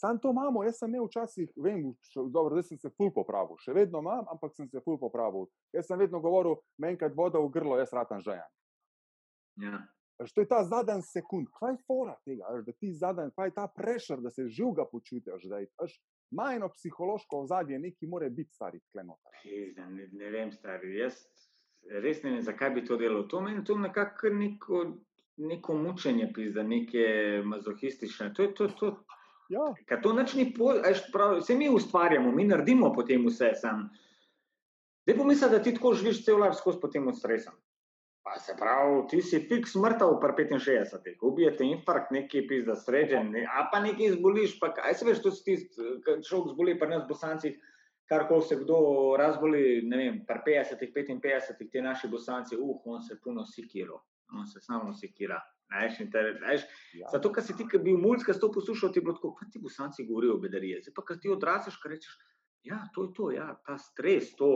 [0.00, 3.58] Sam to imamo, jaz sem imel včasih, vem, še, dobro, zdaj sem se ful popravil,
[3.60, 5.44] še vedno imam, ampak sem se ful popravil.
[5.76, 8.46] Jaz sem vedno govoril, meni kad voda v grlo, jaz ratam žejen.
[9.60, 9.82] ja.
[10.20, 13.52] Veš, To je ta zadnji sekund, kaj je fora tega, veš, da ti zadnji, kaj
[13.52, 15.68] je ta prešer, da se živga počutiš, da je
[16.30, 19.36] majno psihološko ozadje, neki more biti stari klenota.
[19.42, 20.96] Pizda, Ne, ne vem, stari.
[20.96, 21.24] Jaz
[22.04, 23.28] res ne vem, zakaj bi to delal.
[23.28, 24.84] To meni to nekako neko,
[25.36, 28.32] neko mučenje, pizda, neke mazohistične.
[28.34, 28.68] To je to.
[28.68, 28.92] to
[29.50, 30.78] Ja, Ker to nič ni pol,
[31.40, 33.88] vse mi ustvarjamo, mi naredimo potem vse sam.
[35.02, 37.50] Zdaj pomisli, da ti tako živiš cel life skozi potem od stresa.
[38.22, 43.46] Pa se pravi, ti si fiks mrtev pri 65, ubijete infarkt, neki pizda srečen, ne,
[43.48, 45.88] a pa nekaj zboliš, pa kaj se veš, to si tisti,
[46.28, 47.56] človek zboli pri nas bosancih,
[48.12, 48.76] kar ko se kdo
[49.18, 54.46] razboli, ne vem, pri 50, 55, ti naši bosanci, uh, on se puno sikiro, on
[54.46, 55.40] se samo sikira.
[55.70, 56.64] Veš, in te, veš,
[56.98, 57.08] ja.
[57.12, 59.52] Zato, ker si ti, ki bi bil mulj, to poslušal, ti je bilo tako, kaj
[59.54, 60.80] ti bosanci govorijo o bedarije.
[60.82, 62.16] Zdaj pa, ko ti odraseš, kaj rečeš,
[62.66, 64.50] ja, to je to, ja, ta stres, to,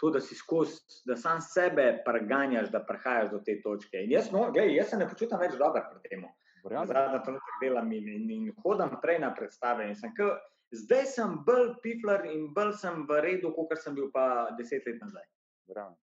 [0.00, 4.00] to da si skozi, da sam sebe preganjaš, da prihajaš do te točke.
[4.04, 6.26] In jaz, no, gledaj, jaz se ne počutim več dober pri tem.
[6.66, 9.92] Zadnji trenutek delam in, in, in hodam prej na predstave.
[10.00, 10.32] Sem, ke,
[10.74, 14.98] zdaj sem bolj pifler in bolj sem v redu, kot sem bil pa deset let
[15.04, 15.28] nazaj.
[15.68, 16.00] verjamem.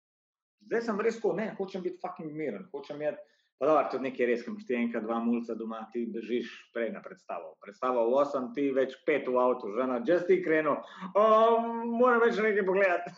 [0.66, 3.22] Zdaj sem res tako, ne, hočem biti fucking miren, hočem imeti.
[3.58, 6.91] Pa dobro, tudi nekaj res, ki imaš ti enkrat, dva mulca doma, ti držiš prej
[6.93, 7.55] na predstavo.
[7.64, 10.78] Predstava v 8, ti več pet v avtu, žena, že si krenil,
[11.18, 13.10] oh, moram več nekaj pogledati.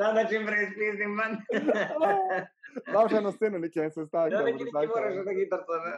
[0.00, 1.36] Sam da čim prej spizdim ven.
[2.94, 4.32] Dal še eno sceno, nekaj en sestanek.
[4.32, 5.78] Ja, da nekaj nekaj zdaj moraš že na gitarco.
[5.84, 5.94] ne.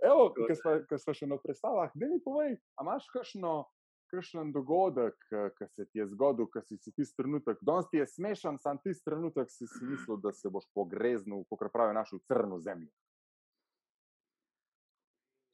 [0.00, 3.52] Evo, Tako ko smo, ko smo še na predstavah, da mi povej, a imaš kakšno,
[4.10, 5.16] kakšen dogodek,
[5.58, 8.80] ki se ti je zgodil, ki si si tisti trenutek, danes ti je smešen, sam
[8.82, 12.90] tisti trenutek si si mislil, da se boš pogreznil, kot pravijo, našel crno zemljo.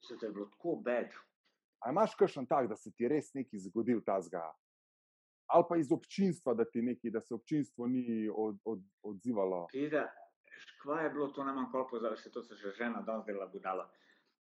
[0.05, 1.15] Se to je bilo tako bed.
[1.85, 4.45] A imaš kakšen tak, da se ti res nekaj zgodil ta zga?
[5.53, 9.67] Ali pa iz občinstva, da ti nekaj, da se občinstvo ni od, od, odzivalo.
[9.71, 10.07] Pida,
[10.81, 13.89] kva je bilo to nam kol pozor, se to se že žena danes dela budala.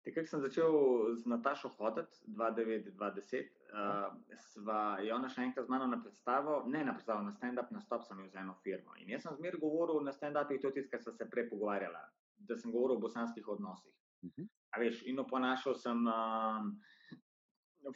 [0.01, 0.73] Takrat sem začel
[1.15, 4.09] z Natašo hoditi, 2009-2010, uh,
[4.49, 8.01] sva je ona še enkrat z mano na predstavo, ne na predstavo, na stand-up nastop
[8.07, 8.97] sem imel za eno firmo.
[8.97, 12.01] In jaz sem zmer govoril na stand-upih, to je tisto, kar sem se prej pogovarjala,
[12.49, 13.93] da sem govoril o bosanskih odnosih.
[14.25, 14.49] Mhm.
[14.73, 16.73] A veš, in oponašal sem um,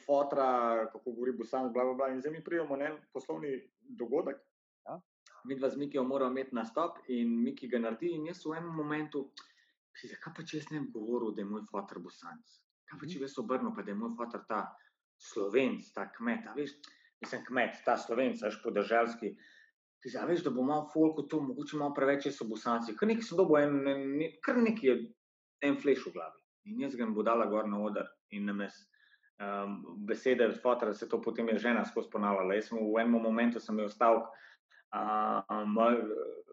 [0.06, 3.50] fotra, kako govori bosansk, bla, bla, bla, in zdaj mi pridemo na en poslovni
[3.98, 4.38] dogodek.
[4.86, 5.00] Ja.
[5.44, 8.74] Mi dva z Mikijo moramo imeti nastop in Miki ga naredi in jaz v enem
[8.74, 9.26] momentu,
[9.96, 12.56] si zakaj pa če jaz ne bi govoril, da je moj fotor bosanc?
[12.86, 14.62] Kaj pa če bi jaz obrnil, pa da je moj fotor ta
[15.30, 16.74] slovenc, ta kmet, a veš,
[17.24, 19.32] nisem kmet, ta slovenc, až podeželski.
[20.04, 22.94] Ti a veš, da bo malo folko to, mogoče malo preveč, če so bosanci.
[22.98, 24.98] Kar nekaj sem dobil, en, en, kar nekaj je
[25.66, 26.44] en fleš v glavi.
[26.66, 28.76] In jaz ga bom dala gor na oder in names
[29.40, 32.54] um, besede od fotora, se to potem je žena skozi ponavljala.
[32.58, 34.28] Jaz sem v enem momentu sem imel stavek,
[34.92, 35.78] um,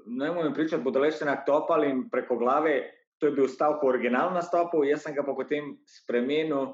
[0.06, 2.78] ne morem pričati, bodo le še naktopali in preko glave,
[3.24, 6.74] to je bil stavek v originalnem nastopu, jaz sem ga pa potem spremenil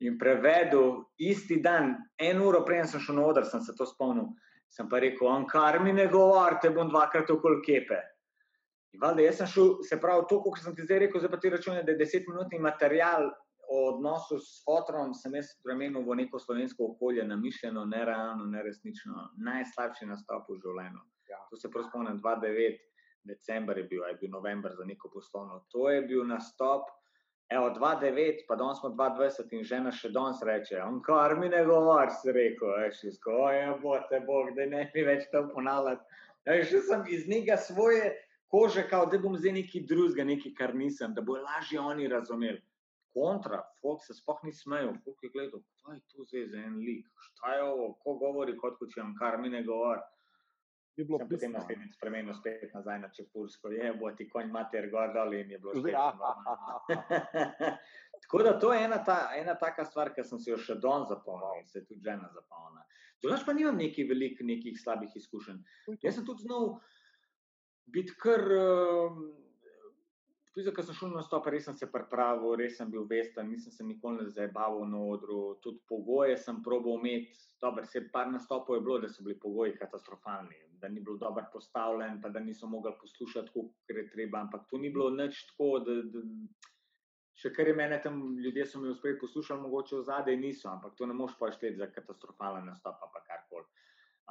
[0.00, 4.30] in prevedel isti dan, en uro preden sem šel na oder, sem se to spomnil.
[4.72, 7.98] Sem pa rekel, on kar mi ne govori, te bom dvakrat okoli kepe.
[8.96, 11.40] In valjda, jaz sem šel, se pravi, to, kot sem ti zdaj rekel, zdaj pa
[11.42, 13.28] ti računaj, da je desetminutni material
[13.68, 20.08] o odnosu s fotorom, sem jaz spremenil v neko slovensko okolje, namišljeno, nerealno, neresnično, najslabši
[20.08, 21.04] nastop v življenju.
[21.28, 21.44] Ja.
[21.52, 22.80] To se prav spomnim, 2009,
[23.24, 25.64] december je bil, je bil november za neko poslovno.
[25.74, 26.90] To je bil nastop.
[27.52, 31.64] Evo, 2009, pa danes smo 2020 in žena še danes reče, on kar mi ne
[31.68, 36.20] govori, si rekel, veš, izko, ja, bo te bog, da ne bi več to ponavljati.
[36.48, 38.14] Jaz sem iz njega svoje
[38.52, 42.60] kože, kao, da bom zdaj neki drugega, neki kar nisem, da bo lažje oni razumeli.
[43.12, 46.78] Kontra, folk se sploh ni smejal, folk je gledal, kaj je to zdaj za en
[46.80, 50.00] lik, šta je ovo, ko govori, kot ko če vam kar mi ne govori.
[50.96, 51.58] Ni bilo potem pisno.
[51.58, 55.58] naslednjič spremenil spet nazaj na Čepursko, je bo ti konj mater gor dol in je
[55.58, 56.10] bilo še Ja.
[58.22, 61.08] Tako da to je ena, ta, ena taka stvar, ki sem si jo še danes
[61.08, 62.84] zapomnil in se je tudi žena zapomnila.
[63.22, 65.62] Drugač pa nimam nekih velikih, nekih slabih izkušenj.
[66.02, 66.76] Jaz sem tudi znal
[67.86, 68.44] biti kar.
[70.52, 73.72] Tudi, ko sem šel na stop, res sem se pripravil, res sem bil vesten, nisem
[73.72, 75.38] se nikoli ne zabaval na odru.
[75.64, 77.32] Tudi pogoje sem probal imeti.
[77.62, 81.44] Dobro, se par nastopov je bilo, da so bili pogoji katastrofalni, da ni bil dobro
[81.52, 84.42] postavljen, pa da niso mogli poslušati, kot je treba.
[84.42, 86.02] Ampak to ni bilo nič tako, da.
[86.14, 86.26] da
[87.42, 90.92] Še kar je mene tam, ljudje so me uspeli poslušati, mogoče v zadej niso, ampak
[90.98, 93.64] to ne moš pašteti za katastrofalen nastop pa karkoli.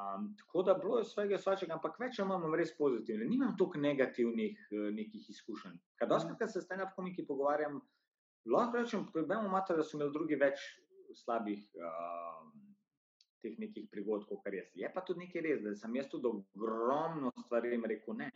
[0.01, 3.25] Um, tako da bilo je svega svačega, ampak več imam res pozitivne.
[3.27, 5.75] Nimam toliko negativnih uh, nekih izkušenj.
[5.99, 7.81] Ker dosti, kar se s stand-up komiki pogovarjam,
[8.53, 10.63] lahko rečem, problemo imate, da so imeli drugi več
[11.25, 12.45] slabih uh,
[13.41, 14.69] teh nekih prigodkov, kar jaz.
[14.77, 18.31] Je pa tudi nekaj res, da sem jaz tudi ogromno stvari jim rekel ne.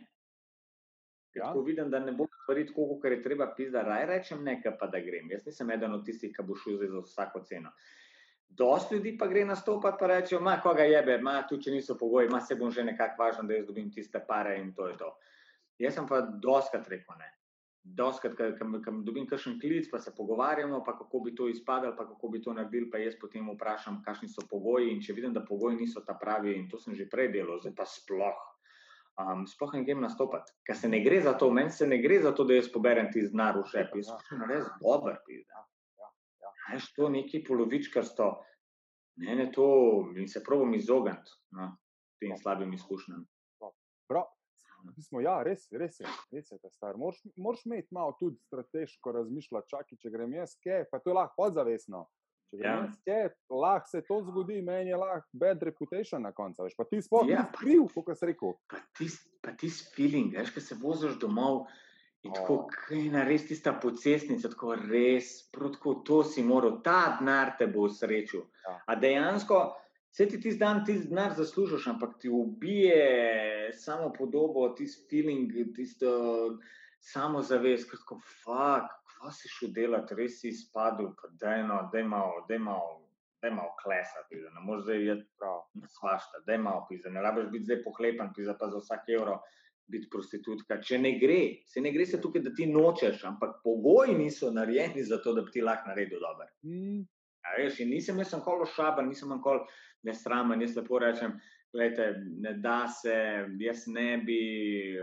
[1.36, 1.52] Ja.
[1.52, 4.88] Ko vidim, da ne bo stvari tako, kot je treba pisati, raj rečem nekaj, pa
[4.88, 5.30] da grem.
[5.32, 7.74] Jaz nisem eden od tistih, ki bo šel za vsako ceno.
[8.48, 12.30] Dosti ljudi pa gre nastopati, pa rečejo, ma koga jebe, ma tu če niso pogoji,
[12.32, 15.10] ma se bom že nekako važen, da jaz dobim tiste pare in to je to.
[15.80, 17.32] Jaz sem pa doskrat rekel ne.
[17.86, 22.30] Doskrat, ko dobim kakšen klic, pa se pogovarjamo, pa kako bi to izpadalo, pa kako
[22.34, 24.90] bi to naredili, pa jaz potem vprašam, kakšni so pogoji.
[24.90, 27.76] In če vidim, da pogoji niso ta pravi, in to sem že prej delal, zdaj
[27.78, 28.42] pa sploh.
[29.22, 32.18] Um, sploh ne grem nastopati, ker se ne gre za to, meni se ne gre
[32.26, 33.94] za to, da jaz poberem ti znar v šep.
[34.02, 35.64] Jaz sem res dober, pizda.
[36.74, 38.32] Veš, to neki polovičkarsto,
[39.24, 39.68] ne, ne, to
[40.18, 41.70] in se probam izogniti no,
[42.20, 43.24] tem slabim izkušnjam.
[44.10, 44.26] Prav.
[45.02, 46.98] Smo, ja, res, res je, res je ta star.
[46.98, 51.14] Moraš, moraš imeti malo tudi strateško razmišljati, čakaj, če grem jaz, kje, pa to je
[51.14, 52.06] lahko podzavestno.
[52.52, 52.84] Če grem Ja.
[52.84, 56.84] jaz, kje, lahko se to zgodi, meni je lahko bad reputation na koncu, veš, pa
[56.84, 58.54] ti sploh Ja, ja, pa- kriv, kot si rekel.
[58.70, 61.66] Pa tisti tis feeling, veš, ko se voziš domov
[62.26, 67.18] in tako, kaj na res tista pocestnica, tako res, prav tako to si moral, ta
[67.20, 68.42] denar te bo srečil.
[68.66, 68.80] Ja.
[68.88, 69.60] A dejansko,
[70.16, 76.12] vse ti tisti dan ti denar zaslužiš, ampak ti ubije samo podobo, tisti feeling, tisto
[77.04, 82.46] samozavest, kot ko fuk, kva si šel delati, res si izpadel, pa dajno, daj malo,
[82.48, 83.02] daj malo,
[83.44, 85.60] daj malo klesati, da ne moreš zdaj jeti Prav.
[85.98, 89.42] svašta, da je malo pisa, ne rabiš biti zdaj pohlepan, pisa pa za vsak evro
[89.92, 90.80] biti prostitutka.
[90.82, 95.04] Če ne gre, se ne gre se tukaj, da ti nočeš, ampak pogoji niso narejeni
[95.04, 96.50] za to, da bi ti lahko naredil dober.
[96.64, 97.04] Mm,
[97.58, 99.62] veš, nisem jaz nikoli ošaben, nisem nikoli
[100.04, 101.38] nesramen, jaz lepo rečem.
[101.76, 102.06] Glejte,
[102.40, 103.14] ne da se,
[103.60, 104.38] jaz ne bi,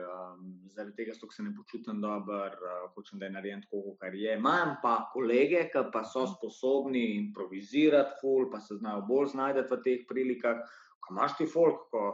[0.01, 4.37] um, zaradi tega, se ne počutim dobro, uh, hočem, da je narejen tako, kot je.
[4.39, 9.81] Imam pa kolege, ki pa so sposobni improvizirati, ful, pa se znajo bolj znajti v
[9.85, 10.65] teh prilikah.
[11.03, 12.07] Ko imaš ti folk, ko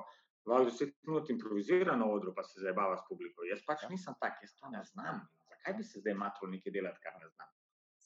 [0.48, 3.46] lahko deset minut improvizira na odru, pa se zabava s publiko.
[3.46, 5.22] Jaz pač nisem tak, jaz to ne znam.
[5.52, 7.57] Zakaj bi se zdaj matro nekaj delati, kar ne znam?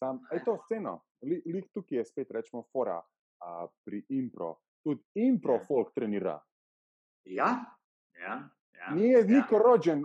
[0.03, 2.98] Sam, ej, to sceno, li, lik tukaj je spet, rečemo, fora
[3.40, 4.57] a, pri impro.
[4.82, 5.64] Tudi impro Ja.
[5.68, 6.40] folk trenira.
[7.24, 7.50] Ja,
[8.18, 8.34] ja.
[8.74, 9.22] ja Ni, ja.
[9.24, 10.03] niko rođen,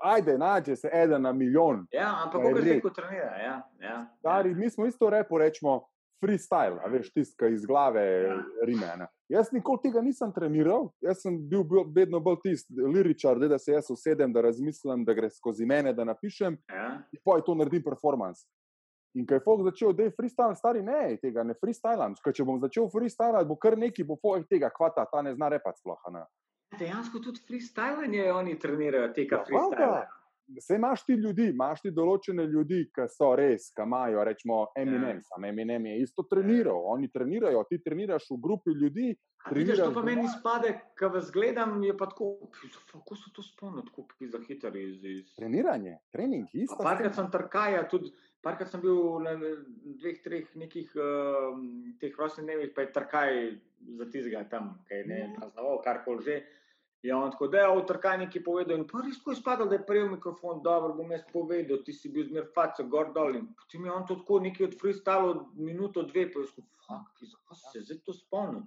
[0.00, 1.86] ajde, nađe se eden na milijon.
[1.92, 2.74] Ja, ampak Pa je kako red.
[2.74, 3.36] lahko trenira?
[3.36, 4.56] Ja, ja, Stari, ja.
[4.56, 5.84] mi smo isto repo, rečemo,
[6.24, 8.38] freestyle, a veš, tiska iz glave ja.
[8.64, 9.06] rimena.
[9.28, 13.72] Jaz nikoli tega nisem treniral, jaz sem bil bil vedno bolj tisti liričar, da se
[13.72, 17.54] jaz usedem, da razmislim, da gre skozi mene, da napišem, Ja, in pa je to
[17.54, 18.46] naredim performance.
[19.14, 22.16] In ko je folk začel, da je freestyle, stari ne, tega ne freestylam.
[22.24, 25.48] Ker če bom začel freestylati, bo kar neki, bo folk tega kvata, ta ne zna
[25.54, 26.00] repati sploh.
[26.12, 26.24] Ne.
[26.78, 29.86] dejansko tudi freestylanje oni trenirajo, teka Ja, freestyle.
[29.86, 30.08] valjda.
[30.48, 35.16] Vse imaš ti ljudi, imaš ti določene ljudi, ki so res, ki imajo, rečemo, Eminem,
[35.16, 35.22] Ja.
[35.22, 39.14] sam Eminem je isto treniral, oni trenirajo, ti treniraš v grupi ljudi.
[39.46, 40.28] Vidiš, to pa meni doma.
[40.30, 40.68] spade,
[40.98, 45.04] ko vas gledam, je pa tako, "Pizda, kako so to spomnili, tako za hiter iz.
[45.04, 45.24] iz...
[45.38, 46.76] Treniranje, trening, isto.
[46.78, 51.56] Parkrat sem trkaja, tudi parkrat sem bil na dveh, treh nekih uh,
[51.98, 53.32] teh rojstnih dnevih, pa je trkaj
[53.94, 55.34] za tizga tam, ki je ne Mhm.
[55.34, 56.36] praznoval, karkoli že.
[57.04, 59.76] Je on tako, da je v trkajniki povedal, in pa res tako je spadal, da
[59.76, 63.36] je prejel mikrofon, dobro bom jaz povedal, ti si bil zmer face, gor dol.
[63.36, 67.20] In potem je on to tako nekaj od freestyle, minuto, dve, pa je sko, fuck,
[67.20, 68.62] zakaj si se zdaj to spomnil.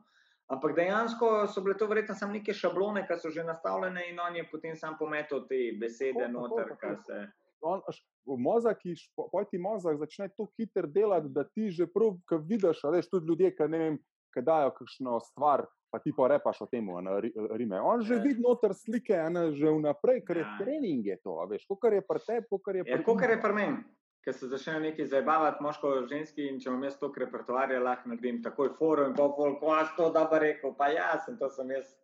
[0.54, 4.38] Ampak dejansko so bile to verjetno samo neke šablone, ki so že nastavljene in on
[4.38, 7.18] je potem sam pometel te besede Tako, noter, kar se.
[7.66, 7.82] On,
[8.30, 8.86] v mozak,
[9.18, 13.10] poj ti mozak začne tako hiter delati, da ti že prav, ko vidiš, a veš,
[13.10, 14.00] tudi ljudje, ki ne vem,
[14.30, 17.20] ki dajo kakšno stvar, pa ti pa repaš o tem, na
[17.52, 17.80] Rime.
[17.80, 18.22] On že Ja.
[18.22, 20.58] vidi noter slike, a ne, že vnaprej, ker je Ja.
[20.60, 23.54] trening je to, veš, kot je pri tebi, kot je Ja, pri kot je pri
[23.54, 23.78] meni,
[24.22, 28.44] ker se začnejo nekaj zabavati, moško, ženski, in če imam jaz to repertoarje, lahko naredim
[28.44, 31.96] takoj forum in pol folk, vas to dobro rekel, pa ja, sem to sem jaz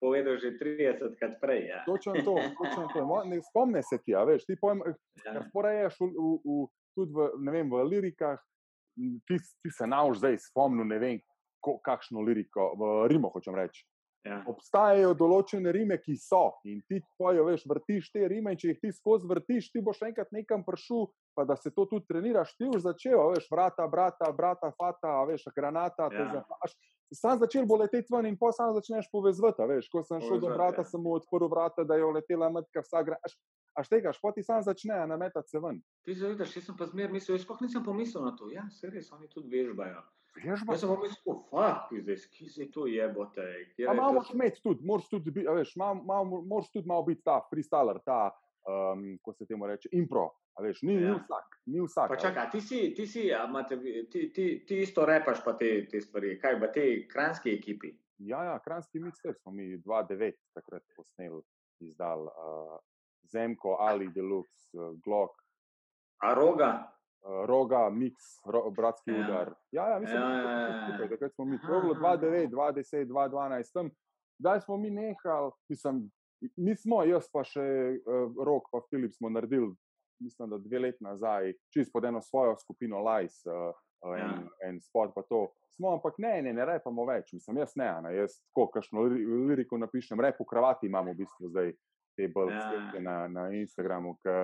[0.00, 1.68] povedal že 30 krat prej.
[1.68, 1.84] Ja.
[1.84, 3.04] Točno to, točno to.
[3.04, 4.80] Mo- Ne spomne se ti, a veš, ti pojem,
[5.24, 5.32] Ja.
[5.32, 6.66] ker poreješ v, v, v,
[6.96, 7.20] tudi v,
[7.52, 8.40] vem, v lirikah,
[9.28, 11.20] ti, ti se nauš zdaj spomnil, ne vem,
[11.66, 13.82] ko, kakšno liriko, v Rimu hočem reči.
[14.26, 14.40] Ja.
[14.50, 18.80] Obstajajo določene rime, ki so in ti pojo, veš, vrtiš te rime in če jih
[18.82, 21.04] ti skozi vrtiš, ti boš enkrat nekam prišel,
[21.38, 25.12] pa da se to tudi treniraš, ti už začel, a veš, vrata, brata, brata, fata,
[25.20, 26.32] a veš, granata, te Ja.
[26.40, 26.74] zapaš.
[27.14, 30.40] Sam začel bo leteti ven in pa sam začneš povezvati, a veš, ko sem šel
[30.42, 30.90] do Povezovati, brata, ja.
[30.90, 33.20] sem mu odprl vrata, da je letela metka vsak gre.
[33.22, 33.38] Až,
[33.78, 35.78] až tega, pa ti sam začne nametati se ven.
[36.02, 38.50] Ti zavedaš, jaz sem pa zmer mislil, jaz sploh nisem pomislil na to.
[38.50, 40.02] Ja, se res, oni tudi vežbajo.
[40.36, 43.44] Veš, Jaz sem pa mislil, fuck, zdaj, ki se to jebote.
[43.76, 47.22] Pa je malo moraš imeti tudi, moraš tudi, a veš, malo, moraš tudi malo biti
[47.24, 48.30] ta freestyler, ta,
[48.68, 50.30] um, ko se temu reče, impro.
[50.60, 51.14] Veš, ni, ni Ja.
[51.14, 52.08] vsak, ni vsak.
[52.08, 52.22] Pa a veš.
[52.22, 53.30] čakaj, a ti, si, ti, si,
[53.80, 57.92] vi- ti, ti, ti isto repaš pa te, te stvari, kaj v tej kranski ekipi?
[58.18, 61.42] Ja, ja, kranski mixtape smo mi 2-9 takrat posneli,
[61.80, 62.78] izdal uh,
[63.22, 65.42] Zemko, Ali Deluxe, uh, Glock,
[66.18, 66.95] A roga?
[67.46, 69.16] Roga, Mix, ro, Bratski Ja.
[69.16, 69.24] ja.
[69.24, 69.54] udar.
[69.72, 70.88] Ja, ja, mislim, Ja, da ja, ja, smo ja.
[70.88, 73.90] skupaj, takrat smo mi, to je bilo aha, 2-9, 2-10, 2-12, tam,
[74.38, 76.10] zdaj smo mi nehali, mislim,
[76.56, 77.64] nismo, jaz pa še
[77.96, 79.72] uh, Rok, pa Filip smo naredili,
[80.20, 83.50] mislim, da dve leti nazaj, čist pod eno svojo skupino Lice.
[83.50, 83.74] Uh,
[84.06, 84.12] Ja.
[84.22, 85.38] En, en spot, pa to.
[85.72, 89.24] Smo, ampak ne, ne, ne repamo več, mislim, jaz ne, ne jaz tako, kakšno li-
[89.48, 91.72] liriko napišem, rep v kravati imamo v bistvu zdaj
[92.14, 92.66] te bolj Ja.
[92.94, 93.00] ja.
[93.00, 94.34] na, na Instagramu, ki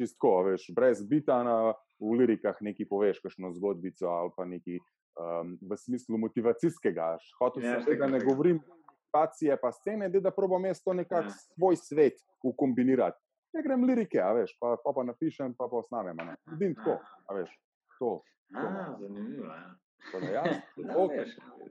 [0.00, 4.78] čistko, veš, brez bita na, v lirikah neki poveš, kakšno zgodbico ali pa neki
[5.14, 7.12] um, v smislu motivacijskega.
[7.38, 11.22] Hotel Ja, sem reči, da ne govorim motivacije, pa scene, da, probam jaz to nekako
[11.24, 11.36] Ja.
[11.54, 13.18] svoj svet ukombinirati.
[13.52, 16.16] Ne grem lirike, a veš, pa, pa, pa napišem, pa pa osnamem.
[16.48, 16.98] Vidim tako,
[17.28, 17.50] a veš,
[17.98, 18.22] to.
[18.54, 19.44] A, zanimivo.
[19.46, 19.74] Ja.
[20.12, 20.46] Da jaz,
[20.76, 21.24] Ja, ja,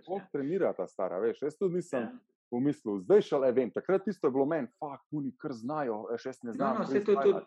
[0.07, 0.27] ja.
[0.31, 2.11] trenira ta stara, veš, jaz tudi nisem Ja.
[2.49, 6.47] pomislil, zdaj šele vem, takrat tisto je bilo meni, fakt, oni kar znajo, jaz ne
[6.47, 6.77] No, znam.
[6.77, 7.41] no, saj to to,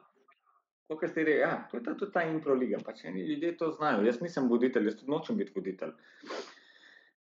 [0.88, 2.78] kar ste rekli, ja, to je ta, tudi ta impro liga.
[2.84, 4.04] Pač eni ljudje to znajo.
[4.04, 5.94] Jaz nisem voditelj, jaz tudi nočem biti voditelj.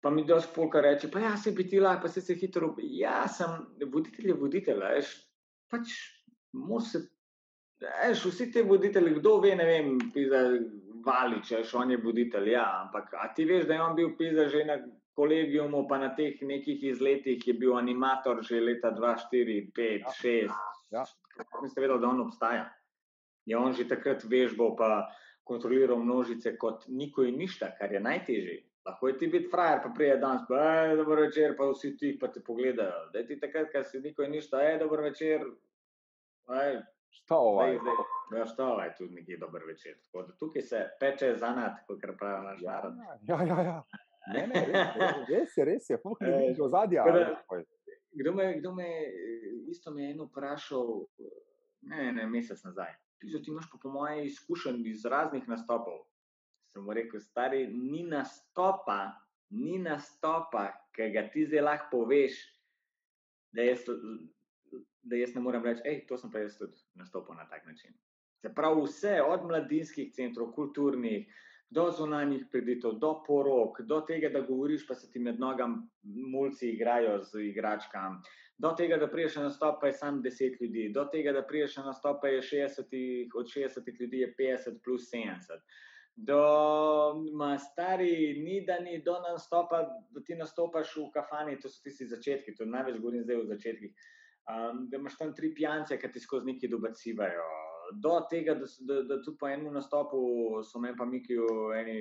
[0.01, 2.73] Pa mi dosti polka reče, pa ja, se bi ti lahko, pa se se hitro.
[2.81, 3.53] Ja, sem
[3.93, 5.13] voditelj, je voditelj, veš,
[5.69, 5.93] pač
[6.53, 7.05] moraš se.
[8.09, 10.45] Eš, vsi ti voditelji, kdo ve, ne vem, pisa
[11.05, 14.47] Valič, veš, on je voditelj, ja, ampak a ti veš, da je on bil pisa
[14.49, 14.79] že na
[15.15, 20.15] kolegijumu, pa na teh nekih izletih je bil animator že leta 2004, 5, Ja.
[20.21, 20.49] 6.
[20.91, 21.03] Ja.
[21.37, 22.65] Kako niste vedeli, da on obstaja?
[23.45, 25.11] Je on že takrat vežbal, pa
[25.43, 28.55] kontroliral množice kot niko in ništa, kar je najtežje.
[28.85, 32.17] Lahko je ti biti frajer, pa prije danes, pa je dobro večer, pa vsi ti
[32.19, 33.09] pa te pogledajo.
[33.13, 35.41] Da ti takrat, ko si niko in ništa, je dobro večer.
[36.55, 36.81] Ej,
[37.11, 37.77] Šta ovaj?
[37.77, 37.93] zdaj,
[38.33, 39.95] ja, šta je tudi neki dober večer.
[40.03, 42.93] Tako da tukaj se peče zanat, kot pravi naš Ja, narod.
[43.21, 43.83] ja, ja, ja.
[44.27, 47.03] Ne, ne, res, je, res je, res je, fuh, ne vidiš ozadja.
[47.03, 47.65] tako da- a veš, pa je.
[48.13, 48.87] Kdo me, kdo me,
[49.67, 51.05] isto me je eno vprašal,
[51.83, 52.93] ne, ne, mesec nazaj.
[53.19, 56.03] Pizo, ti imaš pa po moje izkušenj iz raznih nastopov.
[56.73, 59.15] Sem mu rekel, stari, ni nastopa,
[59.49, 62.35] ni nastopa, ki ga ti zdaj lahko poveš,
[63.55, 63.85] da jaz,
[65.03, 67.95] da jaz ne morem reči, hej, to sem pa jaz tudi nastopil na tak način.
[68.43, 71.29] Se pravi, vse od mladinskih centrov, kulturnih,
[71.69, 76.69] do zunanjih preditev, do porok, do tega, da govoriš, pa se ti med nogami mulci
[76.75, 78.21] igrajo z igračkami,
[78.57, 81.77] do tega, da priješ na nastop, pa je samo 10 ljudi, do tega, da priješ
[81.77, 85.59] na nastop, pa je 60, od 60 ljudi je 50 plus 70.
[86.15, 86.39] Do
[87.33, 92.07] ma stari, ni da ni do nastopa, da ti nastopaš v kafani, to so tisti
[92.07, 93.91] začetki, to največ govorim zdaj v začetkih.
[94.45, 97.43] Um, da imaš tam tri pijance, ki ti skozi neki dobacivajo.
[98.01, 100.17] Do tega, da, s- da, da tudi po enem nastopu
[100.63, 101.97] so me pa Mikiju eni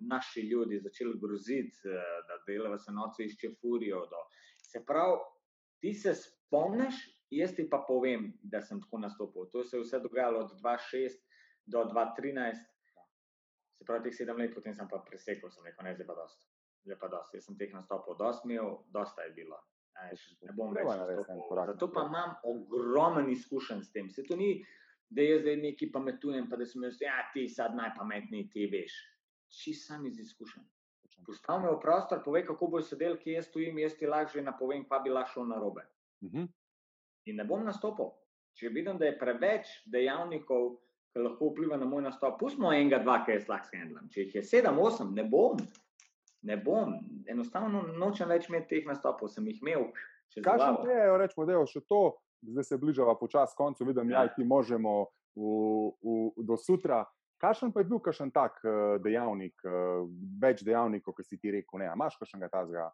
[0.00, 4.00] naši ljudi začeli groziti, eh, da delajo se noce išče furijo.
[4.10, 4.24] Do.
[4.58, 5.18] Se pravi,
[5.82, 6.94] ti se spomniš,
[7.30, 9.48] jaz ti pa povem, da sem tako nastopil.
[9.50, 11.18] To se je vse dogajalo od 2006
[11.66, 12.60] do 2013.
[13.78, 16.46] Se pravi, teh sedem let, potem sem pa presekal, sem rekel, ne, zdaj pa dosti.
[16.86, 17.40] Zdaj pa dosti.
[17.40, 19.58] Jaz sem teh nastopov dosti imel, dosta je bilo.
[19.98, 21.64] A veš, Ne bom več nastopil.
[21.72, 24.10] Zato pa imam ogromen izkušenj s tem.
[24.10, 24.52] Se to ni,
[25.10, 28.94] da jaz zdaj nekaj pametujem, pa da sem jaz, ja, ti sad najpametnejši, ti veš.
[29.52, 30.64] Čist sam iz izkušenj.
[31.26, 34.42] Postavi me v prostor, povej, kako bo sedel, kje jaz stojim, jaz ti lahko že
[34.42, 35.84] napovem, pa bi lahko šel na robe.
[36.24, 36.48] Mhm.
[37.26, 38.10] In ne bom nastopil.
[38.58, 40.76] Če vidim, da je preveč dejavnikov,
[41.12, 44.08] ki lahko vpliva na moj nastop, pustimo enega, dva, ki jaz lahko shendlam.
[44.10, 45.60] Če jih je sedem, osem, ne bom.
[46.42, 46.96] Ne bom.
[47.30, 49.88] Enostavno nočem več imeti teh nastopov, sem jih imel.
[50.34, 52.02] Kakšen je, rečemo, da je še to,
[52.42, 54.24] zdaj se bližava počasi koncu, vidim, Ja.
[54.24, 55.42] ja, ti možemo v,
[56.02, 57.04] v, do sutra.
[57.42, 60.02] Kakšen pa je bil kakšen tak eh, dejavnik, eh,
[60.42, 62.86] več dejavnikov, ki si ti rekel, ne, imaš kakšnega tazga?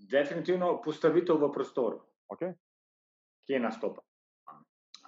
[0.00, 2.00] Definitivno postavitev v prostoru,
[2.32, 2.54] Okay?
[3.44, 4.00] kje nastopa.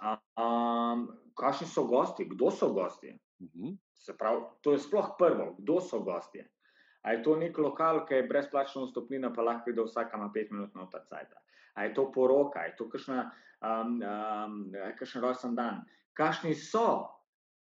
[0.03, 1.07] Um,
[1.39, 3.15] kakšni so gosti, kdo so gosti?
[3.41, 3.79] Mhm.
[3.95, 6.45] Se pravi, to je sploh prvo, kdo so gostje.
[7.03, 10.51] A je to nek lokal, ki je brezplačna vstopnina, pa lahko pride vsaka na pet
[10.51, 11.33] minut na otacajt.
[11.75, 13.31] A je to poroka, a je to kakšna,
[13.63, 14.59] um, um,
[14.99, 15.83] kakšen rojsten dan.
[16.19, 17.09] Kakšni so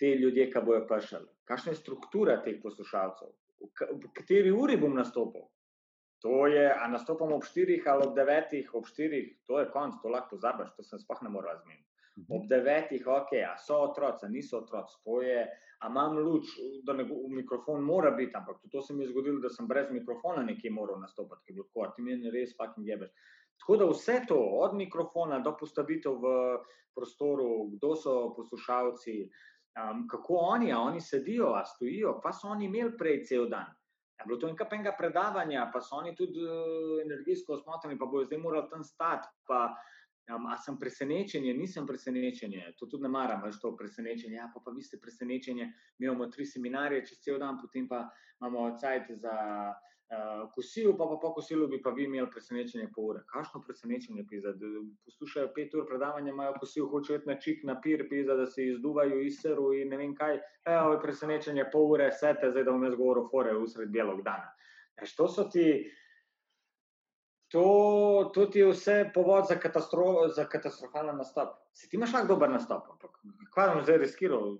[0.00, 4.78] ti ljudje, ki bojo prišli, kakšna je struktura teh poslušalcev, v, ka- v kateri uri
[4.80, 5.44] bom nastopil.
[6.24, 10.12] To je, a nastopam ob štirih ali ob devetih, ob štirih, to je konc, to
[10.12, 11.84] lahko pozabiš, to sem sploh ne morel razumeti.
[12.18, 12.26] Mhm.
[12.36, 15.44] Ob devetih, ok, a so otroci, niso otroci, to je,
[15.80, 16.50] a imam luč,
[16.84, 17.06] da ne,
[17.36, 20.70] mikrofon mora biti, ampak tudi to se mi je zgodilo, da sem brez mikrofona nekje
[20.70, 23.12] moral nastopati, ker je bilo tako, ti meni res fucking jebeš.
[23.60, 26.34] Tako da vse to, od mikrofona do postavitev v
[26.94, 29.14] prostoru, kdo so poslušalci,
[29.76, 33.66] um, kako oni, a oni sedijo, a stojijo, pa so oni imeli prej cel dan.
[34.20, 38.26] Je bilo to nekaj enega predavanja, pa so oni tudi uh, energijsko osmotreni, pa bojo
[38.28, 39.28] zdaj morali tam stati.
[39.46, 39.60] Pa,
[40.34, 44.36] um, a sem presenečen, nisem presenečen, to tudi ne maram, veš to presenečenje.
[44.36, 45.56] Ja, pa, pa vi ste presenečen,
[45.98, 48.08] mi imamo tri seminarje čez cel dan, potem pa
[48.40, 49.36] imamo cajt za
[50.10, 53.22] uh, kosilo, pa, pa po kosilu bi pa vi imeli presenečenje pol ure.
[53.32, 54.66] Kakšno presenečenje, pisa, da
[55.04, 58.66] poslušajo pet ur predavanja, imajo kosil, hočejo iti na čik, na pir, pisa, da se
[58.66, 60.40] izduvajo iz seru in ne vem kaj.
[60.66, 64.50] Evo je presenečenje pol ure, sete, zdaj da jaz govoril fore v sred belog dana.
[65.02, 65.66] Eš, to so ti.
[67.50, 71.56] To, to ti je vse povod za, katastro, za katastrofalen nastop.
[71.74, 73.16] Si ti imaš lahko dober nastop, ampak
[73.54, 74.52] kaj bom zdaj riskiral,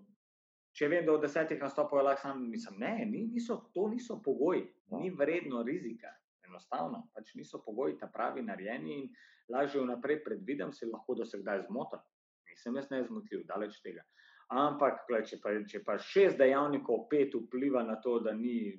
[0.76, 4.20] če vem, da od desetih nastopov je lahko sam, mislim, ne, ni, niso, to niso
[4.24, 5.00] pogoji, no.
[5.02, 6.12] ni vredno rizika.
[6.46, 9.10] Enostavno, pač niso pogoji ta pravi narejeni in
[9.50, 12.02] lažje vnaprej predvidem, se lahko da se kdaj zmotim.
[12.50, 14.02] Nisem jaz nezmotljiv, daleč tega.
[14.50, 18.74] Ampak, gle, če, pa, če pa šest dejavnikov, pet vpliva na to, da, ni,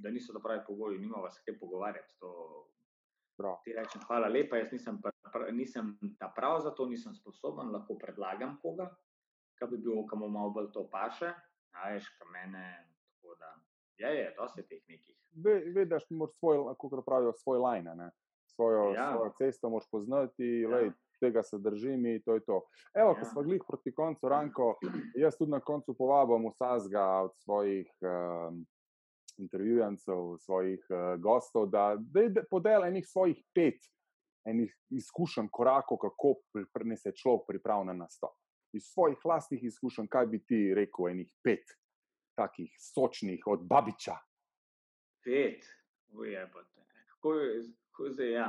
[0.00, 2.16] da niso to pravi pogoji, nima vas kaj pogovarjati.
[2.24, 2.32] To,
[3.38, 4.96] Ti rečem, hvala lepa, jaz nisem,
[5.54, 8.88] nisem ta prav za to, nisem sposoben, lahko predlagam koga,
[9.58, 11.32] ki bi bil, kam malo bolj to paše,
[11.84, 12.66] ajš, kam mene.
[13.38, 13.50] Da,
[13.98, 15.16] je, je, dosti teh nekih.
[15.74, 18.10] Vidiš, moraš svoj, kako pravijo, svoj line, ne?
[18.58, 19.12] svojo, ja.
[19.12, 20.68] svojo cesto moraš poznati, ja.
[20.68, 20.90] lej,
[21.20, 22.62] tega se držim in to je to.
[22.94, 23.20] Evo, ja.
[23.20, 24.78] ko smo glih proti koncu, Ranko,
[25.14, 28.64] jaz tudi na koncu povabim vsazga od svojih um,
[29.38, 33.78] intervjujancev, svojih uh, gostov, da, da, da podela enih svojih pet
[34.48, 36.34] enih izkušenj, korakov, kako
[36.96, 38.34] se človek pripravlja na nastop
[38.72, 41.74] iz svojih vlastnih izkušenj, kaj bi ti rekel, enih pet
[42.38, 44.16] takih sočnih od Babiča?
[45.24, 45.66] Pet,
[46.08, 46.86] ujebate.
[47.08, 47.62] Kako je
[48.14, 48.32] zdaj?
[48.32, 48.48] Ja.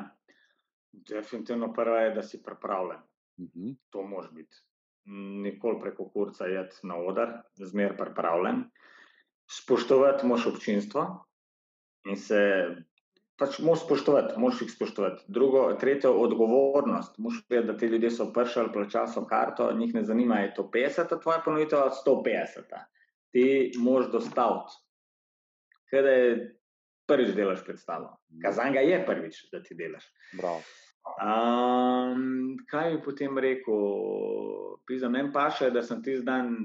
[0.92, 3.00] Definitivno prva je, da si pripravljen.
[3.38, 3.68] Uh mhm.
[3.68, 3.76] -huh.
[3.90, 4.56] To moraš biti.
[5.44, 8.64] Nikoli preko kurca jeti na oder, zmer pripravljen.
[9.52, 11.26] Spoštovati moš občinstvo
[12.06, 12.68] in se
[13.40, 15.24] pač moš spoštovati, moš jih spoštovati.
[15.28, 17.18] Drugo, tretje, odgovornost.
[17.18, 20.70] Moš vedeti, da ti ljudje so pršali, plačali so karto, njih ne zanima, je to
[20.74, 22.76] 50, tvoja ponuditev, 150.
[23.32, 24.80] Ti moš dostaviti.
[25.90, 26.36] Kaj da je
[27.08, 28.18] prvič delaš predstavo?
[28.44, 30.06] Kazan ga je prvič, da ti delaš.
[31.10, 33.80] Um, kaj bi potem rekel?
[35.00, 36.56] Za meni pa še, da sem ti zdan,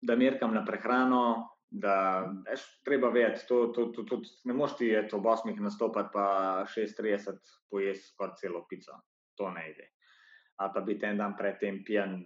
[0.00, 1.22] da merkam na prehrano,
[1.70, 5.60] da veš, treba vedeti, to, to, to, to, ne moš ti je to v osmih
[5.60, 7.36] nastopati, pa 6:30
[7.70, 8.92] pojesti skoraj celo pico.
[9.36, 9.90] To ne ide.
[10.56, 12.24] Ali pa biti en dan predtem pijan,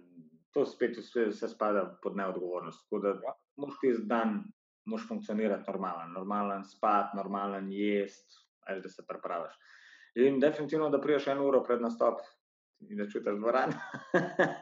[0.53, 2.85] to spet vse, vse spada pod neodgovornost.
[2.85, 3.33] Tako da ja.
[3.57, 4.43] moš ti dan,
[4.85, 8.39] moš funkcionirati normalen, normalen spat, normalen jesti,
[8.83, 9.53] da se prepraviš.
[10.15, 12.21] In definitivno, da priješ eno uro pred nastop.
[12.89, 13.73] In da čutiš dvorano.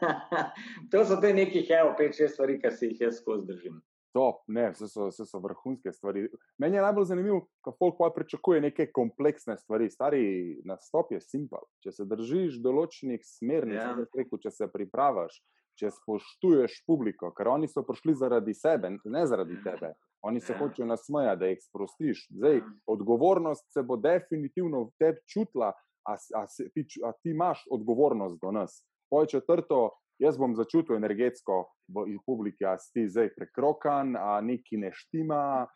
[0.92, 3.82] to so te neki, hevo, pet, šest stvari, ki si jih jaz skozi držim
[4.14, 6.28] top, ne, vse so, vse so vrhunske stvari.
[6.62, 9.90] Meni je najbolj zanimivo, kako folk pa pričakuje neke kompleksne stvari.
[9.90, 10.24] Stari
[10.66, 11.64] nastop je simpel.
[11.84, 13.96] Če se držiš določenih smernic, ja.
[14.18, 15.40] rekel, če se pripravaš,
[15.80, 19.64] če spoštuješ publiko, ker oni so prišli zaradi sebe, ne zaradi ja.
[19.72, 19.94] tebe.
[20.28, 20.60] Oni se ja.
[20.60, 22.28] hočejo nasmejati, da jih sprostiš.
[22.36, 22.68] Zdaj, ja.
[22.94, 25.72] odgovornost se bo definitivno v tebi čutila,
[26.06, 28.82] a, a, a, ti, a ti imaš odgovornost do nas.
[29.10, 29.90] Poje četrto,
[30.22, 35.68] jaz bom začutil energetsko v publiki, a si zdaj prekrokan, a neki ne štima.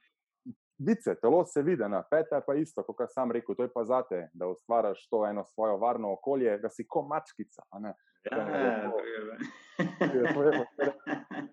[0.78, 4.28] Vice, telo se vidi, na pete pa isto, kot sem rekel, to je pa zate,
[4.34, 7.64] da ustvariš to eno svoje varno okolje, da si kot mačkica.
[7.72, 7.94] Ja,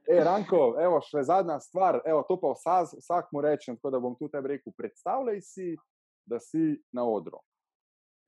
[0.08, 4.02] e, Ranko, evo, še zadnja stvar, evo, to pa vsak, vsak mu rečem, tako da
[4.02, 5.76] bom tu tebi rekel, predstavljaj si,
[6.26, 7.38] da si na odru.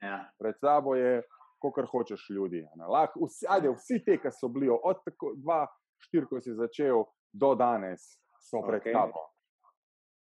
[0.05, 0.28] Ja.
[0.39, 1.23] Pred sabo je
[1.73, 2.66] kar hočeš ljudi.
[2.89, 8.19] Lahko, vsi, ajde, vsi te, ki so bili od 2-4, ko si začel, do danes,
[8.41, 8.93] so pred okay.
[8.93, 9.28] tabo.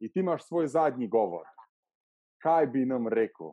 [0.00, 1.46] In ti imaš svoj zadnji govor.
[2.42, 3.52] Kaj bi nam rekel?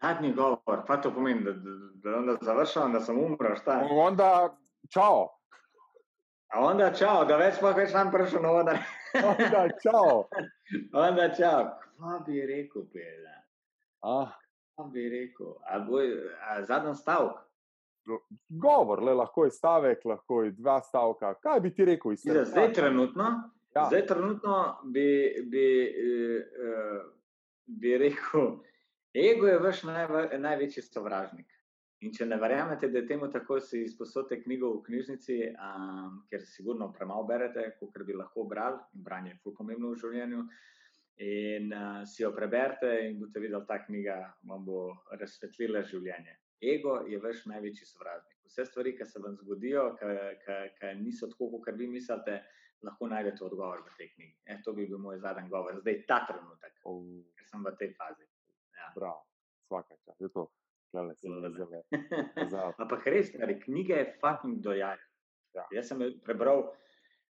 [0.00, 3.56] Zadnji govor, pa to pomeni, da, da, da, završam, da sem umrl.
[3.90, 4.56] Onda,
[4.88, 5.28] čau.
[6.50, 8.76] A onda, čau, da več pa več nam prišel na voda.
[9.14, 10.24] onda, čau.
[11.06, 11.70] onda, čau.
[12.00, 13.36] Kaj bi rekel, Pela?
[14.00, 14.40] Ah
[14.92, 15.54] bi rekel,
[16.66, 17.36] zadnji stavek.
[18.48, 21.34] Govor, le, lahko je stavek, lahko je dva stavka.
[21.42, 22.16] Kaj bi ti rekel?
[22.16, 23.28] Zdaj, zdaj, trenutno,
[23.74, 23.86] ja.
[23.86, 25.06] zdaj trenutno bi,
[25.46, 27.02] bi, uh,
[27.66, 28.56] bi rekel,
[29.14, 31.46] ego je vaš naj, največji sovražnik.
[32.00, 36.40] In če ne verjamete, da je temu tako, si izposodite knjigo v knjižnici, um, ker
[36.48, 40.46] sigurno premalo berete, kot bi lahko brali, in branje je pomembno v življenju.
[41.20, 44.14] In uh, si jo preberite, in boste videli, da ta knjiga
[44.48, 44.86] vam bo
[45.20, 46.38] razsvetlila življenje.
[46.60, 48.38] Ego je vaš največji sovražnik.
[48.48, 52.40] Vse stvari, ki se vam zgodijo, ki niso tako, kot vi mislite,
[52.84, 54.36] lahko najdete odgovor v tej knjigi.
[54.46, 57.04] E, to bi bil moj zadnji govor, zdaj ta trenutek, oh.
[57.36, 58.26] ker sem v tej fazi.
[58.80, 58.90] Ja.
[58.96, 59.20] Prav,
[59.68, 60.48] vsake čas, je to.
[60.90, 62.72] Klele se mi zelo.
[62.82, 63.30] Ampak res,
[63.64, 64.98] knjige je fucking dojaj.
[65.54, 65.66] Ja.
[65.76, 66.70] Jaz sem prebral.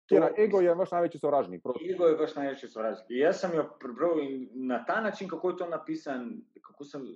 [0.09, 1.63] Kjera, ego je vaš največji sovražnik.
[1.63, 1.91] Prosim.
[1.91, 3.07] Ego je vaš največji sovražnik.
[3.09, 7.07] Jaz sem jo prebral in na ta način, kako je to napisan, kako sem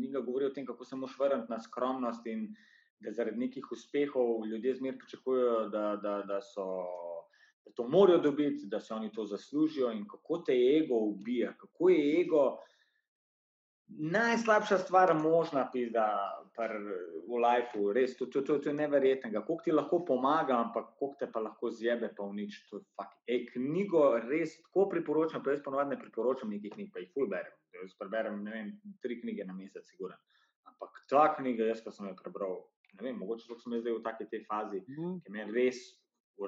[0.00, 2.48] njega govoril o tem, kako se moš vrniti na skromnost in
[3.00, 6.66] da zaradi nekih uspehov ljudje zmer pričakujejo, da, da, da, so,
[7.66, 11.88] da to morajo dobiti, da se oni to zaslužijo in kako te ego ubija, kako
[11.88, 12.58] je ego
[13.88, 16.06] najslabša stvar, možna pizda
[17.28, 19.30] v lifeu, res, to, to, to, to je neverjetno.
[19.32, 22.60] Kako ti lahko pomaga, ampak kako te pa lahko zjebe, pa unič.
[23.26, 27.28] E, knjigo res tako priporočam, pa jaz ponovadi ne priporočam nekih knjig, pa jih ful
[27.30, 27.52] berem.
[27.74, 28.70] Jaz preberem, ne vem,
[29.02, 30.18] tri knjige na mesec, siguren.
[30.70, 32.62] Ampak ta knjiga, jaz pa sem jo prebral,
[32.94, 35.20] ne vem, mogoče sem zdaj v taki tej fazi, mm.
[35.24, 35.82] ki me je res,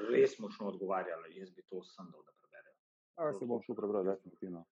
[0.09, 1.29] res močno odgovarjala.
[1.35, 2.75] Jaz bi to sem dal, da preberem.
[3.19, 4.65] Ja, se bom šel prebrati, definitivno.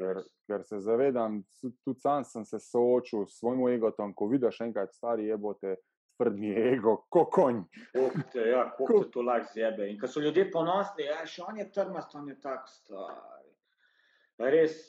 [0.00, 1.42] Ker, ker se zavedam,
[1.84, 5.74] tudi sam sem se soočil s svojim egotom, ko vidiš enkrat stari jebote,
[6.16, 7.60] tvrdni ego, kot konj.
[7.92, 9.90] Kokte, ja, kako se to lahko zjebe.
[9.90, 13.52] In ko so ljudje ponosni, ja, še on je trmast, on je tak stari.
[14.40, 14.80] Res.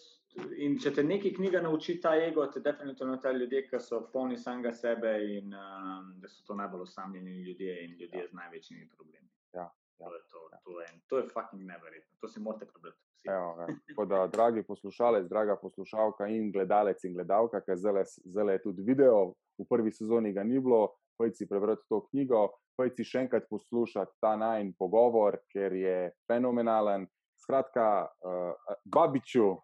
[0.64, 4.38] In če te nekaj knjiga nauči ta ego, te definitivno ta ljudje, ki so polni
[4.40, 8.30] samega sebe in um, da so to najbolj osamljeni ljudje in ljudje ja.
[8.30, 9.28] z največjimi problemi.
[9.60, 9.68] Ja.
[10.00, 10.60] Ja, to je to, ja.
[10.64, 13.11] to, je, to je fucking neverjetno, to si morate prebrati.
[13.26, 19.34] Tako da, dragi poslušalec, draga poslušalka in gledalec in gledalka, ki zdaj je tudi video,
[19.60, 24.35] v prvi sezoni ga ni bilo, pojdi prebrati to knjigo, pojdi še enkrat poslušati ta
[24.41, 27.06] najn pogovor, ker je fenomenalen.
[27.41, 29.56] Skratka, uh, babiču,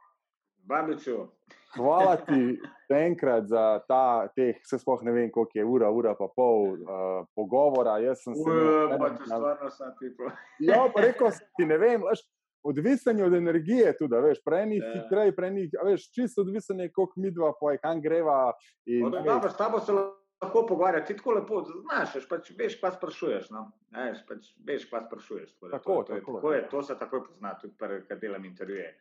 [0.67, 1.27] Babiču.
[1.75, 2.59] Hvala ti
[2.89, 7.27] enkrat za ta, teh, se sploh ne vem, koliko je ura, ura pa pol uh,
[7.35, 7.97] pogovora.
[8.03, 8.41] Jaz sem se.
[8.41, 10.33] Uf, pa ti stvarno sem ti pa.
[10.59, 12.23] Ja, pa rekel sem ti, ne vem, veš,
[12.63, 14.91] odvisen je od energije tudi, veš, preni ja.
[14.93, 18.53] hitrej, preni, veš, čisto odvisen je, koliko mi dva poje, kam greva.
[18.85, 22.91] In, no, da, s tabo se lahko pogovarjati, ti tako lepo, znaš, pač, veš, pa
[22.91, 25.57] sprašuješ, no, veš, pač, veš, pa sprašuješ.
[25.59, 27.75] Tako, tako, to, je, tako, tako je, to se takoj pozna, tudi,
[28.07, 28.91] kar delam intervjuje.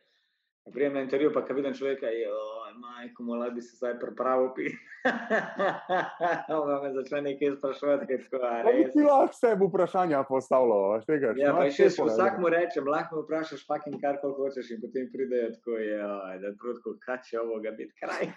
[0.73, 2.29] Prijem na intervju, pa vidim človeka, ki je,
[2.79, 4.49] majko, mola bi se zdaj pripravil.
[6.47, 8.91] Ampak me začne nekaj sprašovati, kaj tako je.
[8.93, 11.33] Ti lahko sebi vprašanja postavljajo, veš tega.
[11.39, 15.09] Ja, pa še vsak mu reče, lahko me vprašaš, fucking kar kol hočeš in potem
[15.13, 15.97] pridejo tako, je,
[16.43, 18.29] da je prudko, kaj če ovoga biti kraj.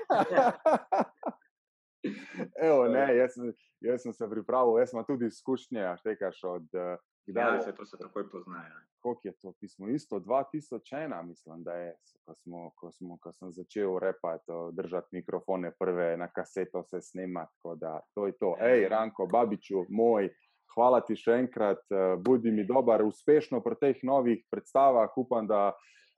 [2.67, 3.37] Evo, ne, jaz,
[3.85, 6.95] jaz sem se pripravil, jaz sem tudi izkušnje, a štekaš od uh,
[7.31, 8.81] Kdaj ja, se to se takoj poznajo?
[9.01, 9.89] Kako je to pismo?
[9.89, 11.95] Isto 2001, mislim, da je,
[12.25, 17.57] ko, smo, ko, smo, ko sem začel repati, držati mikrofone, prve na kaseto se snemati.
[17.77, 18.57] Da, to je to.
[18.61, 20.29] Hej, Ranko, babiču, moj,
[20.75, 25.17] hvala ti še enkrat, eh, budi mi dober, uspešno pri teh novih predstavah.
[25.17, 25.73] Upam, da.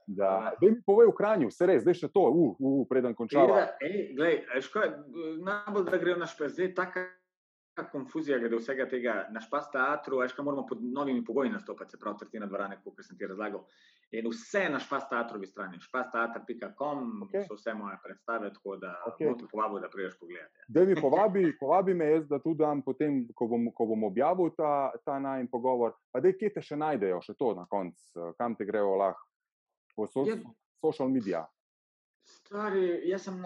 [0.06, 3.54] Da, da mi povej v Kranju, vse res, zdaj še to, uh, uh, preden končamo.
[5.46, 7.04] Najbolj, da gre na špes, zdaj tako
[7.92, 9.14] konfuzija glede vsega tega.
[9.32, 13.00] Na špas teatru, veš, kaj moramo pod novimi pogoji nastopati, se pravi, tretjina dvorane, kot
[13.00, 13.64] sem ti razlagal.
[14.12, 17.46] In vse na špas teatrovi strani, špasteatr.com, okay.
[17.48, 19.28] so vse moje predstave, tako da okay.
[19.28, 20.58] bom ti povabil, da priješ pogledati.
[20.58, 20.66] Ja.
[20.68, 24.52] Da mi povabi, povabi me jaz, da tudi dam potem, ko bom, ko bom objavil
[24.56, 25.96] ta, ta najmen pogovor.
[26.12, 29.28] Pa da, kje te še najdejo, še to na koncu, kam te grejo lahko?
[29.96, 30.36] Po so, ja.
[30.80, 31.48] social medijih.
[32.28, 33.40] Stvari, jaz sem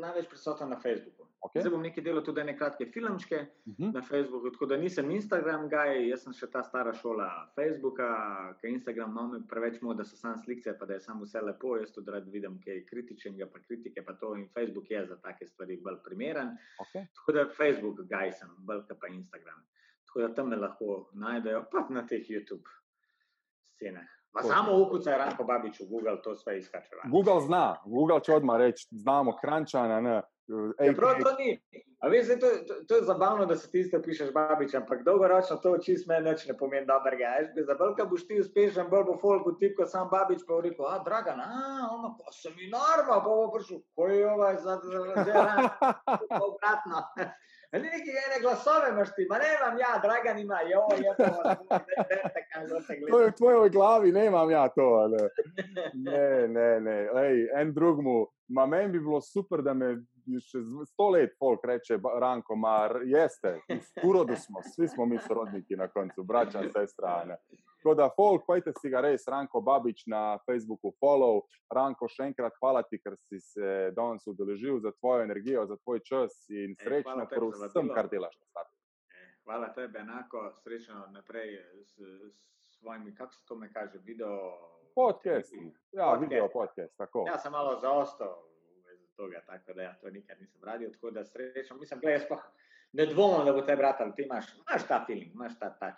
[0.00, 1.19] največ prisoten na Facebooku.
[1.40, 1.62] Okay.
[1.62, 3.82] Zdaj bom nekaj delal tudi ene kratke filmčke uh mhm.
[3.82, 3.94] -huh.
[3.94, 8.08] na Facebooku, tako da nisem Instagram gaj, jaz sem še ta stara šola Facebooka,
[8.60, 11.76] ker Instagram ima preveč mod, da so samo slike, pa da je samo vse lepo.
[11.76, 15.16] Jaz tudi rad vidim, kaj je kritičnega, pa kritike, pa to in Facebook je za
[15.16, 16.56] take stvari bolj primeren.
[16.84, 17.06] Okay.
[17.14, 19.64] Tako da Facebook gaj sem, bolj pa Instagram.
[20.06, 22.68] Tako da tam me lahko najdejo, pa na teh YouTube
[23.74, 24.08] scenah.
[24.32, 26.90] Ma samo ukucaj Ranko Babič v Google, to sve iskače.
[27.10, 30.22] Google zna, Google će odmah reći, znamo Krančana, ne.
[30.86, 31.60] Ja, prav to ni.
[32.00, 35.56] A veš, to, to, to je zabavno, da se ti isto pišeš Babič, ampak dolgoročno
[35.56, 37.34] to čist meni neč ne pomeni dobrega.
[37.54, 40.88] Bi zabavka, boš ti uspešen, bolj bo folk v tipko, sam Babič pa v rekel,
[40.88, 45.44] a Dragan, a, ono pa seminarma, pa bo prišel, ko je ovaj za, za, za,
[46.40, 47.04] obratno.
[47.70, 51.28] Ni neki ene glasove, imaš ti, ma ne vem, ja, draga nima, jo, je to,
[53.10, 54.88] to je v tvojoj glavi, ne imam ja to.
[55.08, 55.28] Ne,
[56.08, 56.98] ne, ne, ne.
[57.28, 59.96] Ej, en drugmu Ma meni bi bilo super, da me
[60.40, 63.60] še sto let folk reče, "Ba- Ranko, mar jeste,
[64.04, 67.08] urodu smo, vsi smo mi sorodniki na koncu, braća, sestra.
[67.08, 67.36] a Ne?
[67.76, 71.40] Tako da, folk, pojte si ga res, Ranko Babič na Facebooku, follow.
[71.70, 76.00] Ranko, še enkrat hvala ti, ker si se danes udeležil za tvojo energijo, za tvoj
[76.00, 78.36] čas in srečno hvala tebi pri vsem, kar delaš.
[78.36, 78.74] na startu.
[79.10, 84.52] Eh, Hvala tebi, enako srečno naprej s, s svojimi, kako se to me kaže, video.
[84.94, 86.20] Podcasti, ja, Podcast.
[86.20, 87.24] video podcast, tako.
[87.26, 88.36] Ja, sem malo zaostal
[89.20, 91.76] tega, tako da ja, to nikad nisem radil, tako da srečno.
[91.76, 92.42] Mislim, gledaj, sploh
[92.92, 95.94] ne dvomim, da bo te bratal, ti imaš, imaš ta feeling, imaš ta tač.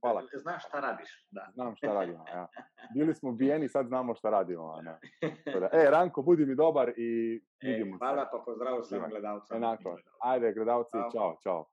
[0.00, 0.22] Hvala.
[0.34, 1.26] Znaš, šta radiš.
[1.30, 1.48] Da.
[1.54, 2.24] Znam šta radimo.
[2.28, 2.48] Ja.
[2.94, 4.72] Bili smo bijeni, sad znamo šta radimo.
[4.72, 4.98] a Ne?
[5.44, 8.28] Tako Da, e, Ranko, budi mi dobar i E, vidimo hvala se.
[8.32, 9.10] pa pozdrav vsem Uživaj.
[9.10, 9.56] gledalcem.
[9.56, 9.96] Enako.
[10.20, 11.66] Ajde, gledalci, čao, čao.